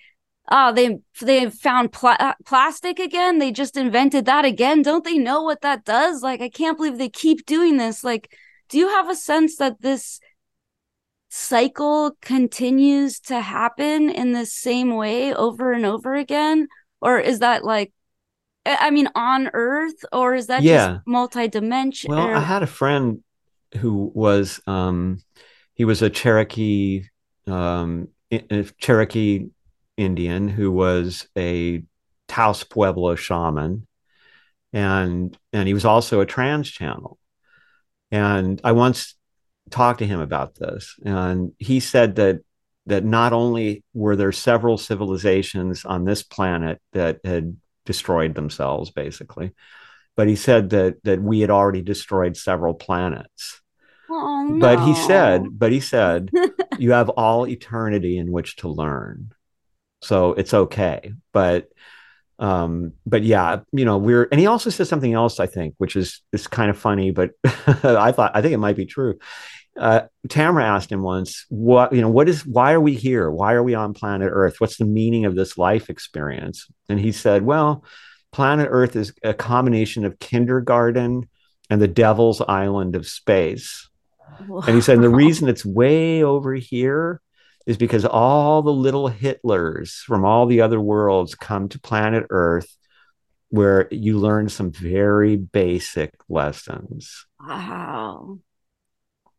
oh 0.51 0.73
they 0.73 0.99
they 1.21 1.51
found 1.51 1.93
pl- 1.93 2.17
uh, 2.19 2.35
plastic 2.47 2.99
again? 2.99 3.39
They 3.39 3.53
just 3.53 3.77
invented 3.77 4.27
that 4.27 4.45
again? 4.45 4.83
Don't 4.83 5.05
they 5.05 5.19
know 5.19 5.43
what 5.43 5.63
that 5.63 5.85
does? 5.85 6.23
Like 6.23 6.41
i 6.41 6.49
can't 6.49 6.77
believe 6.77 6.99
they 6.99 7.09
keep 7.09 7.47
doing 7.47 7.77
this. 7.77 8.05
Like 8.05 8.33
do 8.69 8.79
you 8.79 8.89
have 8.89 9.11
a 9.11 9.15
sense 9.15 9.57
that 9.57 9.81
this 9.81 10.21
cycle 11.29 12.13
continues 12.21 13.21
to 13.21 13.41
happen 13.41 14.09
in 14.09 14.33
the 14.33 14.47
same 14.47 14.95
way 14.95 15.35
over 15.35 15.73
and 15.73 15.85
over 15.85 16.15
again? 16.15 16.69
Or 17.01 17.19
is 17.19 17.41
that 17.41 17.65
like 17.65 17.93
i 18.67 18.91
mean 18.91 19.09
on 19.15 19.51
earth 19.53 20.05
or 20.13 20.35
is 20.35 20.47
that 20.47 20.63
yeah. 20.63 20.95
just 20.95 21.07
multi-dimensional 21.07 22.17
well 22.17 22.37
i 22.37 22.41
had 22.41 22.63
a 22.63 22.67
friend 22.67 23.23
who 23.79 24.11
was 24.15 24.61
um 24.67 25.21
he 25.75 25.85
was 25.85 26.03
a 26.03 26.11
cherokee 26.11 27.05
um 27.47 28.09
a 28.31 28.65
cherokee 28.79 29.47
indian 29.97 30.49
who 30.49 30.71
was 30.71 31.29
a 31.37 31.83
taos 32.29 32.65
pueblo 32.65 33.15
shaman 33.15 33.87
and 34.73 35.37
and 35.53 35.69
he 35.69 35.75
was 35.75 35.85
also 35.85 36.21
a 36.21 36.27
trans 36.27 36.71
channel 36.71 37.19
and 38.11 38.61
i 38.65 38.73
once 38.73 39.15
talked 39.71 40.01
to 40.01 40.07
him 40.07 40.21
about 40.21 40.55
this, 40.55 40.95
and 41.05 41.53
he 41.59 41.81
said 41.81 42.17
that 42.17 42.41
that 42.87 43.05
not 43.05 43.33
only 43.33 43.83
were 43.95 44.15
there 44.15 44.33
several 44.33 44.77
civilizations 44.77 45.87
on 45.87 46.05
this 46.05 46.23
planet 46.23 46.81
that 46.93 47.19
had 47.25 47.57
destroyed 47.85 48.35
themselves, 48.35 48.91
basically, 48.91 49.53
but 50.17 50.29
he 50.29 50.37
said 50.37 50.71
that 50.71 51.03
that 51.05 51.23
we 51.23 51.41
had 51.41 51.51
already 51.51 51.83
destroyed 51.83 52.37
several 52.37 52.75
planets. 52.75 53.61
Oh, 54.11 54.47
no. 54.49 54.59
But 54.59 54.85
he 54.85 54.95
said, 54.95 55.47
but 55.51 55.73
he 55.73 55.81
said, 55.81 56.31
you 56.79 56.93
have 56.93 57.09
all 57.09 57.47
eternity 57.47 58.19
in 58.19 58.31
which 58.31 58.57
to 58.57 58.69
learn, 58.69 59.33
so 60.03 60.33
it's 60.35 60.55
okay. 60.55 61.13
But 61.33 61.69
um 62.41 62.93
but 63.07 63.23
yeah 63.23 63.61
you 63.71 63.85
know 63.85 63.97
we're 63.97 64.27
and 64.33 64.41
he 64.41 64.47
also 64.49 64.69
says 64.69 64.89
something 64.89 65.13
else 65.13 65.39
i 65.39 65.47
think 65.47 65.73
which 65.79 65.95
is 65.95 66.21
is 66.33 66.49
kind 66.49 66.69
of 66.69 66.77
funny 66.77 67.13
but 67.13 67.31
i 67.45 68.11
thought 68.11 68.33
i 68.35 68.43
think 68.43 68.53
it 68.53 68.59
might 68.59 68.75
be 68.75 68.87
true 68.87 69.17
uh, 69.77 70.03
Tamra 70.29 70.63
asked 70.63 70.91
him 70.91 71.03
once, 71.03 71.47
"What 71.49 71.93
you 71.93 72.01
know? 72.01 72.09
What 72.09 72.29
is? 72.29 72.47
Why 72.47 72.73
are 72.73 72.81
we 72.81 72.95
here? 72.95 73.31
Why 73.31 73.55
are 73.55 73.63
we 73.63 73.75
on 73.75 73.95
planet 73.95 74.31
Earth? 74.33 74.61
What's 74.61 74.77
the 74.77 74.85
meaning 74.85 75.25
of 75.25 75.35
this 75.35 75.59
life 75.59 75.91
experience?" 75.91 76.67
And 76.89 77.01
he 77.01 77.13
said, 77.13 77.43
"Well, 77.45 77.85
planet 78.33 78.69
Earth 78.71 78.95
is 78.95 79.13
a 79.23 79.35
combination 79.35 80.05
of 80.05 80.19
kindergarten 80.19 81.29
and 81.71 81.83
the 81.83 81.89
devil's 81.89 82.41
island 82.41 82.95
of 82.95 83.07
space." 83.07 83.89
Wow. 84.49 84.63
And 84.67 84.77
he 84.77 84.81
said, 84.81 84.97
and 84.97 85.05
"The 85.05 85.09
reason 85.09 85.49
it's 85.49 85.65
way 85.65 86.23
over 86.23 86.55
here 86.55 87.21
is 87.67 87.77
because 87.77 88.05
all 88.05 88.63
the 88.63 88.73
little 88.73 89.11
Hitlers 89.11 90.03
from 90.03 90.25
all 90.25 90.47
the 90.47 90.61
other 90.61 90.81
worlds 90.81 91.35
come 91.35 91.69
to 91.71 91.81
planet 91.81 92.27
Earth." 92.31 92.77
Where 93.51 93.87
you 93.93 94.19
learn 94.19 94.49
some 94.49 94.73
very 94.73 95.37
basic 95.37 96.11
lessons. 96.29 97.25
Wow 97.41 98.41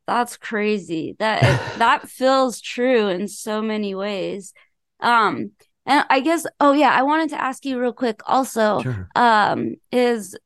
that's 0.07 0.37
crazy 0.37 1.15
that 1.19 1.41
that 1.77 2.09
feels 2.09 2.61
true 2.61 3.07
in 3.07 3.27
so 3.27 3.61
many 3.61 3.95
ways 3.95 4.53
um 4.99 5.51
and 5.85 6.05
i 6.09 6.19
guess 6.19 6.45
oh 6.59 6.73
yeah 6.73 6.91
i 6.91 7.03
wanted 7.03 7.29
to 7.29 7.41
ask 7.41 7.65
you 7.65 7.79
real 7.79 7.93
quick 7.93 8.21
also 8.25 8.81
sure. 8.81 9.09
um 9.15 9.75
is 9.91 10.37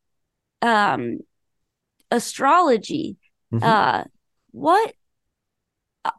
um 0.61 1.19
astrology 2.11 3.17
mm-hmm. 3.53 3.63
uh 3.63 4.03
what 4.51 4.93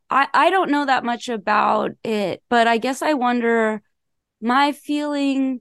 i 0.09 0.29
i 0.33 0.51
don't 0.51 0.71
know 0.71 0.87
that 0.87 1.05
much 1.05 1.29
about 1.29 1.93
it 2.05 2.43
but 2.49 2.67
i 2.67 2.79
guess 2.79 3.03
i 3.03 3.13
wonder 3.15 3.83
my 4.41 4.73
feeling 4.73 5.61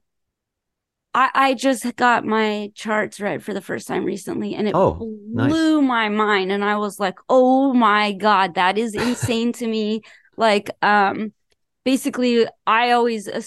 I, 1.19 1.29
I 1.33 1.53
just 1.53 1.97
got 1.97 2.23
my 2.23 2.71
charts 2.75 3.19
read 3.19 3.43
for 3.43 3.53
the 3.53 3.59
first 3.59 3.89
time 3.89 4.05
recently 4.05 4.55
and 4.55 4.69
it 4.69 4.73
oh, 4.73 4.93
blew 4.93 5.81
nice. 5.81 5.87
my 5.87 6.07
mind 6.07 6.49
and 6.49 6.63
I 6.63 6.77
was 6.77 6.97
like, 6.97 7.19
"Oh 7.27 7.73
my 7.73 8.13
god, 8.13 8.55
that 8.55 8.77
is 8.77 8.93
insane 9.07 9.51
to 9.53 9.67
me." 9.67 10.01
Like 10.37 10.71
um 10.81 11.33
basically 11.83 12.47
I 12.65 12.91
always 12.91 13.27
uh, 13.27 13.41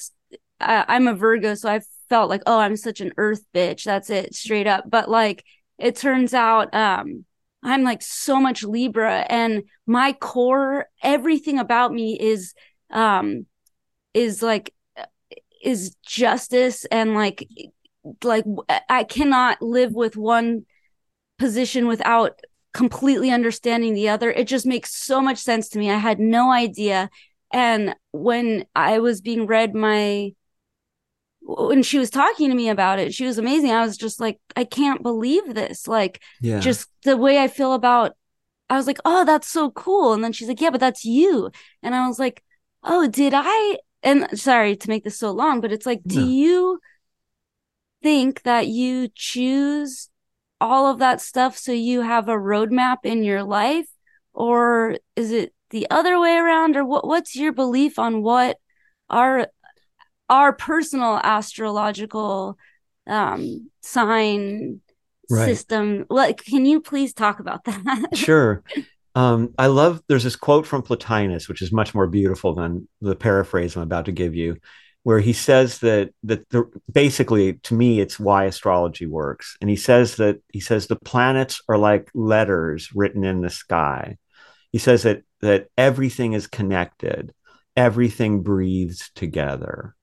I'm 0.60 1.08
a 1.08 1.14
Virgo 1.14 1.54
so 1.54 1.70
I 1.70 1.80
felt 2.10 2.28
like, 2.28 2.42
"Oh, 2.44 2.58
I'm 2.58 2.76
such 2.76 3.00
an 3.00 3.12
earth 3.16 3.42
bitch." 3.54 3.84
That's 3.84 4.10
it, 4.10 4.34
straight 4.34 4.66
up. 4.66 4.84
But 4.90 5.08
like 5.08 5.42
it 5.78 5.96
turns 5.96 6.34
out 6.34 6.74
um 6.74 7.24
I'm 7.62 7.84
like 7.84 8.02
so 8.02 8.38
much 8.38 8.64
Libra 8.64 9.24
and 9.30 9.62
my 9.86 10.12
core 10.12 10.88
everything 11.02 11.58
about 11.58 11.90
me 11.90 12.20
is 12.20 12.52
um 12.90 13.46
is 14.12 14.42
like 14.42 14.74
is 15.62 15.94
justice 16.04 16.84
and 16.86 17.14
like 17.14 17.48
like 18.24 18.44
I 18.88 19.04
cannot 19.04 19.62
live 19.62 19.92
with 19.92 20.16
one 20.16 20.66
position 21.38 21.86
without 21.86 22.40
completely 22.72 23.30
understanding 23.30 23.94
the 23.94 24.08
other. 24.08 24.30
It 24.30 24.46
just 24.46 24.66
makes 24.66 24.94
so 24.94 25.20
much 25.20 25.38
sense 25.38 25.68
to 25.70 25.78
me. 25.78 25.90
I 25.90 25.96
had 25.96 26.18
no 26.18 26.50
idea. 26.50 27.10
And 27.52 27.94
when 28.12 28.64
I 28.74 28.98
was 28.98 29.20
being 29.20 29.46
read 29.46 29.74
my 29.74 30.34
when 31.44 31.82
she 31.82 31.98
was 31.98 32.10
talking 32.10 32.48
to 32.50 32.54
me 32.54 32.68
about 32.68 33.00
it, 33.00 33.12
she 33.12 33.26
was 33.26 33.36
amazing. 33.36 33.72
I 33.72 33.84
was 33.84 33.96
just 33.96 34.20
like, 34.20 34.38
I 34.54 34.62
can't 34.64 35.02
believe 35.02 35.54
this. 35.54 35.88
Like, 35.88 36.22
yeah. 36.40 36.60
just 36.60 36.88
the 37.02 37.16
way 37.16 37.38
I 37.38 37.48
feel 37.48 37.72
about 37.72 38.12
I 38.70 38.76
was 38.76 38.86
like, 38.86 39.00
oh, 39.04 39.26
that's 39.26 39.48
so 39.48 39.70
cool. 39.70 40.14
And 40.14 40.24
then 40.24 40.32
she's 40.32 40.48
like, 40.48 40.60
yeah, 40.60 40.70
but 40.70 40.80
that's 40.80 41.04
you. 41.04 41.50
And 41.82 41.94
I 41.94 42.08
was 42.08 42.18
like, 42.18 42.42
oh, 42.82 43.06
did 43.06 43.34
I 43.36 43.78
and 44.02 44.38
sorry 44.38 44.76
to 44.76 44.88
make 44.88 45.04
this 45.04 45.18
so 45.18 45.30
long, 45.30 45.60
but 45.60 45.72
it's 45.72 45.86
like, 45.86 46.00
no. 46.04 46.14
do 46.14 46.26
you 46.26 46.80
think 48.02 48.42
that 48.42 48.68
you 48.68 49.08
choose 49.14 50.08
all 50.60 50.86
of 50.90 50.98
that 50.98 51.20
stuff 51.20 51.56
so 51.56 51.72
you 51.72 52.02
have 52.02 52.28
a 52.28 52.36
roadmap 52.36 52.98
in 53.04 53.22
your 53.22 53.42
life? 53.42 53.86
Or 54.32 54.96
is 55.16 55.30
it 55.30 55.52
the 55.70 55.88
other 55.90 56.18
way 56.20 56.36
around? 56.36 56.76
Or 56.76 56.84
what 56.84 57.06
what's 57.06 57.36
your 57.36 57.52
belief 57.52 57.98
on 57.98 58.22
what 58.22 58.58
our 59.10 59.48
our 60.28 60.52
personal 60.52 61.20
astrological 61.22 62.56
um 63.06 63.70
sign 63.82 64.80
right. 65.30 65.44
system 65.44 66.06
like 66.08 66.44
can 66.44 66.64
you 66.64 66.80
please 66.80 67.12
talk 67.12 67.40
about 67.40 67.64
that 67.64 68.08
sure 68.14 68.62
um, 69.14 69.54
I 69.58 69.66
love 69.66 70.02
there's 70.08 70.24
this 70.24 70.36
quote 70.36 70.66
from 70.66 70.82
Plotinus, 70.82 71.48
which 71.48 71.62
is 71.62 71.72
much 71.72 71.94
more 71.94 72.06
beautiful 72.06 72.54
than 72.54 72.88
the 73.00 73.16
paraphrase 73.16 73.76
I'm 73.76 73.82
about 73.82 74.06
to 74.06 74.12
give 74.12 74.34
you, 74.34 74.56
where 75.02 75.20
he 75.20 75.32
says 75.32 75.80
that 75.80 76.10
that 76.22 76.48
the, 76.50 76.64
basically 76.90 77.54
to 77.54 77.74
me 77.74 78.00
it's 78.00 78.18
why 78.18 78.44
astrology 78.44 79.06
works. 79.06 79.56
And 79.60 79.68
he 79.68 79.76
says 79.76 80.16
that 80.16 80.40
he 80.52 80.60
says 80.60 80.86
the 80.86 80.96
planets 80.96 81.60
are 81.68 81.78
like 81.78 82.10
letters 82.14 82.90
written 82.94 83.24
in 83.24 83.42
the 83.42 83.50
sky. 83.50 84.16
He 84.70 84.78
says 84.78 85.02
that 85.02 85.22
that 85.40 85.68
everything 85.76 86.32
is 86.32 86.46
connected, 86.46 87.34
everything 87.76 88.42
breathes 88.42 89.10
together. 89.14 89.94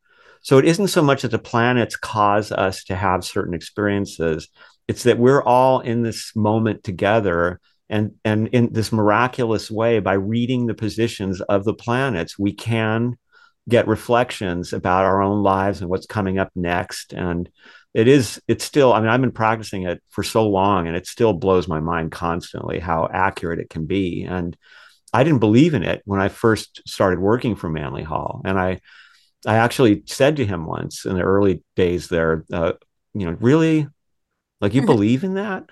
So 0.41 0.57
it 0.57 0.65
isn't 0.65 0.87
so 0.89 1.01
much 1.01 1.23
that 1.23 1.31
the 1.31 1.39
planets 1.39 1.97
cause 1.97 2.51
us 2.51 2.83
to 2.85 2.95
have 2.95 3.25
certain 3.25 3.53
experiences, 3.53 4.47
it's 4.87 5.03
that 5.03 5.17
we're 5.17 5.43
all 5.43 5.79
in 5.79 6.03
this 6.03 6.31
moment 6.35 6.83
together 6.83 7.59
and 7.89 8.11
and 8.23 8.47
in 8.49 8.71
this 8.73 8.91
miraculous 8.91 9.69
way 9.71 9.99
by 9.99 10.13
reading 10.13 10.65
the 10.65 10.73
positions 10.73 11.41
of 11.41 11.63
the 11.63 11.73
planets 11.73 12.37
we 12.37 12.53
can 12.53 13.17
get 13.69 13.87
reflections 13.87 14.73
about 14.73 15.05
our 15.05 15.21
own 15.21 15.43
lives 15.43 15.79
and 15.79 15.89
what's 15.89 16.07
coming 16.07 16.39
up 16.39 16.51
next. 16.55 17.13
And 17.13 17.49
it 17.93 18.07
is 18.07 18.39
it's 18.47 18.63
still 18.63 18.93
i 18.93 18.99
mean 18.99 19.09
i've 19.09 19.19
been 19.19 19.31
practicing 19.31 19.81
it 19.81 19.99
for 20.09 20.21
so 20.21 20.47
long 20.47 20.85
and 20.85 20.95
it 20.95 21.07
still 21.07 21.33
blows 21.33 21.67
my 21.67 21.79
mind 21.79 22.11
constantly 22.11 22.77
how 22.77 23.09
accurate 23.11 23.59
it 23.59 23.69
can 23.69 23.85
be. 23.85 24.23
And 24.23 24.55
i 25.11 25.23
didn't 25.23 25.39
believe 25.39 25.73
in 25.73 25.83
it 25.83 26.01
when 26.05 26.21
i 26.21 26.29
first 26.29 26.81
started 26.87 27.19
working 27.19 27.55
for 27.55 27.69
manly 27.69 28.03
hall. 28.03 28.41
And 28.45 28.59
i 28.59 28.79
i 29.47 29.55
actually 29.55 30.03
said 30.05 30.35
to 30.35 30.45
him 30.45 30.65
once 30.65 31.05
in 31.05 31.15
the 31.15 31.23
early 31.23 31.63
days 31.75 32.09
there 32.09 32.45
uh, 32.53 32.73
you 33.13 33.25
know 33.25 33.37
really? 33.39 33.87
Like 34.61 34.73
you 34.73 34.85
believe 34.85 35.23
in 35.23 35.35
that 35.35 35.69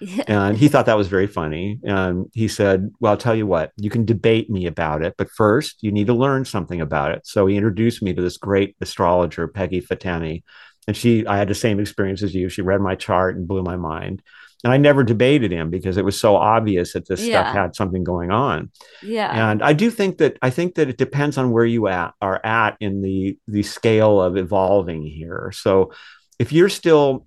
and 0.26 0.56
he 0.56 0.68
thought 0.68 0.86
that 0.86 0.96
was 0.96 1.08
very 1.08 1.26
funny. 1.26 1.78
And 1.84 2.26
he 2.32 2.48
said, 2.48 2.90
Well, 3.00 3.12
I'll 3.12 3.18
tell 3.18 3.34
you 3.34 3.46
what, 3.46 3.72
you 3.76 3.90
can 3.90 4.04
debate 4.04 4.50
me 4.50 4.66
about 4.66 5.02
it, 5.02 5.14
but 5.16 5.30
first 5.30 5.82
you 5.82 5.92
need 5.92 6.06
to 6.08 6.14
learn 6.14 6.44
something 6.44 6.80
about 6.80 7.12
it. 7.12 7.26
So 7.26 7.46
he 7.46 7.56
introduced 7.56 8.02
me 8.02 8.12
to 8.14 8.22
this 8.22 8.36
great 8.36 8.76
astrologer, 8.80 9.48
Peggy 9.48 9.80
Fatemi. 9.80 10.42
And 10.86 10.96
she, 10.96 11.26
I 11.26 11.38
had 11.38 11.48
the 11.48 11.54
same 11.54 11.80
experience 11.80 12.22
as 12.22 12.34
you. 12.34 12.48
She 12.48 12.62
read 12.62 12.80
my 12.80 12.94
chart 12.94 13.36
and 13.36 13.48
blew 13.48 13.62
my 13.62 13.76
mind. 13.76 14.22
And 14.64 14.72
I 14.72 14.78
never 14.78 15.04
debated 15.04 15.52
him 15.52 15.68
because 15.68 15.98
it 15.98 16.06
was 16.06 16.18
so 16.18 16.36
obvious 16.36 16.94
that 16.94 17.06
this 17.06 17.20
yeah. 17.20 17.42
stuff 17.42 17.54
had 17.54 17.76
something 17.76 18.02
going 18.02 18.30
on. 18.30 18.70
Yeah. 19.02 19.50
And 19.50 19.62
I 19.62 19.74
do 19.74 19.90
think 19.90 20.18
that 20.18 20.38
I 20.40 20.48
think 20.48 20.76
that 20.76 20.88
it 20.88 20.96
depends 20.96 21.36
on 21.36 21.50
where 21.50 21.66
you 21.66 21.86
at, 21.88 22.14
are 22.22 22.40
at 22.44 22.78
in 22.80 23.02
the 23.02 23.38
the 23.46 23.62
scale 23.62 24.22
of 24.22 24.38
evolving 24.38 25.02
here. 25.02 25.52
So 25.54 25.92
if 26.38 26.50
you're 26.50 26.70
still 26.70 27.26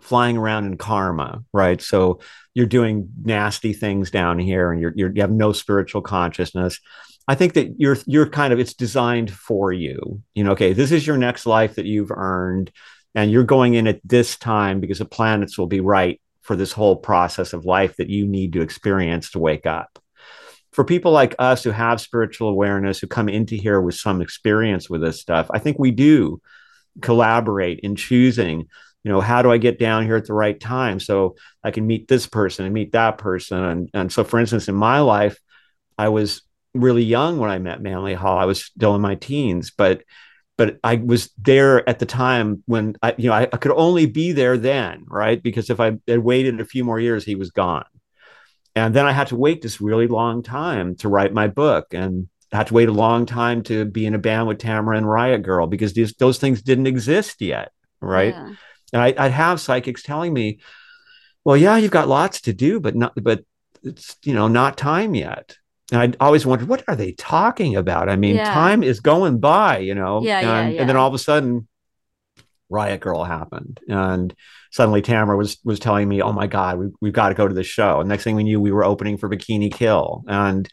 flying 0.00 0.36
around 0.36 0.66
in 0.66 0.76
karma, 0.76 1.44
right? 1.52 1.80
So 1.80 2.20
you're 2.54 2.66
doing 2.66 3.08
nasty 3.22 3.72
things 3.72 4.10
down 4.10 4.38
here 4.38 4.72
and 4.72 4.80
you're, 4.80 4.92
you're 4.96 5.12
you 5.14 5.20
have 5.22 5.30
no 5.30 5.52
spiritual 5.52 6.02
consciousness. 6.02 6.80
I 7.26 7.34
think 7.34 7.54
that 7.54 7.74
you're 7.78 7.98
you're 8.06 8.28
kind 8.28 8.52
of 8.52 8.58
it's 8.58 8.74
designed 8.74 9.30
for 9.30 9.72
you. 9.72 10.22
You 10.34 10.44
know, 10.44 10.52
okay, 10.52 10.72
this 10.72 10.92
is 10.92 11.06
your 11.06 11.18
next 11.18 11.46
life 11.46 11.74
that 11.76 11.86
you've 11.86 12.10
earned 12.10 12.72
and 13.14 13.30
you're 13.30 13.44
going 13.44 13.74
in 13.74 13.86
at 13.86 14.00
this 14.04 14.36
time 14.36 14.80
because 14.80 14.98
the 14.98 15.04
planets 15.04 15.58
will 15.58 15.66
be 15.66 15.80
right 15.80 16.20
for 16.42 16.56
this 16.56 16.72
whole 16.72 16.96
process 16.96 17.52
of 17.52 17.66
life 17.66 17.96
that 17.96 18.08
you 18.08 18.26
need 18.26 18.54
to 18.54 18.62
experience 18.62 19.30
to 19.30 19.38
wake 19.38 19.66
up. 19.66 19.98
For 20.72 20.84
people 20.84 21.12
like 21.12 21.34
us 21.38 21.64
who 21.64 21.70
have 21.70 22.00
spiritual 22.00 22.48
awareness, 22.48 22.98
who 23.00 23.06
come 23.06 23.28
into 23.28 23.56
here 23.56 23.80
with 23.80 23.96
some 23.96 24.22
experience 24.22 24.88
with 24.88 25.00
this 25.00 25.20
stuff, 25.20 25.48
I 25.50 25.58
think 25.58 25.78
we 25.78 25.90
do 25.90 26.40
collaborate 27.02 27.80
in 27.80 27.96
choosing 27.96 28.66
you 29.08 29.14
know 29.14 29.22
how 29.22 29.40
do 29.40 29.50
i 29.50 29.56
get 29.56 29.78
down 29.78 30.04
here 30.04 30.16
at 30.16 30.26
the 30.26 30.34
right 30.34 30.60
time 30.60 31.00
so 31.00 31.34
i 31.64 31.70
can 31.70 31.86
meet 31.86 32.08
this 32.08 32.26
person 32.26 32.66
and 32.66 32.74
meet 32.74 32.92
that 32.92 33.16
person 33.16 33.64
and, 33.64 33.90
and 33.94 34.12
so 34.12 34.22
for 34.22 34.38
instance 34.38 34.68
in 34.68 34.74
my 34.74 35.00
life 35.00 35.40
i 35.96 36.10
was 36.10 36.42
really 36.74 37.02
young 37.02 37.38
when 37.38 37.48
i 37.48 37.58
met 37.58 37.80
manly 37.80 38.12
hall 38.12 38.36
i 38.36 38.44
was 38.44 38.62
still 38.62 38.94
in 38.94 39.00
my 39.00 39.14
teens 39.14 39.72
but 39.74 40.02
but 40.58 40.78
i 40.84 40.96
was 40.96 41.30
there 41.38 41.88
at 41.88 42.00
the 42.00 42.04
time 42.04 42.62
when 42.66 42.94
i 43.02 43.14
you 43.16 43.30
know 43.30 43.34
i, 43.34 43.44
I 43.50 43.56
could 43.56 43.72
only 43.72 44.04
be 44.04 44.32
there 44.32 44.58
then 44.58 45.06
right 45.06 45.42
because 45.42 45.70
if 45.70 45.80
i 45.80 45.96
had 46.06 46.18
waited 46.18 46.60
a 46.60 46.66
few 46.66 46.84
more 46.84 47.00
years 47.00 47.24
he 47.24 47.34
was 47.34 47.50
gone 47.50 47.86
and 48.76 48.94
then 48.94 49.06
i 49.06 49.12
had 49.12 49.28
to 49.28 49.36
wait 49.36 49.62
this 49.62 49.80
really 49.80 50.06
long 50.06 50.42
time 50.42 50.96
to 50.96 51.08
write 51.08 51.32
my 51.32 51.48
book 51.48 51.94
and 51.94 52.28
I 52.50 52.56
had 52.56 52.68
to 52.68 52.74
wait 52.74 52.88
a 52.88 52.92
long 52.92 53.26
time 53.26 53.62
to 53.64 53.84
be 53.84 54.06
in 54.06 54.14
a 54.14 54.18
band 54.18 54.48
with 54.48 54.56
Tamra 54.56 54.96
and 54.96 55.06
Riot 55.06 55.42
Girl 55.42 55.66
because 55.66 55.92
these 55.92 56.14
those 56.14 56.38
things 56.38 56.62
didn't 56.62 56.86
exist 56.86 57.42
yet, 57.42 57.72
right? 58.00 58.32
Yeah. 58.34 58.54
And 58.92 59.02
I, 59.02 59.08
would 59.10 59.32
have 59.32 59.60
psychics 59.60 60.02
telling 60.02 60.32
me, 60.32 60.58
"Well, 61.44 61.56
yeah, 61.56 61.76
you've 61.76 61.90
got 61.90 62.08
lots 62.08 62.40
to 62.42 62.52
do, 62.52 62.80
but 62.80 62.96
not, 62.96 63.12
but 63.22 63.44
it's 63.82 64.16
you 64.24 64.34
know 64.34 64.48
not 64.48 64.76
time 64.76 65.14
yet." 65.14 65.56
And 65.90 66.00
I'd 66.00 66.16
always 66.20 66.44
wondered, 66.44 66.68
what 66.68 66.84
are 66.86 66.96
they 66.96 67.12
talking 67.12 67.74
about? 67.74 68.10
I 68.10 68.16
mean, 68.16 68.36
yeah. 68.36 68.52
time 68.52 68.82
is 68.82 69.00
going 69.00 69.38
by, 69.38 69.78
you 69.78 69.94
know. 69.94 70.22
Yeah, 70.22 70.40
and, 70.40 70.46
yeah, 70.46 70.68
yeah. 70.68 70.80
and 70.80 70.88
then 70.88 70.96
all 70.96 71.08
of 71.08 71.14
a 71.14 71.18
sudden, 71.18 71.66
Riot 72.68 73.00
Girl 73.00 73.24
happened, 73.24 73.80
and 73.88 74.34
suddenly 74.70 75.00
Tamra 75.00 75.36
was 75.36 75.58
was 75.64 75.80
telling 75.80 76.08
me, 76.08 76.20
"Oh 76.22 76.32
my 76.32 76.46
God, 76.46 76.78
we, 76.78 76.88
we've 77.00 77.12
got 77.12 77.30
to 77.30 77.34
go 77.34 77.48
to 77.48 77.54
the 77.54 77.64
show." 77.64 78.00
And 78.00 78.08
next 78.08 78.24
thing 78.24 78.36
we 78.36 78.44
knew, 78.44 78.60
we 78.60 78.72
were 78.72 78.84
opening 78.84 79.16
for 79.16 79.28
Bikini 79.28 79.72
Kill, 79.72 80.24
and 80.28 80.68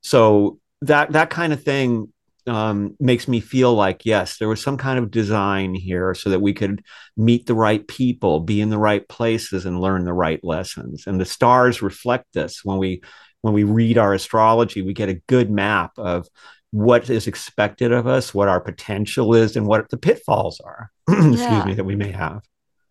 so 0.00 0.58
that 0.82 1.12
that 1.12 1.30
kind 1.30 1.52
of 1.52 1.62
thing 1.62 2.12
um, 2.48 2.96
makes 2.98 3.28
me 3.28 3.40
feel 3.40 3.74
like 3.74 4.04
yes, 4.04 4.38
there 4.38 4.48
was 4.48 4.62
some 4.62 4.76
kind 4.76 4.98
of 4.98 5.10
design 5.10 5.74
here 5.74 6.14
so 6.14 6.30
that 6.30 6.40
we 6.40 6.52
could 6.52 6.84
meet 7.16 7.46
the 7.46 7.54
right 7.54 7.86
people, 7.86 8.40
be 8.40 8.60
in 8.60 8.70
the 8.70 8.78
right 8.78 9.06
places, 9.08 9.66
and 9.66 9.80
learn 9.80 10.04
the 10.04 10.12
right 10.12 10.42
lessons. 10.42 11.06
And 11.06 11.20
the 11.20 11.24
stars 11.24 11.82
reflect 11.82 12.26
this 12.34 12.64
when 12.64 12.78
we 12.78 13.02
when 13.42 13.54
we 13.54 13.64
read 13.64 13.98
our 13.98 14.14
astrology. 14.14 14.82
We 14.82 14.94
get 14.94 15.08
a 15.08 15.20
good 15.28 15.50
map 15.50 15.92
of 15.98 16.26
what 16.70 17.08
is 17.08 17.26
expected 17.26 17.92
of 17.92 18.06
us, 18.06 18.34
what 18.34 18.48
our 18.48 18.60
potential 18.60 19.34
is, 19.34 19.56
and 19.56 19.66
what 19.66 19.88
the 19.90 19.96
pitfalls 19.98 20.60
are. 20.60 20.90
excuse 21.08 21.40
yeah. 21.40 21.64
me 21.64 21.74
that 21.74 21.84
we 21.84 21.96
may 21.96 22.12
have. 22.12 22.42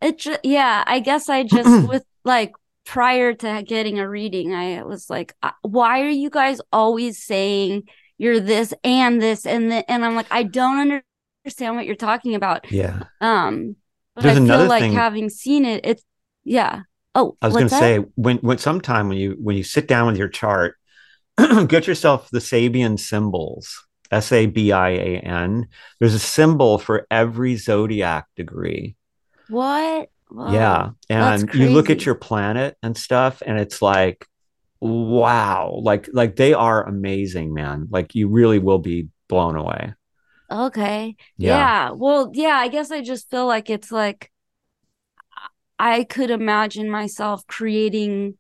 It 0.02 0.20
ju- 0.20 0.38
yeah, 0.44 0.84
I 0.86 1.00
guess 1.00 1.30
I 1.30 1.44
just 1.44 1.88
with 1.90 2.04
like 2.24 2.54
prior 2.86 3.34
to 3.34 3.64
getting 3.68 4.00
a 4.00 4.08
reading, 4.08 4.56
I 4.56 4.84
was 4.84 5.10
like, 5.10 5.36
uh, 5.44 5.52
why 5.62 6.02
are 6.02 6.10
you 6.10 6.30
guys 6.30 6.62
always 6.72 7.22
saying 7.22 7.84
you're 8.18 8.40
this 8.40 8.74
and 8.84 9.22
this 9.22 9.46
and 9.46 9.72
that? 9.72 9.86
And 9.88 10.04
I'm 10.06 10.16
like, 10.16 10.28
I 10.32 10.44
don't 10.44 11.04
understand 11.44 11.76
what 11.76 11.86
you're 11.86 11.96
talking 11.96 12.36
about. 12.36 12.72
Yeah. 12.72 13.04
Um, 13.22 13.76
but 14.16 14.24
There's 14.24 14.38
I 14.38 14.46
feel 14.46 14.66
like 14.68 14.82
thing... 14.82 14.94
having 14.94 15.30
seen 15.30 15.66
it, 15.66 15.82
it's 15.86 16.04
yeah. 16.44 16.82
Oh, 17.14 17.38
I 17.42 17.48
was 17.48 17.56
going 17.56 17.70
to 17.70 17.76
say 17.76 17.98
when 18.16 18.38
when 18.38 18.58
sometime 18.58 19.10
when 19.10 19.18
you 19.18 19.38
when 19.42 19.56
you 19.56 19.64
sit 19.64 19.88
down 19.88 20.08
with 20.08 20.18
your 20.18 20.30
chart, 20.30 20.76
get 21.68 21.88
yourself 21.88 22.30
the 22.32 22.40
Sabian 22.40 23.00
symbols. 23.00 23.86
S 24.12 24.32
A 24.32 24.46
B 24.46 24.72
I 24.72 24.90
A 24.90 25.20
N. 25.20 25.68
There's 26.00 26.14
a 26.14 26.20
symbol 26.20 26.78
for 26.78 27.06
every 27.12 27.58
zodiac 27.58 28.26
degree. 28.36 28.96
What? 29.50 30.10
Yeah. 30.32 30.92
And 31.10 31.54
you 31.54 31.70
look 31.70 31.90
at 31.90 32.06
your 32.06 32.16
planet 32.16 32.78
and 32.82 32.98
stuff, 32.98 33.42
and 33.46 33.60
it's 33.60 33.82
like, 33.82 34.26
wow, 34.80 35.80
like 35.82 36.10
like 36.14 36.36
they 36.36 36.54
are 36.54 36.88
amazing, 36.88 37.54
man. 37.54 37.88
Like 37.90 38.16
you 38.16 38.28
really 38.28 38.60
will 38.60 38.80
be 38.80 39.08
blown 39.28 39.56
away. 39.56 39.94
Okay. 40.50 41.16
Yeah. 41.38 41.58
yeah. 41.58 41.92
Well, 41.92 42.32
yeah, 42.34 42.56
I 42.56 42.68
guess 42.68 42.92
I 42.92 43.02
just 43.02 43.30
feel 43.30 43.48
like 43.48 43.70
it's 43.70 43.92
like 43.92 44.32
I 45.80 46.04
could 46.04 46.32
imagine 46.32 46.90
myself 46.90 47.46
creating 47.48 48.38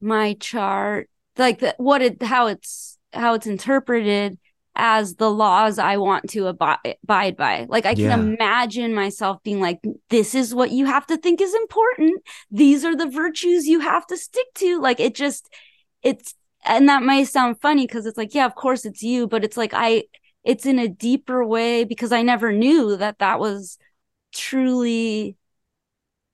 my 0.00 0.34
chart 0.34 1.08
like 1.38 1.60
the, 1.60 1.74
what 1.78 2.02
it 2.02 2.22
how 2.22 2.48
it's 2.48 2.98
how 3.12 3.34
it's 3.34 3.46
interpreted 3.46 4.38
as 4.74 5.16
the 5.16 5.30
laws 5.30 5.78
I 5.78 5.98
want 5.98 6.30
to 6.30 6.46
abide, 6.46 6.96
abide 7.04 7.36
by. 7.36 7.66
Like 7.68 7.86
I 7.86 7.94
can 7.94 8.04
yeah. 8.04 8.14
imagine 8.14 8.94
myself 8.94 9.42
being 9.42 9.60
like, 9.60 9.80
this 10.08 10.34
is 10.34 10.54
what 10.54 10.70
you 10.70 10.86
have 10.86 11.06
to 11.06 11.16
think 11.16 11.40
is 11.40 11.54
important. 11.54 12.22
These 12.50 12.84
are 12.84 12.96
the 12.96 13.08
virtues 13.08 13.66
you 13.66 13.80
have 13.80 14.06
to 14.06 14.16
stick 14.16 14.46
to. 14.56 14.80
Like 14.80 15.00
it 15.00 15.14
just, 15.14 15.52
it's, 16.02 16.34
and 16.64 16.88
that 16.88 17.02
may 17.02 17.24
sound 17.24 17.60
funny 17.60 17.86
because 17.86 18.06
it's 18.06 18.16
like, 18.16 18.34
yeah, 18.34 18.46
of 18.46 18.54
course 18.54 18.84
it's 18.84 19.02
you, 19.02 19.26
but 19.26 19.44
it's 19.44 19.56
like, 19.56 19.72
I, 19.74 20.04
it's 20.44 20.64
in 20.64 20.78
a 20.78 20.88
deeper 20.88 21.44
way 21.44 21.84
because 21.84 22.12
I 22.12 22.22
never 22.22 22.52
knew 22.52 22.96
that 22.96 23.18
that 23.18 23.38
was 23.38 23.78
truly 24.32 25.36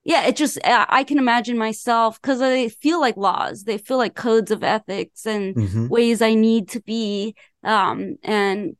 yeah, 0.08 0.24
it 0.24 0.36
just 0.36 0.58
I 0.64 1.04
can 1.04 1.18
imagine 1.18 1.58
myself 1.58 2.18
because 2.18 2.38
they 2.38 2.70
feel 2.70 2.98
like 2.98 3.18
laws, 3.18 3.64
they 3.64 3.76
feel 3.76 3.98
like 3.98 4.14
codes 4.14 4.50
of 4.50 4.64
ethics 4.64 5.26
and 5.26 5.54
mm-hmm. 5.54 5.88
ways 5.88 6.22
I 6.22 6.32
need 6.32 6.70
to 6.70 6.80
be, 6.80 7.34
um, 7.64 8.16
and 8.22 8.76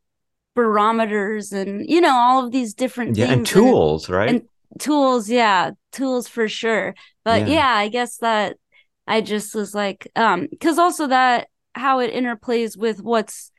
barometers 0.55 1.53
and 1.53 1.89
you 1.89 2.01
know 2.01 2.15
all 2.15 2.45
of 2.45 2.53
these 2.53 2.75
different 2.75 3.17
yeah, 3.17 3.27
and 3.27 3.47
tools, 3.47 4.09
and, 4.09 4.17
right? 4.17 4.29
And 4.29 4.43
tools, 4.79 5.29
yeah, 5.31 5.73
tools 5.93 6.29
for 6.29 6.49
sure. 6.49 6.95
But 7.25 7.49
yeah. 7.49 7.55
yeah, 7.55 7.69
I 7.69 7.89
guess 7.89 8.19
that 8.19 8.57
I 9.07 9.21
just 9.21 9.55
was 9.55 9.75
like, 9.75 10.11
um, 10.17 10.49
because 10.51 10.79
also 10.79 11.07
that 11.09 11.49
how 11.75 12.01
it 12.01 12.13
interplays 12.13 12.77
with 12.77 13.03
what's 13.03 13.51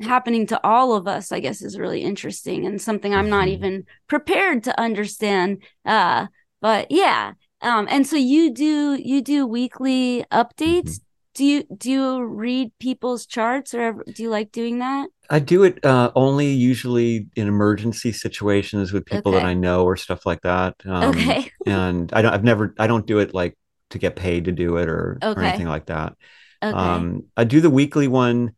happening 0.00 0.46
to 0.48 0.60
all 0.66 0.94
of 0.94 1.06
us 1.06 1.32
i 1.32 1.40
guess 1.40 1.62
is 1.62 1.78
really 1.78 2.02
interesting 2.02 2.66
and 2.66 2.80
something 2.80 3.14
i'm 3.14 3.30
not 3.30 3.44
mm-hmm. 3.44 3.54
even 3.54 3.84
prepared 4.08 4.64
to 4.64 4.80
understand 4.80 5.62
uh 5.86 6.26
but 6.60 6.90
yeah 6.90 7.32
um 7.60 7.86
and 7.90 8.06
so 8.06 8.16
you 8.16 8.52
do 8.52 8.94
you 8.94 9.22
do 9.22 9.46
weekly 9.46 10.24
updates 10.32 10.98
mm-hmm. 10.98 11.11
Do 11.34 11.44
you 11.44 11.64
do 11.76 11.90
you 11.90 12.22
read 12.24 12.70
people's 12.78 13.26
charts 13.26 13.74
or 13.74 14.02
do 14.14 14.22
you 14.22 14.30
like 14.30 14.52
doing 14.52 14.78
that 14.78 15.08
i 15.30 15.38
do 15.38 15.62
it 15.62 15.84
uh 15.84 16.10
only 16.14 16.50
usually 16.52 17.26
in 17.36 17.48
emergency 17.48 18.12
situations 18.12 18.92
with 18.92 19.04
people 19.06 19.34
okay. 19.34 19.42
that 19.42 19.46
i 19.46 19.54
know 19.54 19.84
or 19.84 19.96
stuff 19.96 20.26
like 20.26 20.40
that 20.42 20.74
um, 20.84 21.04
okay 21.10 21.50
and 21.66 22.12
i 22.12 22.22
don't 22.22 22.32
i've 22.32 22.44
never 22.44 22.74
i 22.78 22.86
don't 22.86 23.06
do 23.06 23.18
it 23.18 23.34
like 23.34 23.56
to 23.90 23.98
get 23.98 24.16
paid 24.16 24.46
to 24.46 24.52
do 24.52 24.76
it 24.76 24.88
or, 24.88 25.18
okay. 25.22 25.40
or 25.40 25.44
anything 25.44 25.68
like 25.68 25.86
that 25.86 26.14
okay. 26.62 26.76
um 26.76 27.24
i 27.36 27.44
do 27.44 27.60
the 27.60 27.70
weekly 27.70 28.08
one 28.08 28.52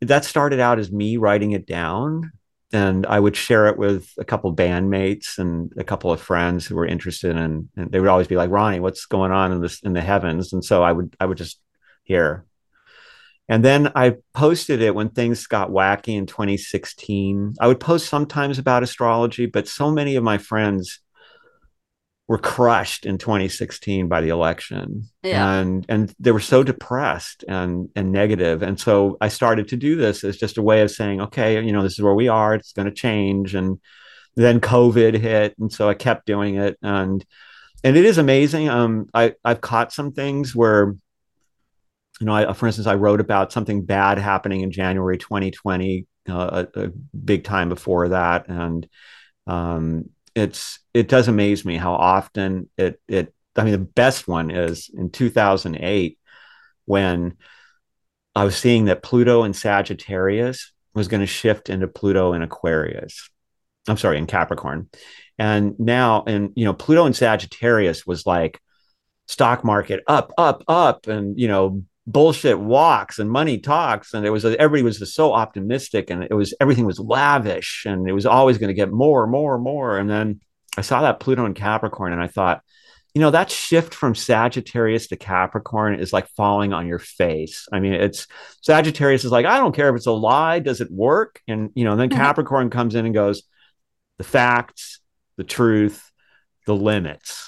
that 0.00 0.24
started 0.24 0.60
out 0.60 0.78
as 0.78 0.92
me 0.92 1.16
writing 1.16 1.52
it 1.52 1.66
down 1.66 2.32
and 2.70 3.06
I 3.06 3.18
would 3.18 3.34
share 3.34 3.66
it 3.66 3.78
with 3.78 4.12
a 4.18 4.24
couple 4.24 4.54
bandmates 4.54 5.38
and 5.38 5.72
a 5.78 5.84
couple 5.84 6.12
of 6.12 6.20
friends 6.20 6.66
who 6.66 6.76
were 6.76 6.86
interested 6.86 7.34
in 7.34 7.68
and 7.76 7.90
they 7.90 7.98
would 7.98 8.10
always 8.10 8.28
be 8.28 8.36
like 8.36 8.50
Ronnie 8.50 8.80
what's 8.80 9.06
going 9.06 9.32
on 9.32 9.52
in 9.52 9.60
this 9.60 9.80
in 9.80 9.94
the 9.94 10.00
heavens 10.00 10.52
and 10.52 10.64
so 10.64 10.82
I 10.82 10.92
would 10.92 11.16
I 11.18 11.26
would 11.26 11.38
just 11.38 11.58
hear 12.08 12.44
and 13.50 13.64
then 13.64 13.90
I 13.94 14.16
posted 14.34 14.82
it 14.82 14.94
when 14.94 15.10
things 15.10 15.46
got 15.46 15.70
wacky 15.70 16.16
in 16.16 16.26
2016 16.26 17.54
I 17.60 17.68
would 17.68 17.80
post 17.80 18.08
sometimes 18.08 18.58
about 18.58 18.82
astrology 18.82 19.46
but 19.46 19.68
so 19.68 19.90
many 19.90 20.16
of 20.16 20.24
my 20.24 20.38
friends 20.38 21.00
were 22.28 22.38
crushed 22.38 23.06
in 23.06 23.16
2016 23.16 24.06
by 24.06 24.20
the 24.20 24.28
election. 24.28 25.08
Yeah. 25.22 25.60
and 25.60 25.84
and 25.88 26.14
they 26.20 26.30
were 26.30 26.40
so 26.40 26.62
depressed 26.62 27.42
and 27.48 27.88
and 27.96 28.12
negative. 28.12 28.60
negative 28.60 28.68
and 28.68 28.78
so 28.78 29.16
i 29.20 29.28
started 29.28 29.68
to 29.68 29.76
do 29.76 29.96
this 29.96 30.22
as 30.22 30.36
just 30.36 30.58
a 30.58 30.62
way 30.62 30.82
of 30.82 30.90
saying 30.90 31.20
okay 31.22 31.60
you 31.64 31.72
know 31.72 31.82
this 31.82 31.94
is 31.98 32.02
where 32.02 32.14
we 32.14 32.28
are. 32.28 32.54
It's 32.54 32.72
going 32.72 32.86
to 32.86 32.94
change. 32.94 33.54
And 33.54 33.80
then 34.36 34.60
covid 34.60 35.14
hit 35.18 35.56
and 35.58 35.72
so 35.72 35.88
i 35.88 35.94
kept 35.94 36.26
doing 36.26 36.56
it. 36.56 36.76
And 36.82 37.24
and 37.82 37.96
it 37.96 38.04
is 38.04 38.18
amazing. 38.18 38.68
Um 38.68 39.08
i 39.14 39.34
i've 39.42 39.62
caught 39.62 39.92
some 39.92 40.12
things 40.12 40.54
where 40.54 40.94
you 42.20 42.26
know 42.26 42.34
I, 42.34 42.52
for 42.52 42.66
instance 42.66 42.86
i 42.86 42.94
wrote 42.94 43.20
about 43.20 43.52
something 43.52 43.84
bad 43.84 44.18
happening 44.18 44.60
in 44.62 44.70
january 44.70 45.18
2020 45.18 46.06
uh, 46.28 46.66
a, 46.74 46.84
a 46.84 46.88
big 47.16 47.44
time 47.44 47.68
before 47.68 48.08
that 48.08 48.48
and 48.48 48.88
um 49.46 50.10
it's 50.34 50.80
it 50.94 51.08
does 51.08 51.28
amaze 51.28 51.64
me 51.64 51.76
how 51.76 51.94
often 51.94 52.68
it 52.76 53.00
it 53.08 53.34
I 53.58 53.64
mean 53.64 53.72
the 53.72 53.78
best 53.78 54.28
one 54.28 54.50
is 54.50 54.90
in 54.94 55.10
2008 55.10 56.18
when 56.84 57.36
I 58.34 58.44
was 58.44 58.56
seeing 58.56 58.86
that 58.86 59.02
Pluto 59.02 59.42
in 59.42 59.52
Sagittarius 59.52 60.72
was 60.94 61.08
going 61.08 61.20
to 61.20 61.26
shift 61.26 61.68
into 61.68 61.88
Pluto 61.88 62.32
in 62.32 62.42
Aquarius. 62.42 63.28
I'm 63.88 63.96
sorry, 63.96 64.18
in 64.18 64.26
Capricorn. 64.26 64.88
And 65.38 65.78
now, 65.78 66.24
and 66.26 66.52
you 66.54 66.64
know, 66.64 66.74
Pluto 66.74 67.06
in 67.06 67.14
Sagittarius 67.14 68.06
was 68.06 68.26
like 68.26 68.60
stock 69.26 69.64
market 69.64 70.02
up, 70.06 70.32
up, 70.38 70.62
up, 70.68 71.06
and 71.08 71.38
you 71.38 71.48
know, 71.48 71.82
bullshit 72.08 72.58
walks 72.58 73.18
and 73.18 73.30
money 73.30 73.58
talks. 73.58 74.14
And 74.14 74.26
it 74.26 74.30
was 74.30 74.44
everybody 74.44 74.82
was 74.82 74.98
just 74.98 75.14
so 75.14 75.32
optimistic, 75.32 76.10
and 76.10 76.24
it 76.24 76.34
was 76.34 76.54
everything 76.60 76.86
was 76.86 76.98
lavish, 76.98 77.84
and 77.86 78.08
it 78.08 78.12
was 78.12 78.26
always 78.26 78.58
going 78.58 78.68
to 78.68 78.74
get 78.74 78.90
more, 78.90 79.22
and 79.22 79.32
more, 79.32 79.54
and 79.54 79.64
more. 79.64 79.98
And 79.98 80.10
then 80.10 80.40
I 80.76 80.80
saw 80.80 81.02
that 81.02 81.20
Pluto 81.20 81.44
and 81.44 81.54
Capricorn, 81.54 82.12
and 82.12 82.22
I 82.22 82.28
thought, 82.28 82.62
you 83.14 83.20
know, 83.20 83.30
that 83.30 83.50
shift 83.50 83.94
from 83.94 84.14
Sagittarius 84.14 85.08
to 85.08 85.16
Capricorn 85.16 85.98
is 85.98 86.12
like 86.12 86.28
falling 86.28 86.72
on 86.72 86.86
your 86.86 86.98
face. 86.98 87.66
I 87.72 87.80
mean, 87.80 87.92
it's 87.92 88.26
Sagittarius 88.62 89.24
is 89.24 89.32
like, 89.32 89.46
I 89.46 89.58
don't 89.58 89.74
care 89.74 89.88
if 89.90 89.96
it's 89.96 90.06
a 90.06 90.12
lie, 90.12 90.60
does 90.60 90.80
it 90.80 90.90
work? 90.90 91.40
And 91.46 91.70
you 91.74 91.84
know, 91.84 91.96
then 91.96 92.10
mm-hmm. 92.10 92.18
Capricorn 92.18 92.70
comes 92.70 92.94
in 92.94 93.06
and 93.06 93.14
goes, 93.14 93.42
the 94.18 94.24
facts, 94.24 95.00
the 95.36 95.44
truth, 95.44 96.10
the 96.66 96.74
limits. 96.74 97.47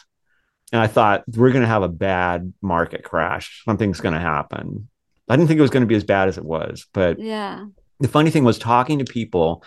And 0.73 0.81
I 0.81 0.87
thought 0.87 1.25
we're 1.27 1.51
going 1.51 1.63
to 1.63 1.69
have 1.69 1.83
a 1.83 1.89
bad 1.89 2.53
market 2.63 3.03
crash. 3.03 3.63
Something's 3.65 4.01
going 4.01 4.15
to 4.15 4.21
happen. 4.21 4.89
I 5.29 5.37
didn't 5.37 5.49
think 5.49 5.59
it 5.59 5.63
was 5.63 5.71
going 5.71 5.83
to 5.83 5.87
be 5.87 5.95
as 5.95 6.05
bad 6.05 6.29
as 6.29 6.39
it 6.39 6.45
was, 6.45 6.87
but 6.93 7.19
yeah. 7.19 7.67
The 8.01 8.09
funny 8.09 8.31
thing 8.31 8.45
was 8.45 8.59
talking 8.59 8.99
to 9.01 9.05
people 9.05 9.63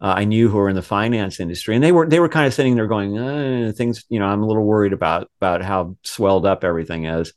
uh, 0.00 0.14
I 0.16 0.24
knew 0.24 0.48
who 0.48 0.56
were 0.56 0.68
in 0.68 0.76
the 0.76 0.82
finance 0.82 1.40
industry, 1.40 1.74
and 1.74 1.84
they 1.84 1.92
were 1.92 2.08
they 2.08 2.20
were 2.20 2.28
kind 2.28 2.46
of 2.46 2.54
sitting 2.54 2.74
there 2.74 2.86
going, 2.86 3.18
eh, 3.18 3.72
"Things, 3.72 4.04
you 4.08 4.18
know, 4.18 4.26
I'm 4.26 4.42
a 4.42 4.46
little 4.46 4.64
worried 4.64 4.94
about 4.94 5.30
about 5.40 5.62
how 5.62 5.96
swelled 6.04 6.46
up 6.46 6.64
everything 6.64 7.04
is." 7.04 7.34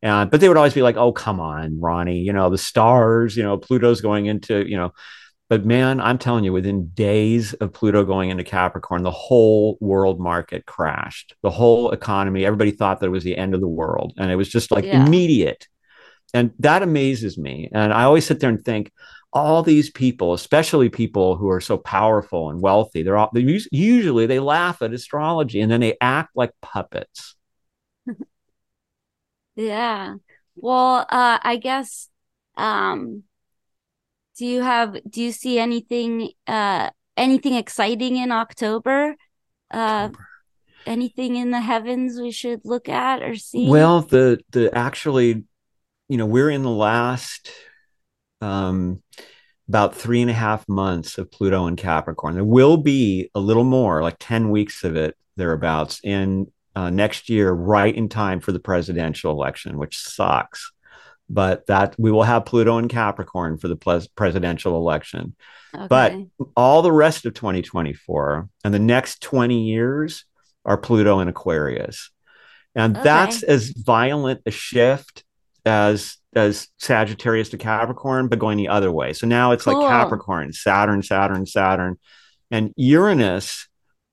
And 0.00 0.30
but 0.30 0.40
they 0.40 0.48
would 0.48 0.56
always 0.56 0.74
be 0.74 0.82
like, 0.82 0.96
"Oh, 0.96 1.12
come 1.12 1.40
on, 1.40 1.80
Ronnie, 1.80 2.20
you 2.20 2.32
know 2.32 2.50
the 2.50 2.58
stars, 2.58 3.36
you 3.36 3.42
know 3.42 3.58
Pluto's 3.58 4.00
going 4.00 4.26
into, 4.26 4.66
you 4.68 4.76
know." 4.76 4.92
But 5.50 5.66
man, 5.66 6.00
I'm 6.00 6.18
telling 6.18 6.44
you, 6.44 6.52
within 6.52 6.88
days 6.88 7.52
of 7.54 7.72
Pluto 7.72 8.04
going 8.04 8.30
into 8.30 8.44
Capricorn, 8.44 9.02
the 9.02 9.10
whole 9.10 9.76
world 9.80 10.18
market 10.18 10.64
crashed. 10.64 11.34
The 11.42 11.50
whole 11.50 11.90
economy, 11.90 12.46
everybody 12.46 12.70
thought 12.70 13.00
that 13.00 13.06
it 13.06 13.10
was 13.10 13.24
the 13.24 13.36
end 13.36 13.54
of 13.54 13.60
the 13.60 13.68
world, 13.68 14.14
and 14.16 14.30
it 14.30 14.36
was 14.36 14.48
just 14.48 14.70
like 14.70 14.84
yeah. 14.84 15.04
immediate. 15.04 15.68
And 16.32 16.52
that 16.60 16.82
amazes 16.82 17.36
me. 17.38 17.68
And 17.72 17.92
I 17.92 18.04
always 18.04 18.26
sit 18.26 18.40
there 18.40 18.50
and 18.50 18.64
think, 18.64 18.90
all 19.34 19.64
these 19.64 19.90
people, 19.90 20.32
especially 20.32 20.88
people 20.88 21.36
who 21.36 21.48
are 21.48 21.60
so 21.60 21.76
powerful 21.76 22.50
and 22.50 22.60
wealthy, 22.60 23.02
they're 23.02 23.16
all 23.16 23.30
they 23.34 23.40
usually 23.72 24.26
they 24.26 24.38
laugh 24.38 24.80
at 24.80 24.94
astrology 24.94 25.60
and 25.60 25.70
then 25.70 25.80
they 25.80 25.96
act 26.00 26.30
like 26.36 26.52
puppets. 26.62 27.34
yeah. 29.56 30.14
Well, 30.54 30.98
uh, 31.10 31.38
I 31.42 31.56
guess 31.56 32.08
um, 32.56 33.24
do 34.36 34.46
you 34.46 34.62
have 34.62 34.96
do 35.08 35.22
you 35.22 35.32
see 35.32 35.58
anything 35.58 36.30
uh 36.46 36.90
anything 37.16 37.54
exciting 37.54 38.16
in 38.16 38.32
October? 38.32 39.16
Uh 39.72 39.76
October. 39.76 40.28
anything 40.86 41.36
in 41.36 41.50
the 41.50 41.60
heavens 41.60 42.20
we 42.20 42.30
should 42.30 42.60
look 42.64 42.88
at 42.88 43.22
or 43.22 43.36
see? 43.36 43.68
Well, 43.68 44.02
the 44.02 44.40
the 44.50 44.76
actually, 44.76 45.44
you 46.08 46.16
know, 46.16 46.26
we're 46.26 46.50
in 46.50 46.62
the 46.62 46.70
last 46.70 47.50
um, 48.40 49.02
about 49.68 49.94
three 49.94 50.20
and 50.20 50.30
a 50.30 50.34
half 50.34 50.68
months 50.68 51.18
of 51.18 51.30
Pluto 51.30 51.66
and 51.66 51.76
Capricorn. 51.76 52.34
There 52.34 52.44
will 52.44 52.76
be 52.76 53.30
a 53.34 53.40
little 53.40 53.64
more, 53.64 54.02
like 54.02 54.16
10 54.20 54.50
weeks 54.50 54.84
of 54.84 54.96
it 54.96 55.16
thereabouts 55.36 56.00
in 56.02 56.52
uh, 56.76 56.90
next 56.90 57.28
year, 57.28 57.50
right 57.52 57.94
in 57.94 58.08
time 58.08 58.40
for 58.40 58.52
the 58.52 58.60
presidential 58.60 59.32
election, 59.32 59.78
which 59.78 59.98
sucks. 59.98 60.72
But 61.28 61.66
that 61.66 61.94
we 61.98 62.10
will 62.10 62.22
have 62.22 62.44
Pluto 62.44 62.76
and 62.76 62.90
Capricorn 62.90 63.58
for 63.58 63.68
the 63.68 63.76
pres- 63.76 64.08
presidential 64.08 64.76
election. 64.76 65.34
Okay. 65.74 65.86
But 65.88 66.14
all 66.56 66.82
the 66.82 66.92
rest 66.92 67.24
of 67.26 67.34
2024 67.34 68.48
and 68.62 68.74
the 68.74 68.78
next 68.78 69.22
20 69.22 69.62
years 69.62 70.24
are 70.64 70.76
Pluto 70.76 71.20
and 71.20 71.30
Aquarius. 71.30 72.10
And 72.74 72.96
okay. 72.96 73.04
that's 73.04 73.42
as 73.42 73.70
violent 73.70 74.42
a 74.46 74.50
shift 74.50 75.24
as 75.64 76.18
as 76.34 76.68
Sagittarius 76.78 77.50
to 77.50 77.56
Capricorn, 77.56 78.28
but 78.28 78.38
going 78.38 78.58
the 78.58 78.68
other 78.68 78.90
way. 78.90 79.12
So 79.12 79.26
now 79.26 79.52
it's 79.52 79.64
cool. 79.64 79.80
like 79.80 79.88
Capricorn, 79.88 80.52
Saturn, 80.52 81.02
Saturn, 81.02 81.46
Saturn, 81.46 81.98
and 82.50 82.72
Uranus 82.76 83.68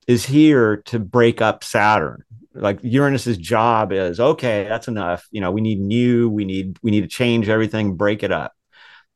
is 0.08 0.26
here 0.26 0.78
to 0.78 1.00
break 1.00 1.42
up 1.42 1.64
Saturn. 1.64 2.24
Like 2.54 2.80
Uranus's 2.84 3.38
job 3.38 3.92
is 3.94 4.20
okay, 4.20 4.66
that's 4.68 4.88
enough. 4.88 5.26
You 5.32 5.42
know, 5.42 5.52
we 5.52 5.62
need 5.62 5.80
new, 5.80 6.30
we 6.30 6.46
need 6.46 6.78
we 6.82 6.92
need 6.92 7.02
to 7.02 7.08
change 7.08 7.48
everything, 7.48 7.96
break 7.96 8.24
it 8.24 8.32
up. 8.32 8.54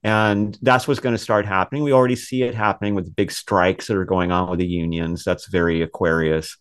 And 0.03 0.57
that's 0.61 0.87
what's 0.87 0.99
going 0.99 1.15
to 1.15 1.21
start 1.21 1.45
happening. 1.45 1.83
We 1.83 1.91
already 1.91 2.15
see 2.15 2.43
it 2.43 2.53
happening 2.53 2.93
with 2.93 3.15
big 3.15 3.31
strikes 3.31 3.87
that 3.87 3.97
are 3.97 4.05
going 4.05 4.31
on 4.31 4.49
with 4.49 4.59
the 4.59 4.67
unions. 4.67 5.23
That's 5.23 5.47
very 5.47 5.81
Aquarius. 5.81 6.57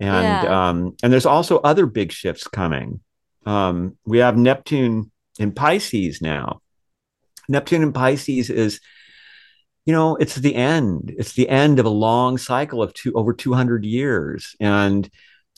And 0.00 0.44
yeah. 0.44 0.68
um, 0.68 0.96
and 1.02 1.12
there's 1.12 1.26
also 1.26 1.58
other 1.58 1.86
big 1.86 2.12
shifts 2.12 2.46
coming. 2.46 3.00
Um, 3.46 3.96
we 4.06 4.18
have 4.18 4.36
Neptune 4.36 5.10
in 5.38 5.52
Pisces 5.52 6.22
now. 6.22 6.60
Neptune 7.48 7.82
in 7.82 7.92
Pisces 7.92 8.48
is, 8.48 8.80
you 9.86 9.92
know, 9.92 10.16
it's 10.16 10.36
the 10.36 10.54
end. 10.54 11.14
It's 11.18 11.34
the 11.34 11.48
end 11.48 11.78
of 11.78 11.86
a 11.86 11.90
long 11.90 12.38
cycle 12.38 12.82
of 12.82 12.94
two 12.94 13.12
over 13.14 13.32
200 13.32 13.84
years. 13.84 14.56
And 14.60 15.10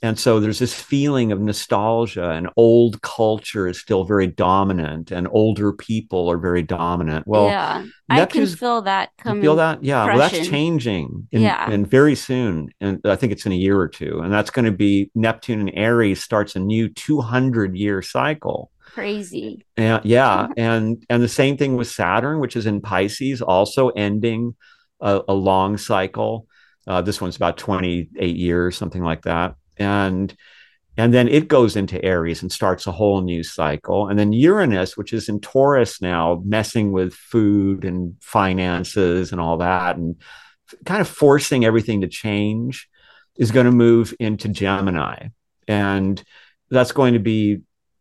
and 0.02 0.18
so 0.18 0.40
there's 0.40 0.58
this 0.58 0.74
feeling 0.74 1.32
of 1.32 1.40
nostalgia 1.40 2.30
and 2.30 2.50
old 2.56 3.00
culture 3.00 3.66
is 3.66 3.80
still 3.80 4.04
very 4.04 4.26
dominant 4.26 5.10
and 5.10 5.26
older 5.30 5.72
people 5.72 6.30
are 6.30 6.36
very 6.36 6.62
dominant. 6.62 7.26
Well 7.26 7.46
yeah 7.46 7.86
i 8.08 8.24
can 8.26 8.46
feel 8.46 8.82
that 8.82 9.10
coming 9.18 9.42
feel 9.42 9.56
that? 9.56 9.82
Yeah 9.82 10.04
well 10.04 10.18
that's 10.18 10.46
changing 10.46 11.28
in, 11.32 11.42
yeah. 11.42 11.70
and 11.70 11.88
very 11.88 12.14
soon 12.14 12.68
and 12.80 13.00
i 13.04 13.16
think 13.16 13.32
it's 13.32 13.46
in 13.46 13.52
a 13.52 13.56
year 13.56 13.78
or 13.78 13.88
two 13.88 14.20
and 14.20 14.32
that's 14.32 14.50
going 14.50 14.64
to 14.66 14.70
be 14.70 15.10
neptune 15.14 15.60
and 15.60 15.72
aries 15.74 16.22
starts 16.22 16.54
a 16.54 16.60
new 16.60 16.88
200 16.88 17.74
year 17.74 18.02
cycle 18.02 18.70
crazy. 18.96 19.64
Yeah, 19.76 20.00
yeah, 20.02 20.48
and 20.56 21.04
and 21.08 21.22
the 21.22 21.28
same 21.28 21.56
thing 21.56 21.76
with 21.76 21.88
Saturn, 21.88 22.40
which 22.40 22.56
is 22.56 22.66
in 22.66 22.80
Pisces, 22.80 23.42
also 23.42 23.90
ending 23.90 24.56
a, 25.00 25.20
a 25.28 25.34
long 25.34 25.76
cycle. 25.76 26.46
Uh, 26.86 27.02
this 27.02 27.20
one's 27.20 27.36
about 27.36 27.58
28 27.58 28.36
years, 28.36 28.76
something 28.76 29.02
like 29.02 29.22
that, 29.22 29.54
and 29.76 30.34
and 30.96 31.12
then 31.12 31.28
it 31.28 31.46
goes 31.46 31.76
into 31.76 32.02
Aries 32.02 32.40
and 32.40 32.50
starts 32.50 32.86
a 32.86 32.92
whole 32.92 33.20
new 33.20 33.42
cycle. 33.42 34.08
And 34.08 34.18
then 34.18 34.32
Uranus, 34.32 34.96
which 34.96 35.12
is 35.12 35.28
in 35.28 35.40
Taurus 35.40 36.00
now, 36.00 36.40
messing 36.42 36.90
with 36.90 37.12
food 37.12 37.84
and 37.84 38.16
finances 38.22 39.30
and 39.30 39.40
all 39.40 39.58
that, 39.58 39.96
and 39.96 40.16
kind 40.86 41.02
of 41.02 41.08
forcing 41.08 41.66
everything 41.66 42.00
to 42.00 42.08
change, 42.08 42.88
is 43.36 43.50
going 43.50 43.66
to 43.66 43.72
move 43.72 44.14
into 44.18 44.48
Gemini, 44.48 45.28
and 45.68 46.22
that's 46.70 46.92
going 46.92 47.12
to 47.12 47.20
be 47.20 47.60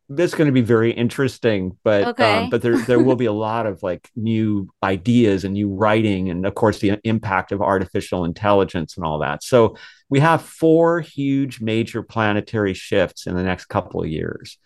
that's 0.09 0.35
going 0.35 0.45
to 0.45 0.51
be 0.51 0.61
very 0.61 0.91
interesting 0.91 1.75
but 1.83 2.03
um, 2.03 2.09
okay. 2.09 2.43
um, 2.43 2.49
but 2.49 2.61
there 2.61 2.77
there 2.77 2.99
will 2.99 3.15
be 3.15 3.25
a 3.25 3.33
lot 3.33 3.65
of 3.65 3.81
like 3.81 4.09
new 4.15 4.69
ideas 4.83 5.43
and 5.43 5.53
new 5.53 5.73
writing 5.73 6.29
and 6.29 6.45
of 6.45 6.55
course 6.55 6.79
the 6.79 6.99
impact 7.03 7.51
of 7.51 7.61
artificial 7.61 8.25
intelligence 8.25 8.97
and 8.97 9.05
all 9.05 9.19
that. 9.19 9.43
So 9.43 9.75
we 10.09 10.19
have 10.19 10.41
four 10.41 11.01
huge 11.01 11.61
major 11.61 12.03
planetary 12.03 12.73
shifts 12.73 13.25
in 13.27 13.35
the 13.35 13.43
next 13.43 13.65
couple 13.65 14.01
of 14.01 14.07
years. 14.07 14.57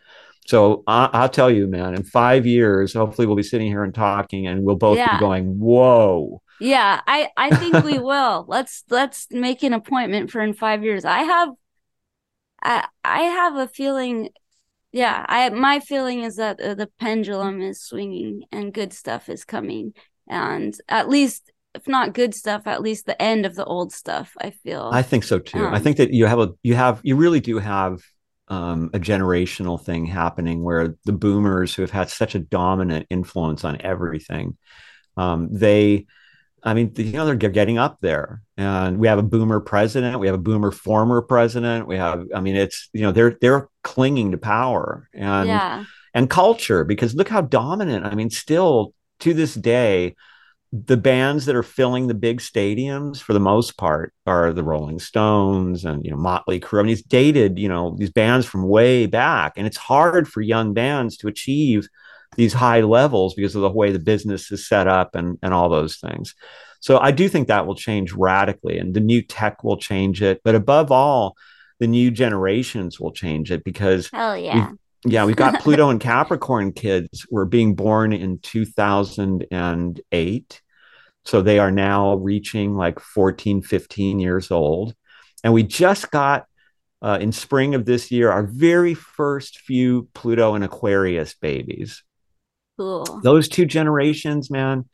So 0.47 0.83
I, 0.87 1.21
will 1.21 1.29
tell 1.29 1.51
you 1.51 1.67
man 1.67 1.93
in 1.93 2.03
five 2.03 2.45
years 2.45 2.93
hopefully 2.93 3.27
we'll 3.27 3.35
be 3.35 3.43
sitting 3.43 3.67
here 3.67 3.83
and 3.83 3.93
talking 3.93 4.47
and 4.47 4.63
we'll 4.63 4.75
both 4.75 4.97
yeah. 4.97 5.15
be 5.15 5.19
going 5.19 5.59
whoa. 5.59 6.41
Yeah 6.59 6.99
i 7.07 7.29
i 7.37 7.55
think 7.55 7.83
we 7.85 7.99
will. 8.11 8.45
Let's 8.47 8.83
let's 8.89 9.27
make 9.31 9.63
an 9.63 9.73
appointment 9.73 10.31
for 10.31 10.41
in 10.41 10.53
five 10.53 10.83
years. 10.83 11.05
I 11.05 11.19
have 11.19 11.49
I, 12.61 12.87
I 13.05 13.21
have 13.21 13.55
a 13.55 13.67
feeling 13.67 14.29
yeah 14.91 15.25
i 15.27 15.49
my 15.49 15.79
feeling 15.79 16.23
is 16.23 16.37
that 16.37 16.59
uh, 16.59 16.73
the 16.73 16.89
pendulum 16.99 17.61
is 17.61 17.81
swinging 17.81 18.43
and 18.51 18.73
good 18.73 18.93
stuff 18.93 19.29
is 19.29 19.43
coming. 19.45 19.93
And 20.27 20.75
at 20.87 21.09
least 21.09 21.51
if 21.73 21.87
not 21.87 22.13
good 22.13 22.35
stuff 22.35 22.67
at 22.67 22.81
least 22.81 23.05
the 23.05 23.19
end 23.21 23.45
of 23.45 23.55
the 23.55 23.65
old 23.65 23.91
stuff 23.91 24.33
i 24.39 24.51
feel. 24.51 24.89
I 24.91 25.01
think 25.01 25.23
so 25.23 25.39
too. 25.39 25.59
Um, 25.59 25.73
i 25.73 25.79
think 25.79 25.97
that 25.97 26.13
you 26.13 26.25
have 26.25 26.39
a 26.39 26.49
you 26.63 26.75
have 26.75 27.01
you 27.03 27.15
really 27.15 27.39
do 27.39 27.59
have 27.59 28.01
um, 28.47 28.89
a 28.95 28.99
generational 28.99 29.79
thing 29.79 30.07
happening 30.07 30.63
where 30.63 30.95
the 31.05 31.11
boomers 31.11 31.75
who 31.75 31.83
have 31.83 31.91
had 31.91 32.09
such 32.09 32.33
a 32.33 32.39
dominant 32.39 33.05
influence 33.09 33.63
on 33.63 33.79
everything 33.81 34.57
um, 35.17 35.49
they 35.51 36.07
I 36.63 36.73
mean, 36.73 36.91
you 36.95 37.11
know, 37.13 37.25
they're 37.25 37.35
getting 37.35 37.77
up 37.77 37.99
there, 38.01 38.41
and 38.57 38.97
we 38.97 39.07
have 39.07 39.19
a 39.19 39.23
boomer 39.23 39.59
president, 39.59 40.19
we 40.19 40.27
have 40.27 40.35
a 40.35 40.39
boomer 40.39 40.71
former 40.71 41.21
president, 41.21 41.87
we 41.87 41.97
have, 41.97 42.25
I 42.33 42.41
mean, 42.41 42.55
it's 42.55 42.89
you 42.93 43.01
know, 43.01 43.11
they're 43.11 43.37
they're 43.41 43.69
clinging 43.83 44.31
to 44.31 44.37
power 44.37 45.09
and 45.13 45.47
yeah. 45.47 45.85
and 46.13 46.29
culture 46.29 46.83
because 46.83 47.15
look 47.15 47.29
how 47.29 47.41
dominant. 47.41 48.05
I 48.05 48.15
mean, 48.15 48.29
still 48.29 48.93
to 49.21 49.33
this 49.33 49.53
day, 49.53 50.15
the 50.71 50.97
bands 50.97 51.45
that 51.45 51.55
are 51.55 51.63
filling 51.63 52.07
the 52.07 52.13
big 52.13 52.39
stadiums 52.39 53.19
for 53.19 53.33
the 53.33 53.39
most 53.39 53.77
part 53.77 54.13
are 54.27 54.53
the 54.53 54.63
Rolling 54.63 54.99
Stones 54.99 55.83
and 55.83 56.03
you 56.05 56.11
know 56.11 56.17
Motley 56.17 56.59
Crue. 56.59 56.79
I 56.79 56.83
mean, 56.83 56.93
it's 56.93 57.01
dated, 57.01 57.57
you 57.57 57.69
know, 57.69 57.95
these 57.97 58.11
bands 58.11 58.45
from 58.45 58.67
way 58.67 59.05
back, 59.05 59.53
and 59.57 59.65
it's 59.65 59.77
hard 59.77 60.27
for 60.27 60.41
young 60.41 60.73
bands 60.73 61.17
to 61.17 61.27
achieve 61.27 61.89
these 62.35 62.53
high 62.53 62.81
levels 62.81 63.33
because 63.33 63.55
of 63.55 63.61
the 63.61 63.69
way 63.69 63.91
the 63.91 63.99
business 63.99 64.51
is 64.51 64.67
set 64.67 64.87
up 64.87 65.15
and 65.15 65.37
and 65.41 65.53
all 65.53 65.69
those 65.69 65.97
things. 65.97 66.35
So 66.81 66.97
I 66.97 67.11
do 67.11 67.27
think 67.27 67.47
that 67.47 67.67
will 67.67 67.75
change 67.75 68.13
radically, 68.13 68.77
and 68.77 68.93
the 68.93 69.01
new 69.01 69.21
tech 69.21 69.63
will 69.63 69.77
change 69.77 70.21
it. 70.21 70.41
But 70.43 70.55
above 70.55 70.91
all, 70.91 71.35
the 71.79 71.87
new 71.87 72.11
generations 72.11 72.99
will 72.99 73.11
change 73.11 73.51
it 73.51 73.63
because 73.63 74.09
hell 74.13 74.37
yeah. 74.37 74.71
Yeah, 75.05 75.23
we've 75.25 75.35
got 75.35 75.59
Pluto 75.63 75.89
and 75.89 75.99
Capricorn 75.99 76.73
kids 76.73 77.25
were 77.29 77.45
being 77.45 77.75
born 77.75 78.13
in 78.13 78.39
2008. 78.39 80.61
So 81.25 81.41
they 81.41 81.59
are 81.59 81.71
now 81.71 82.15
reaching 82.15 82.75
like 82.75 82.99
14, 82.99 83.61
15 83.61 84.19
years 84.19 84.51
old. 84.51 84.95
And 85.43 85.53
we 85.53 85.63
just 85.63 86.11
got 86.11 86.45
uh, 87.01 87.17
in 87.21 87.31
spring 87.31 87.75
of 87.75 87.85
this 87.85 88.11
year 88.11 88.29
our 88.29 88.43
very 88.43 88.93
first 88.93 89.59
few 89.59 90.09
Pluto 90.13 90.55
and 90.55 90.63
Aquarius 90.63 91.33
babies. 91.33 92.03
Cool. 92.79 93.19
Those 93.23 93.49
two 93.49 93.65
generations, 93.65 94.49
man, 94.49 94.85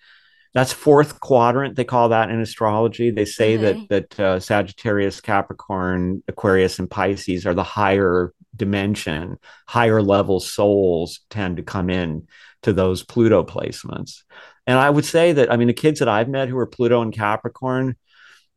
that's 0.56 0.74
fourth 0.74 1.20
quadrant. 1.20 1.76
They 1.76 1.84
call 1.84 2.10
that 2.10 2.32
in 2.32 2.42
astrology. 2.42 3.12
They 3.12 3.26
say 3.26 3.60
okay. 3.60 3.86
that 3.90 3.90
that 3.90 4.20
uh, 4.20 4.40
Sagittarius, 4.40 5.22
Capricorn, 5.22 6.24
Aquarius, 6.28 6.80
and 6.80 6.90
Pisces 6.90 7.46
are 7.46 7.54
the 7.54 7.64
higher 7.64 8.34
dimension, 8.56 9.38
higher 9.68 10.02
level 10.02 10.40
souls 10.40 11.20
tend 11.30 11.58
to 11.58 11.64
come 11.64 11.92
in 11.92 12.28
to 12.64 12.74
those 12.74 13.04
Pluto 13.04 13.44
placements. 13.44 14.24
And 14.66 14.80
I 14.80 14.90
would 14.90 15.06
say 15.06 15.34
that 15.34 15.52
I 15.52 15.58
mean 15.58 15.68
the 15.68 15.74
kids 15.74 16.00
that 16.00 16.10
I've 16.10 16.28
met 16.28 16.50
who 16.50 16.58
are 16.58 16.66
Pluto 16.66 17.04
and 17.04 17.14
Capricorn 17.14 17.96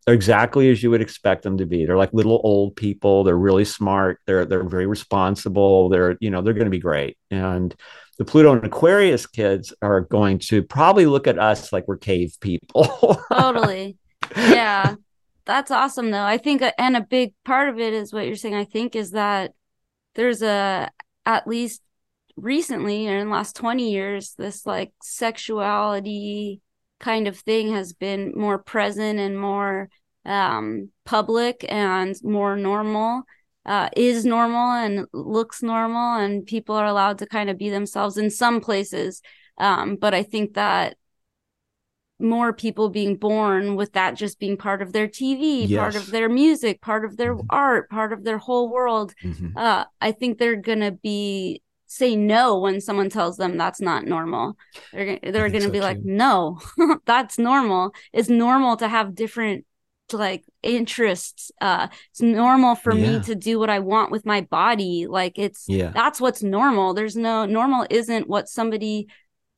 are 0.06 0.14
exactly 0.14 0.70
as 0.70 0.82
you 0.82 0.90
would 0.90 1.02
expect 1.02 1.42
them 1.42 1.58
to 1.58 1.66
be. 1.66 1.84
They're 1.84 1.98
like 1.98 2.14
little 2.14 2.40
old 2.42 2.76
people. 2.76 3.24
They're 3.24 3.36
really 3.36 3.66
smart. 3.66 4.20
They're 4.24 4.46
they're 4.46 4.66
very 4.66 4.86
responsible. 4.86 5.90
They're 5.90 6.16
you 6.18 6.30
know 6.30 6.40
they're 6.40 6.54
going 6.54 6.64
to 6.64 6.70
be 6.70 6.78
great. 6.78 7.18
And 7.30 7.74
the 8.18 8.24
Pluto 8.24 8.52
and 8.52 8.64
Aquarius 8.64 9.26
kids 9.26 9.72
are 9.80 10.02
going 10.02 10.40
to 10.40 10.62
probably 10.62 11.06
look 11.06 11.26
at 11.26 11.38
us 11.38 11.72
like 11.72 11.86
we're 11.86 11.96
cave 11.96 12.36
people. 12.40 13.20
totally. 13.32 13.96
Yeah. 14.36 14.96
That's 15.46 15.70
awesome 15.70 16.10
though. 16.10 16.24
I 16.24 16.36
think 16.36 16.62
and 16.76 16.96
a 16.96 17.00
big 17.00 17.32
part 17.44 17.68
of 17.68 17.78
it 17.78 17.94
is 17.94 18.12
what 18.12 18.26
you're 18.26 18.36
saying 18.36 18.54
I 18.54 18.64
think 18.64 18.94
is 18.94 19.12
that 19.12 19.52
there's 20.14 20.42
a 20.42 20.90
at 21.24 21.46
least 21.46 21.80
recently 22.36 23.08
or 23.08 23.16
in 23.16 23.28
the 23.28 23.32
last 23.32 23.56
20 23.56 23.90
years 23.90 24.34
this 24.36 24.66
like 24.66 24.92
sexuality 25.02 26.60
kind 27.00 27.28
of 27.28 27.38
thing 27.38 27.72
has 27.72 27.92
been 27.92 28.32
more 28.36 28.58
present 28.58 29.18
and 29.18 29.38
more 29.38 29.88
um 30.24 30.90
public 31.04 31.64
and 31.68 32.14
more 32.22 32.56
normal 32.56 33.22
uh, 33.68 33.90
is 33.94 34.24
normal 34.24 34.72
and 34.72 35.06
looks 35.12 35.62
normal 35.62 36.16
and 36.16 36.46
people 36.46 36.74
are 36.74 36.86
allowed 36.86 37.18
to 37.18 37.26
kind 37.26 37.50
of 37.50 37.58
be 37.58 37.68
themselves 37.68 38.16
in 38.16 38.30
some 38.30 38.60
places 38.62 39.20
um, 39.58 39.94
but 39.96 40.14
i 40.14 40.22
think 40.22 40.54
that 40.54 40.96
more 42.18 42.52
people 42.52 42.88
being 42.88 43.14
born 43.14 43.76
with 43.76 43.92
that 43.92 44.16
just 44.16 44.40
being 44.40 44.56
part 44.56 44.80
of 44.80 44.92
their 44.92 45.06
tv 45.06 45.68
yes. 45.68 45.78
part 45.78 45.94
of 45.94 46.10
their 46.10 46.30
music 46.30 46.80
part 46.80 47.04
of 47.04 47.18
their 47.18 47.34
mm-hmm. 47.34 47.46
art 47.50 47.90
part 47.90 48.12
of 48.12 48.24
their 48.24 48.38
whole 48.38 48.70
world 48.70 49.14
mm-hmm. 49.22 49.56
uh, 49.56 49.84
i 50.00 50.10
think 50.10 50.38
they're 50.38 50.56
gonna 50.56 50.90
be 50.90 51.62
say 51.86 52.16
no 52.16 52.58
when 52.58 52.80
someone 52.80 53.10
tells 53.10 53.36
them 53.36 53.58
that's 53.58 53.82
not 53.82 54.06
normal 54.06 54.56
they're, 54.94 55.18
they're 55.22 55.48
gonna 55.50 55.60
so 55.60 55.70
be 55.70 55.78
true. 55.78 55.86
like 55.86 55.98
no 56.02 56.58
that's 57.04 57.38
normal 57.38 57.92
it's 58.14 58.30
normal 58.30 58.78
to 58.78 58.88
have 58.88 59.14
different 59.14 59.66
like 60.12 60.44
interests 60.62 61.52
uh 61.60 61.86
it's 62.10 62.20
normal 62.20 62.74
for 62.74 62.92
yeah. 62.92 63.18
me 63.18 63.20
to 63.24 63.36
do 63.36 63.60
what 63.60 63.70
i 63.70 63.78
want 63.78 64.10
with 64.10 64.26
my 64.26 64.40
body 64.40 65.06
like 65.08 65.38
it's 65.38 65.64
yeah. 65.68 65.90
that's 65.94 66.20
what's 66.20 66.42
normal. 66.42 66.94
There's 66.94 67.16
no 67.16 67.46
normal 67.46 67.86
isn't 67.90 68.28
what 68.28 68.48
somebody 68.48 69.08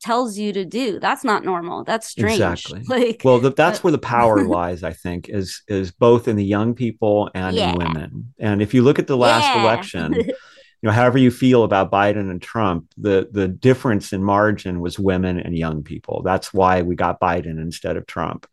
tells 0.01 0.35
you 0.35 0.51
to 0.51 0.65
do. 0.65 0.99
That's 0.99 1.23
not 1.23 1.45
normal. 1.45 1.83
That's 1.83 2.07
strange. 2.07 2.41
Exactly. 2.41 2.81
Like 2.87 3.21
well 3.23 3.39
the, 3.39 3.51
that's 3.51 3.83
where 3.83 3.91
the 3.91 3.99
power 3.99 4.43
lies 4.47 4.83
i 4.83 4.93
think 4.93 5.29
is 5.29 5.61
is 5.67 5.91
both 5.91 6.27
in 6.27 6.35
the 6.35 6.45
young 6.45 6.73
people 6.73 7.29
and 7.33 7.55
yeah. 7.55 7.71
in 7.71 7.77
women. 7.77 8.33
And 8.39 8.61
if 8.61 8.73
you 8.73 8.81
look 8.81 8.99
at 8.99 9.07
the 9.07 9.17
last 9.17 9.45
yeah. 9.45 9.61
election 9.61 10.13
you 10.81 10.87
know 10.87 10.91
however 10.91 11.17
you 11.17 11.31
feel 11.31 11.63
about 11.63 11.91
biden 11.91 12.31
and 12.31 12.41
trump 12.41 12.91
the 12.97 13.29
the 13.31 13.47
difference 13.47 14.13
in 14.13 14.23
margin 14.23 14.81
was 14.81 14.97
women 14.97 15.39
and 15.39 15.57
young 15.57 15.83
people. 15.83 16.21
That's 16.23 16.53
why 16.53 16.81
we 16.81 16.95
got 16.95 17.19
biden 17.19 17.59
instead 17.61 17.97
of 17.97 18.05
trump 18.07 18.47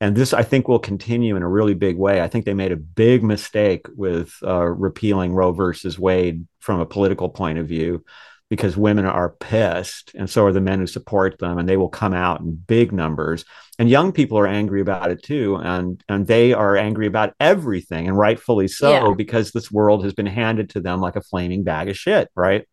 and 0.00 0.16
this 0.16 0.32
i 0.32 0.42
think 0.42 0.68
will 0.68 0.78
continue 0.78 1.36
in 1.36 1.42
a 1.42 1.48
really 1.48 1.74
big 1.74 1.96
way. 1.96 2.20
I 2.20 2.28
think 2.28 2.44
they 2.44 2.54
made 2.54 2.72
a 2.72 2.76
big 2.76 3.22
mistake 3.22 3.86
with 3.94 4.34
uh, 4.42 4.64
repealing 4.64 5.32
roe 5.32 5.52
versus 5.52 5.98
wade 5.98 6.46
from 6.60 6.80
a 6.80 6.86
political 6.86 7.28
point 7.28 7.58
of 7.58 7.66
view 7.66 8.04
because 8.48 8.76
women 8.76 9.04
are 9.04 9.30
pissed 9.40 10.12
and 10.14 10.30
so 10.30 10.44
are 10.44 10.52
the 10.52 10.60
men 10.60 10.78
who 10.78 10.86
support 10.86 11.38
them 11.38 11.58
and 11.58 11.68
they 11.68 11.76
will 11.76 11.88
come 11.88 12.14
out 12.14 12.40
in 12.40 12.54
big 12.54 12.92
numbers. 12.92 13.44
And 13.78 13.90
young 13.90 14.12
people 14.12 14.38
are 14.38 14.46
angry 14.46 14.80
about 14.80 15.10
it 15.10 15.22
too. 15.22 15.56
And 15.56 16.02
and 16.08 16.26
they 16.26 16.52
are 16.52 16.76
angry 16.76 17.06
about 17.06 17.34
everything 17.40 18.06
and 18.06 18.16
rightfully 18.16 18.68
so 18.68 18.90
yeah. 18.90 19.14
because 19.16 19.50
this 19.50 19.70
world 19.70 20.04
has 20.04 20.14
been 20.14 20.26
handed 20.26 20.70
to 20.70 20.80
them 20.80 21.00
like 21.00 21.16
a 21.16 21.22
flaming 21.22 21.64
bag 21.64 21.88
of 21.88 21.96
shit 21.96 22.28
right? 22.34 22.68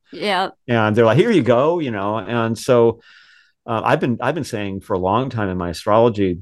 Yeah. 0.68 0.88
And 0.88 0.96
they're 0.96 1.06
like 1.06 1.18
here 1.18 1.32
you 1.32 1.44
go 1.44 1.80
you 1.80 1.92
know? 1.92 2.18
And 2.18 2.58
so 2.58 3.02
uh, 3.66 3.82
i've 3.86 4.02
been 4.02 4.18
i've 4.20 4.36
been 4.36 4.44
saying 4.44 4.82
for 4.82 4.94
a 4.94 5.00
long 5.00 5.30
time 5.30 5.48
in 5.48 5.58
my 5.58 5.70
astrology 5.70 6.42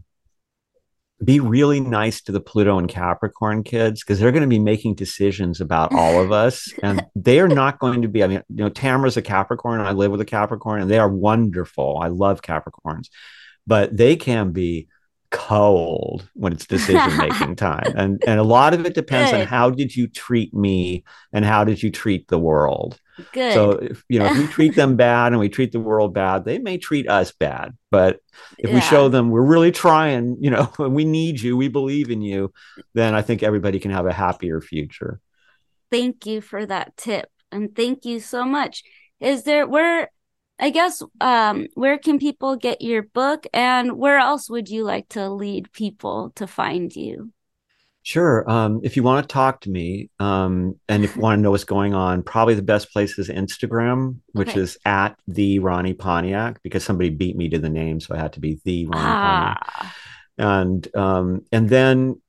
be 1.24 1.40
really 1.40 1.80
nice 1.80 2.22
to 2.24 2.32
the 2.32 2.42
Pluto 2.42 2.78
and 2.78 2.90
Capricorn 2.90 3.64
kids 3.64 4.02
because 4.02 4.20
they're 4.20 4.32
going 4.32 4.42
to 4.42 4.48
be 4.48 4.60
making 4.60 4.96
decisions 4.96 5.62
about 5.62 5.94
all 5.94 6.22
of 6.22 6.32
us. 6.32 6.68
and 6.82 7.06
they 7.16 7.40
are 7.40 7.48
not 7.48 7.80
going 7.80 8.02
to 8.02 8.08
be, 8.08 8.24
I 8.24 8.28
mean, 8.28 8.44
you 8.50 8.64
know, 8.64 8.70
Tamra's 8.70 9.18
a 9.18 9.22
Capricorn. 9.22 9.82
I 9.82 9.92
live 9.92 10.12
with 10.12 10.22
a 10.22 10.26
Capricorn 10.26 10.82
and 10.82 10.90
they 10.90 11.00
are 11.00 11.10
wonderful. 11.10 12.00
I 12.02 12.08
love 12.08 12.42
Capricorns, 12.42 13.10
but 13.68 13.96
they 13.96 14.16
can 14.16 14.52
be 14.52 14.88
cold 15.32 16.30
when 16.34 16.54
it's 16.54 16.68
decision 16.68 17.18
making 17.18 17.56
time. 17.56 17.94
And 17.96 18.22
and 18.28 18.40
a 18.40 18.44
lot 18.44 18.74
of 18.74 18.86
it 18.86 18.94
depends 18.94 19.32
Good. 19.32 19.42
on 19.42 19.48
how 19.48 19.70
did 19.70 19.96
you 19.96 20.08
treat 20.08 20.54
me 20.54 21.04
and 21.34 21.44
how 21.44 21.64
did 21.64 21.82
you 21.82 21.90
treat 21.90 22.28
the 22.28 22.38
world. 22.38 23.00
Good. 23.32 23.54
So 23.54 23.72
if 23.72 24.04
you 24.10 24.20
know 24.20 24.26
if 24.26 24.38
we 24.38 24.48
treat 24.48 24.76
them 24.76 24.96
bad 24.96 25.32
and 25.32 25.40
we 25.40 25.50
treat 25.50 25.72
the 25.72 25.80
world 25.80 26.14
bad, 26.14 26.46
they 26.46 26.60
may 26.60 26.78
treat 26.78 27.10
us 27.10 27.32
bad. 27.32 27.76
But 27.90 28.20
if 28.58 28.70
yeah. 28.70 28.76
we 28.76 28.82
show 28.82 29.10
them 29.10 29.30
we're 29.30 29.42
really 29.42 29.72
trying, 29.72 30.38
you 30.40 30.52
know, 30.52 30.72
we 30.80 31.06
need 31.06 31.42
you, 31.42 31.58
we 31.58 31.70
believe 31.70 32.12
in 32.12 32.22
you, 32.22 32.54
then 32.94 33.16
I 33.16 33.22
think 33.22 33.42
everybody 33.42 33.80
can 33.80 33.92
have 33.92 34.06
a 34.06 34.14
happier 34.14 34.62
future. 34.62 35.20
Thank 35.90 36.26
you 36.26 36.42
for 36.42 36.66
that 36.66 36.96
tip. 36.98 37.30
And 37.52 37.76
thank 37.76 38.06
you 38.06 38.20
so 38.20 38.46
much. 38.46 38.84
Is 39.20 39.44
there 39.44 39.68
where 39.68 40.10
I 40.62 40.70
guess 40.70 41.02
um 41.20 41.68
where 41.74 41.98
can 41.98 42.20
people 42.20 42.56
get 42.56 42.82
your 42.82 43.04
book 43.04 43.48
and 43.54 43.98
where 43.98 44.18
else 44.18 44.50
would 44.50 44.70
you 44.70 44.84
like 44.84 45.10
to 45.10 45.30
lead 45.30 45.72
people 45.74 46.32
to 46.36 46.48
find 46.48 46.96
you? 46.96 47.32
Sure. 48.04 48.50
Um, 48.50 48.82
if 48.84 48.98
you 48.98 49.04
want 49.04 49.28
to 49.28 49.32
talk 49.32 49.62
to 49.62 49.70
me 49.70 50.10
um, 50.20 50.80
and 50.90 51.04
if 51.04 51.16
you 51.16 51.22
want 51.22 51.38
to 51.38 51.42
know 51.42 51.52
what's 51.52 51.66
going 51.66 51.94
on, 51.94 52.24
probably 52.24 52.56
the 52.56 52.64
best 52.64 52.92
place 52.92 53.20
is 53.20 53.30
Instagram, 53.30 54.18
which 54.32 54.50
okay. 54.50 54.60
is 54.60 54.78
at 54.86 55.20
the 55.28 55.60
Ronnie 55.60 55.94
Pontiac 55.94 56.64
because 56.64 56.84
somebody 56.84 57.10
beat 57.10 57.36
me 57.36 57.48
to 57.50 57.60
the 57.60 57.70
name, 57.70 58.00
so 58.00 58.16
I 58.16 58.18
had 58.18 58.34
to 58.34 58.40
be 58.40 58.60
the 58.66 58.88
Ronnie 58.88 59.06
ah. 59.06 59.58
Pontiac. 59.62 59.96
And 60.38 60.96
um, 60.96 61.46
and 61.52 61.70
then 61.70 62.20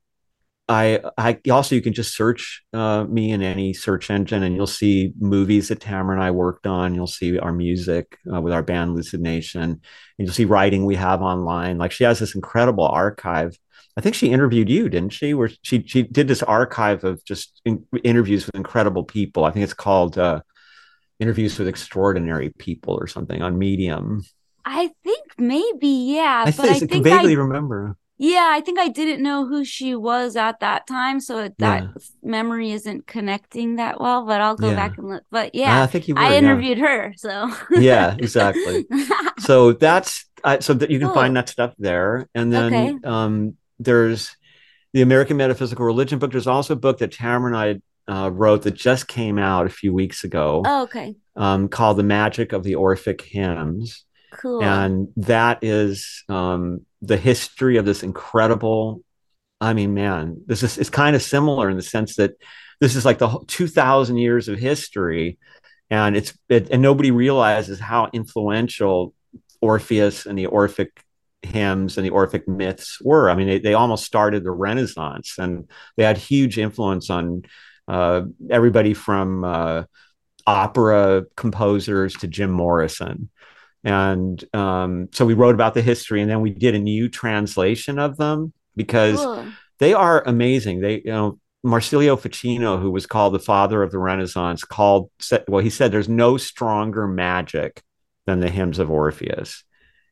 I 0.69 1.01
I 1.19 1.39
also 1.51 1.75
you 1.75 1.83
can 1.83 1.93
just 1.93 2.17
search 2.17 2.63
uh, 2.73 3.05
me 3.05 3.33
in 3.33 3.43
any 3.43 3.73
search 3.75 4.11
engine 4.11 4.43
and 4.43 4.55
you'll 4.55 4.67
see 4.67 5.13
movies 5.19 5.69
that 5.69 5.81
Tamra 5.81 6.13
and 6.13 6.23
I 6.23 6.31
worked 6.31 6.67
on. 6.67 6.95
You'll 6.95 7.07
see 7.07 7.39
our 7.39 7.53
music 7.53 8.19
uh, 8.33 8.41
with 8.41 8.53
our 8.53 8.63
band 8.63 8.95
Lucid 8.95 9.21
Nation, 9.21 9.63
and 9.63 9.81
you'll 10.19 10.33
see 10.33 10.45
writing 10.45 10.85
we 10.85 10.95
have 10.97 11.21
online. 11.21 11.79
Like 11.79 11.93
she 11.93 12.05
has 12.05 12.19
this 12.19 12.35
incredible 12.35 12.87
archive 12.87 13.57
I 13.97 14.01
think 14.01 14.15
she 14.15 14.31
interviewed 14.31 14.71
you, 14.71 14.89
didn't 14.89 15.11
she? 15.13 15.35
Where 15.35 15.51
she 15.63 15.85
she 15.87 16.03
did 16.03 16.29
this 16.29 16.43
archive 16.43 17.05
of 17.05 17.25
just 17.25 17.61
in, 17.65 17.85
interviews 18.05 18.47
with 18.47 18.55
incredible 18.55 19.05
people. 19.05 19.45
I 19.45 19.51
think 19.51 19.65
it's 19.65 19.75
called 19.75 20.17
uh, 20.17 20.41
"Interviews 21.21 21.59
with 21.59 21.69
Extraordinary 21.69 22.51
People" 22.59 22.95
or 22.95 23.07
something 23.07 23.43
on 23.43 23.59
Medium. 23.59 24.23
I 24.65 24.93
think 25.05 25.27
maybe, 25.39 26.15
yeah. 26.15 26.45
I, 26.47 26.51
but 26.53 26.55
think, 26.55 26.71
I 26.71 26.79
think 26.87 27.05
vaguely 27.05 27.35
I, 27.35 27.41
remember. 27.41 27.97
Yeah, 28.23 28.51
I 28.53 28.61
think 28.61 28.79
I 28.79 28.87
didn't 28.87 29.20
know 29.20 29.49
who 29.49 29.64
she 29.64 29.97
was 29.97 30.37
at 30.37 30.61
that 30.61 30.87
time, 30.87 31.18
so 31.18 31.49
that 31.59 31.83
yeah. 31.83 31.89
memory 32.23 32.70
isn't 32.70 33.09
connecting 33.09 33.77
that 33.77 34.01
well. 34.01 34.25
But 34.25 34.41
I'll 34.41 34.55
go 34.55 34.68
yeah. 34.68 34.77
back 34.77 34.97
and 34.97 35.09
look. 35.09 35.25
But 35.33 35.57
yeah, 35.57 35.83
I 35.83 35.89
think 35.89 36.07
you. 36.07 36.14
Were, 36.14 36.20
I 36.20 36.37
interviewed 36.37 36.79
yeah. 36.79 36.87
her, 36.87 37.14
so 37.16 37.53
yeah, 37.73 38.14
exactly. 38.18 38.87
so 39.41 39.73
that's 39.73 40.27
uh, 40.45 40.61
so 40.61 40.73
that 40.73 40.89
you 40.89 41.01
can 41.01 41.09
cool. 41.09 41.16
find 41.16 41.37
that 41.37 41.49
stuff 41.49 41.75
there, 41.81 42.29
and 42.33 42.53
then 42.53 42.73
okay. 42.73 42.97
um, 43.03 43.57
there's 43.81 44.37
the 44.93 45.03
American 45.03 45.37
Metaphysical 45.37 45.85
Religion 45.85 46.20
book. 46.20 46.31
There's 46.31 46.47
also 46.47 46.75
a 46.75 46.77
book 46.77 46.99
that 46.99 47.11
Tamra 47.11 47.47
and 47.49 47.83
I 48.09 48.12
uh, 48.12 48.31
wrote 48.31 48.62
that 48.62 48.75
just 48.75 49.09
came 49.09 49.37
out 49.37 49.66
a 49.66 49.70
few 49.70 49.93
weeks 49.93 50.23
ago. 50.23 50.62
Oh, 50.64 50.85
okay. 50.85 51.16
Um, 51.35 51.68
called 51.68 51.97
The 51.97 52.05
Magic 52.05 52.53
of 52.53 52.62
the 52.62 52.77
Orphic 52.77 53.20
Hymns. 53.20 54.05
Cool. 54.31 54.62
And 54.62 55.09
that 55.16 55.59
is 55.62 56.23
um, 56.29 56.87
the 57.03 57.16
history 57.16 57.76
of 57.76 57.84
this 57.84 58.03
incredible. 58.03 59.03
I 59.61 59.74
mean, 59.74 59.94
man, 59.94 60.42
this 60.46 60.62
is 60.62 60.78
it's 60.78 60.90
kind 60.90 61.14
of 61.14 61.22
similar 61.22 61.68
in 61.68 61.76
the 61.76 61.82
sense 61.82 62.16
that 62.16 62.32
this 62.80 62.96
is 62.96 63.05
like 63.05 63.18
the 63.18 63.38
2,000 63.46 64.16
years 64.16 64.48
of 64.48 64.59
history, 64.59 65.38
and 65.90 66.16
it's 66.16 66.36
it, 66.48 66.70
and 66.70 66.80
nobody 66.80 67.11
realizes 67.11 67.78
how 67.78 68.09
influential 68.12 69.14
Orpheus 69.61 70.26
and 70.26 70.38
the 70.38 70.46
Orphic 70.46 71.03
hymns 71.42 71.96
and 71.96 72.07
the 72.07 72.11
Orphic 72.11 72.48
myths 72.48 73.00
were. 73.00 73.28
I 73.28 73.34
mean, 73.34 73.46
they, 73.46 73.59
they 73.59 73.74
almost 73.74 74.05
started 74.05 74.44
the 74.44 74.50
Renaissance 74.50 75.36
and 75.38 75.68
they 75.96 76.05
had 76.05 76.16
huge 76.16 76.59
influence 76.59 77.11
on 77.11 77.42
uh, 77.88 78.22
everybody 78.50 78.94
from 78.94 79.44
uh, 79.44 79.84
opera 80.46 81.24
composers 81.36 82.14
to 82.14 82.26
Jim 82.28 82.50
Morrison. 82.50 83.30
And 83.85 84.43
um, 84.55 85.09
so 85.12 85.24
we 85.24 85.35
wrote 85.35 85.55
about 85.55 85.74
the 85.74 85.83
history 85.83 86.20
and 86.20 86.30
then 86.30 86.41
we 86.41 86.51
did 86.51 86.74
a 86.74 86.78
new 86.78 87.09
translation 87.09 87.99
of 87.99 88.16
them 88.16 88.53
because 88.76 89.18
cool. 89.18 89.47
they 89.78 89.93
are 89.93 90.22
amazing. 90.26 90.80
They, 90.80 91.03
you 91.05 91.11
know, 91.11 91.39
Marsilio 91.64 92.16
Ficino, 92.16 92.78
who 92.78 92.91
was 92.91 93.07
called 93.07 93.35
the 93.35 93.39
father 93.39 93.83
of 93.83 93.91
the 93.91 93.99
Renaissance, 93.99 94.64
called, 94.64 95.11
said, 95.18 95.45
well, 95.49 95.62
he 95.62 95.70
said 95.70 95.91
there's 95.91 96.09
no 96.09 96.37
stronger 96.37 97.07
magic 97.07 97.83
than 98.26 98.41
the 98.41 98.51
hymns 98.51 98.78
of 98.78 98.91
Orpheus. 98.91 99.64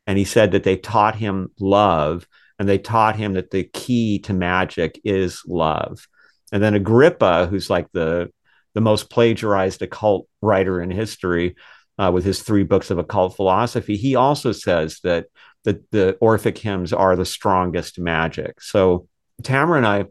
And 0.07 0.17
he 0.17 0.25
said 0.25 0.51
that 0.51 0.63
they 0.63 0.77
taught 0.77 1.15
him 1.15 1.49
love 1.59 2.27
and 2.59 2.67
they 2.67 2.77
taught 2.77 3.15
him 3.15 3.33
that 3.33 3.51
the 3.51 3.63
key 3.63 4.19
to 4.19 4.33
magic 4.33 4.99
is 5.03 5.41
love. 5.47 6.07
And 6.51 6.61
then 6.61 6.73
Agrippa, 6.73 7.47
who's 7.47 7.69
like 7.69 7.87
the 7.91 8.31
the 8.73 8.81
most 8.81 9.09
plagiarized 9.09 9.81
occult 9.81 10.27
writer 10.41 10.81
in 10.81 10.91
history, 10.91 11.55
uh, 12.01 12.11
with 12.11 12.25
his 12.25 12.41
three 12.41 12.63
books 12.63 12.89
of 12.89 12.97
occult 12.97 13.35
philosophy, 13.35 13.95
he 13.95 14.15
also 14.15 14.51
says 14.51 14.99
that 15.03 15.27
the, 15.63 15.83
the 15.91 16.17
Orphic 16.21 16.57
hymns 16.57 16.93
are 16.93 17.15
the 17.15 17.25
strongest 17.25 17.99
magic. 17.99 18.61
So 18.61 19.07
Tamra 19.43 19.77
and 19.77 19.85
I, 19.85 20.05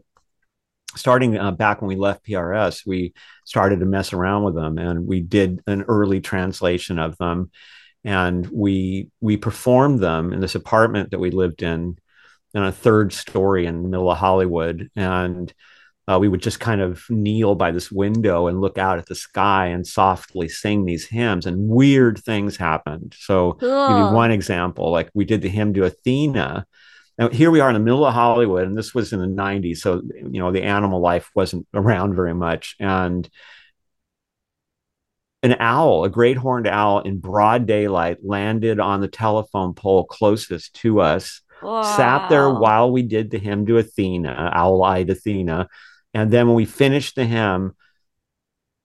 starting 0.95 1.37
uh, 1.37 1.51
back 1.51 1.81
when 1.81 1.89
we 1.89 1.95
left 1.95 2.25
PRS, 2.25 2.85
we 2.85 3.13
started 3.45 3.79
to 3.81 3.85
mess 3.85 4.13
around 4.13 4.43
with 4.43 4.55
them, 4.55 4.77
and 4.77 5.05
we 5.05 5.21
did 5.21 5.61
an 5.67 5.83
early 5.83 6.21
translation 6.21 6.99
of 6.99 7.17
them 7.17 7.51
and 8.03 8.47
we 8.49 9.09
we 9.19 9.37
performed 9.37 9.99
them 9.99 10.33
in 10.33 10.39
this 10.39 10.55
apartment 10.55 11.11
that 11.11 11.19
we 11.19 11.31
lived 11.31 11.61
in 11.61 11.97
in 12.53 12.63
a 12.63 12.71
third 12.71 13.13
story 13.13 13.65
in 13.65 13.83
the 13.83 13.89
middle 13.89 14.11
of 14.11 14.17
Hollywood, 14.17 14.89
and 14.95 15.53
uh, 16.11 16.19
we 16.19 16.27
would 16.27 16.41
just 16.41 16.59
kind 16.59 16.81
of 16.81 17.05
kneel 17.09 17.55
by 17.55 17.71
this 17.71 17.91
window 17.91 18.47
and 18.47 18.59
look 18.59 18.77
out 18.77 18.97
at 18.97 19.05
the 19.05 19.15
sky 19.15 19.67
and 19.67 19.87
softly 19.87 20.49
sing 20.49 20.85
these 20.85 21.07
hymns, 21.07 21.45
and 21.45 21.69
weird 21.69 22.19
things 22.19 22.57
happened. 22.57 23.15
So, 23.17 23.53
cool. 23.53 23.87
give 23.87 23.97
you 23.97 24.15
one 24.15 24.31
example, 24.31 24.91
like 24.91 25.09
we 25.13 25.25
did 25.25 25.41
the 25.41 25.49
hymn 25.49 25.73
to 25.75 25.85
Athena. 25.85 26.65
Now, 27.17 27.29
here 27.29 27.51
we 27.51 27.59
are 27.61 27.69
in 27.69 27.75
the 27.75 27.79
middle 27.79 28.05
of 28.05 28.13
Hollywood, 28.13 28.67
and 28.67 28.77
this 28.77 28.93
was 28.93 29.13
in 29.13 29.19
the 29.19 29.27
90s. 29.27 29.77
So, 29.77 30.01
you 30.15 30.39
know, 30.39 30.51
the 30.51 30.63
animal 30.63 30.99
life 30.99 31.29
wasn't 31.33 31.67
around 31.73 32.15
very 32.15 32.33
much. 32.33 32.75
And 32.79 33.29
an 35.43 35.55
owl, 35.59 36.03
a 36.03 36.09
great 36.09 36.37
horned 36.37 36.67
owl 36.67 36.99
in 36.99 37.19
broad 37.19 37.65
daylight, 37.67 38.17
landed 38.23 38.79
on 38.79 39.01
the 39.01 39.07
telephone 39.07 39.73
pole 39.73 40.03
closest 40.03 40.73
to 40.75 40.99
us, 40.99 41.41
wow. 41.63 41.83
sat 41.83 42.29
there 42.29 42.49
while 42.49 42.91
we 42.91 43.01
did 43.01 43.31
the 43.31 43.39
hymn 43.39 43.65
to 43.67 43.77
Athena, 43.77 44.51
owl 44.53 44.83
eyed 44.83 45.09
Athena. 45.09 45.69
And 46.13 46.31
then 46.31 46.47
when 46.47 46.55
we 46.55 46.65
finished 46.65 47.15
the 47.15 47.25
hymn, 47.25 47.73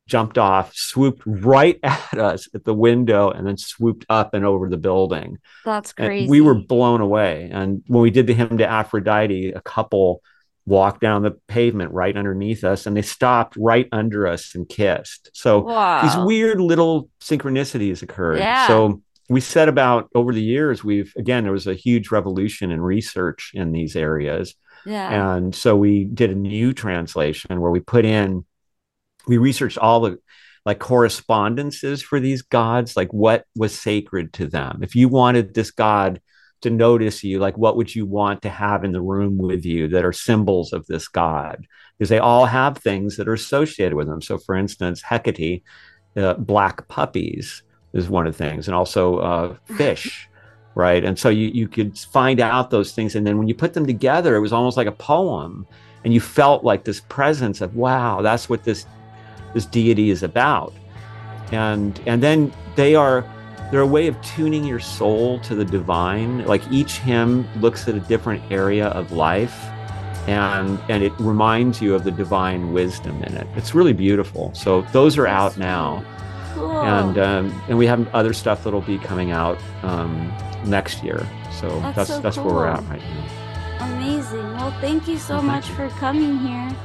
jumped 0.06 0.38
off, 0.38 0.74
swooped 0.74 1.22
right 1.26 1.78
at 1.82 2.18
us 2.18 2.48
at 2.54 2.64
the 2.64 2.74
window, 2.74 3.30
and 3.30 3.46
then 3.46 3.56
swooped 3.56 4.06
up 4.08 4.34
and 4.34 4.44
over 4.44 4.68
the 4.68 4.76
building. 4.76 5.38
That's 5.64 5.92
crazy. 5.92 6.24
And 6.24 6.30
we 6.30 6.40
were 6.40 6.54
blown 6.54 7.00
away. 7.00 7.50
And 7.52 7.82
when 7.86 8.02
we 8.02 8.10
did 8.10 8.26
the 8.26 8.34
hymn 8.34 8.58
to 8.58 8.66
Aphrodite, 8.66 9.52
a 9.52 9.60
couple 9.60 10.22
walked 10.66 11.00
down 11.00 11.22
the 11.22 11.30
pavement 11.46 11.92
right 11.92 12.16
underneath 12.16 12.64
us 12.64 12.86
and 12.86 12.96
they 12.96 13.02
stopped 13.02 13.56
right 13.56 13.88
under 13.92 14.26
us 14.26 14.54
and 14.54 14.68
kissed. 14.68 15.30
So 15.32 15.60
wow. 15.60 16.02
these 16.02 16.16
weird 16.26 16.60
little 16.60 17.08
synchronicities 17.20 18.02
occurred. 18.02 18.40
Yeah. 18.40 18.66
So 18.66 19.00
we 19.28 19.40
set 19.40 19.68
about 19.68 20.10
over 20.14 20.32
the 20.32 20.42
years, 20.42 20.82
we've 20.82 21.12
again, 21.16 21.44
there 21.44 21.52
was 21.52 21.68
a 21.68 21.74
huge 21.74 22.10
revolution 22.10 22.72
in 22.72 22.80
research 22.80 23.52
in 23.54 23.70
these 23.70 23.94
areas. 23.94 24.56
Yeah. 24.86 25.36
And 25.36 25.54
so 25.54 25.76
we 25.76 26.04
did 26.04 26.30
a 26.30 26.34
new 26.34 26.72
translation 26.72 27.60
where 27.60 27.70
we 27.70 27.80
put 27.80 28.04
in, 28.04 28.44
we 29.26 29.36
researched 29.36 29.78
all 29.78 30.00
the 30.00 30.18
like 30.64 30.78
correspondences 30.78 32.02
for 32.02 32.18
these 32.18 32.42
gods, 32.42 32.96
like 32.96 33.12
what 33.12 33.44
was 33.54 33.78
sacred 33.78 34.32
to 34.34 34.46
them. 34.46 34.80
If 34.82 34.94
you 34.94 35.08
wanted 35.08 35.54
this 35.54 35.70
god 35.70 36.20
to 36.62 36.70
notice 36.70 37.22
you 37.22 37.38
like 37.38 37.56
what 37.56 37.76
would 37.76 37.94
you 37.94 38.06
want 38.06 38.42
to 38.42 38.48
have 38.48 38.84
in 38.84 38.92
the 38.92 39.00
room 39.00 39.38
with 39.38 39.64
you 39.64 39.88
that 39.88 40.04
are 40.04 40.12
symbols 40.12 40.72
of 40.72 40.86
this 40.86 41.06
god 41.06 41.66
because 41.98 42.08
they 42.08 42.18
all 42.18 42.46
have 42.46 42.78
things 42.78 43.16
that 43.16 43.28
are 43.28 43.34
associated 43.34 43.94
with 43.94 44.06
them 44.06 44.22
so 44.22 44.38
for 44.38 44.54
instance 44.54 45.02
hecate 45.02 45.62
uh, 46.16 46.34
black 46.34 46.88
puppies 46.88 47.62
is 47.92 48.08
one 48.08 48.26
of 48.26 48.36
the 48.36 48.44
things 48.44 48.68
and 48.68 48.74
also 48.74 49.18
uh, 49.18 49.56
fish 49.76 50.28
right 50.76 51.04
and 51.04 51.18
so 51.18 51.28
you, 51.28 51.48
you 51.48 51.66
could 51.66 51.98
find 51.98 52.38
out 52.38 52.70
those 52.70 52.92
things 52.92 53.16
and 53.16 53.26
then 53.26 53.38
when 53.38 53.48
you 53.48 53.54
put 53.54 53.74
them 53.74 53.86
together 53.86 54.36
it 54.36 54.40
was 54.40 54.52
almost 54.52 54.76
like 54.76 54.86
a 54.86 54.92
poem 54.92 55.66
and 56.04 56.14
you 56.14 56.20
felt 56.20 56.62
like 56.62 56.84
this 56.84 57.00
presence 57.00 57.60
of 57.60 57.74
wow 57.74 58.22
that's 58.22 58.48
what 58.48 58.62
this 58.62 58.86
this 59.54 59.66
deity 59.66 60.10
is 60.10 60.22
about 60.22 60.72
and 61.50 62.00
and 62.06 62.22
then 62.22 62.52
they 62.76 62.94
are 62.94 63.24
they're 63.70 63.80
a 63.80 63.86
way 63.86 64.06
of 64.06 64.20
tuning 64.22 64.64
your 64.64 64.78
soul 64.78 65.40
to 65.40 65.54
the 65.54 65.64
divine. 65.64 66.44
Like 66.44 66.62
each 66.70 66.98
hymn 66.98 67.48
looks 67.60 67.88
at 67.88 67.94
a 67.94 68.00
different 68.00 68.42
area 68.52 68.88
of 68.88 69.12
life 69.12 69.64
and 70.28 70.78
and 70.88 71.02
it 71.02 71.12
reminds 71.18 71.80
you 71.82 71.94
of 71.94 72.04
the 72.04 72.10
divine 72.10 72.72
wisdom 72.72 73.22
in 73.24 73.36
it. 73.36 73.46
It's 73.56 73.74
really 73.74 73.92
beautiful. 73.92 74.54
So 74.54 74.82
those 74.92 75.18
are 75.18 75.26
out 75.26 75.58
now. 75.58 76.04
Cool. 76.54 76.80
And 76.80 77.18
um, 77.18 77.62
and 77.68 77.76
we 77.76 77.86
have 77.86 78.12
other 78.14 78.32
stuff 78.32 78.64
that'll 78.64 78.80
be 78.82 78.98
coming 78.98 79.32
out 79.32 79.58
um, 79.82 80.32
next 80.66 81.02
year. 81.02 81.26
So 81.52 81.80
that's 81.80 81.96
that's, 81.96 82.08
so 82.10 82.20
that's 82.20 82.36
cool. 82.36 82.46
where 82.46 82.54
we're 82.54 82.66
at 82.66 82.82
right 82.84 83.00
now. 83.00 83.94
Amazing. 83.94 84.52
Well, 84.54 84.74
thank 84.80 85.06
you 85.06 85.18
so 85.18 85.34
well, 85.34 85.42
much 85.42 85.68
you. 85.68 85.74
for 85.74 85.88
coming 85.90 86.38
here. 86.38 86.76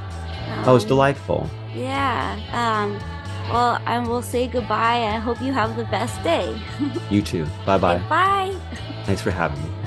Um, 0.52 0.64
oh, 0.68 0.76
it's 0.76 0.86
delightful. 0.86 1.50
Yeah. 1.74 2.40
Um, 2.52 3.00
well, 3.52 3.82
I 3.86 4.00
will 4.00 4.22
say 4.22 4.48
goodbye. 4.48 5.04
I 5.04 5.18
hope 5.18 5.42
you 5.42 5.54
have 5.54 5.76
the 5.76 5.86
best 5.86 6.22
day. 6.24 6.60
you 7.10 7.22
too. 7.22 7.46
Bye 7.66 7.78
bye. 7.78 7.98
Bye. 8.10 8.56
Thanks 9.06 9.22
for 9.22 9.32
having 9.32 9.62
me. 9.64 9.81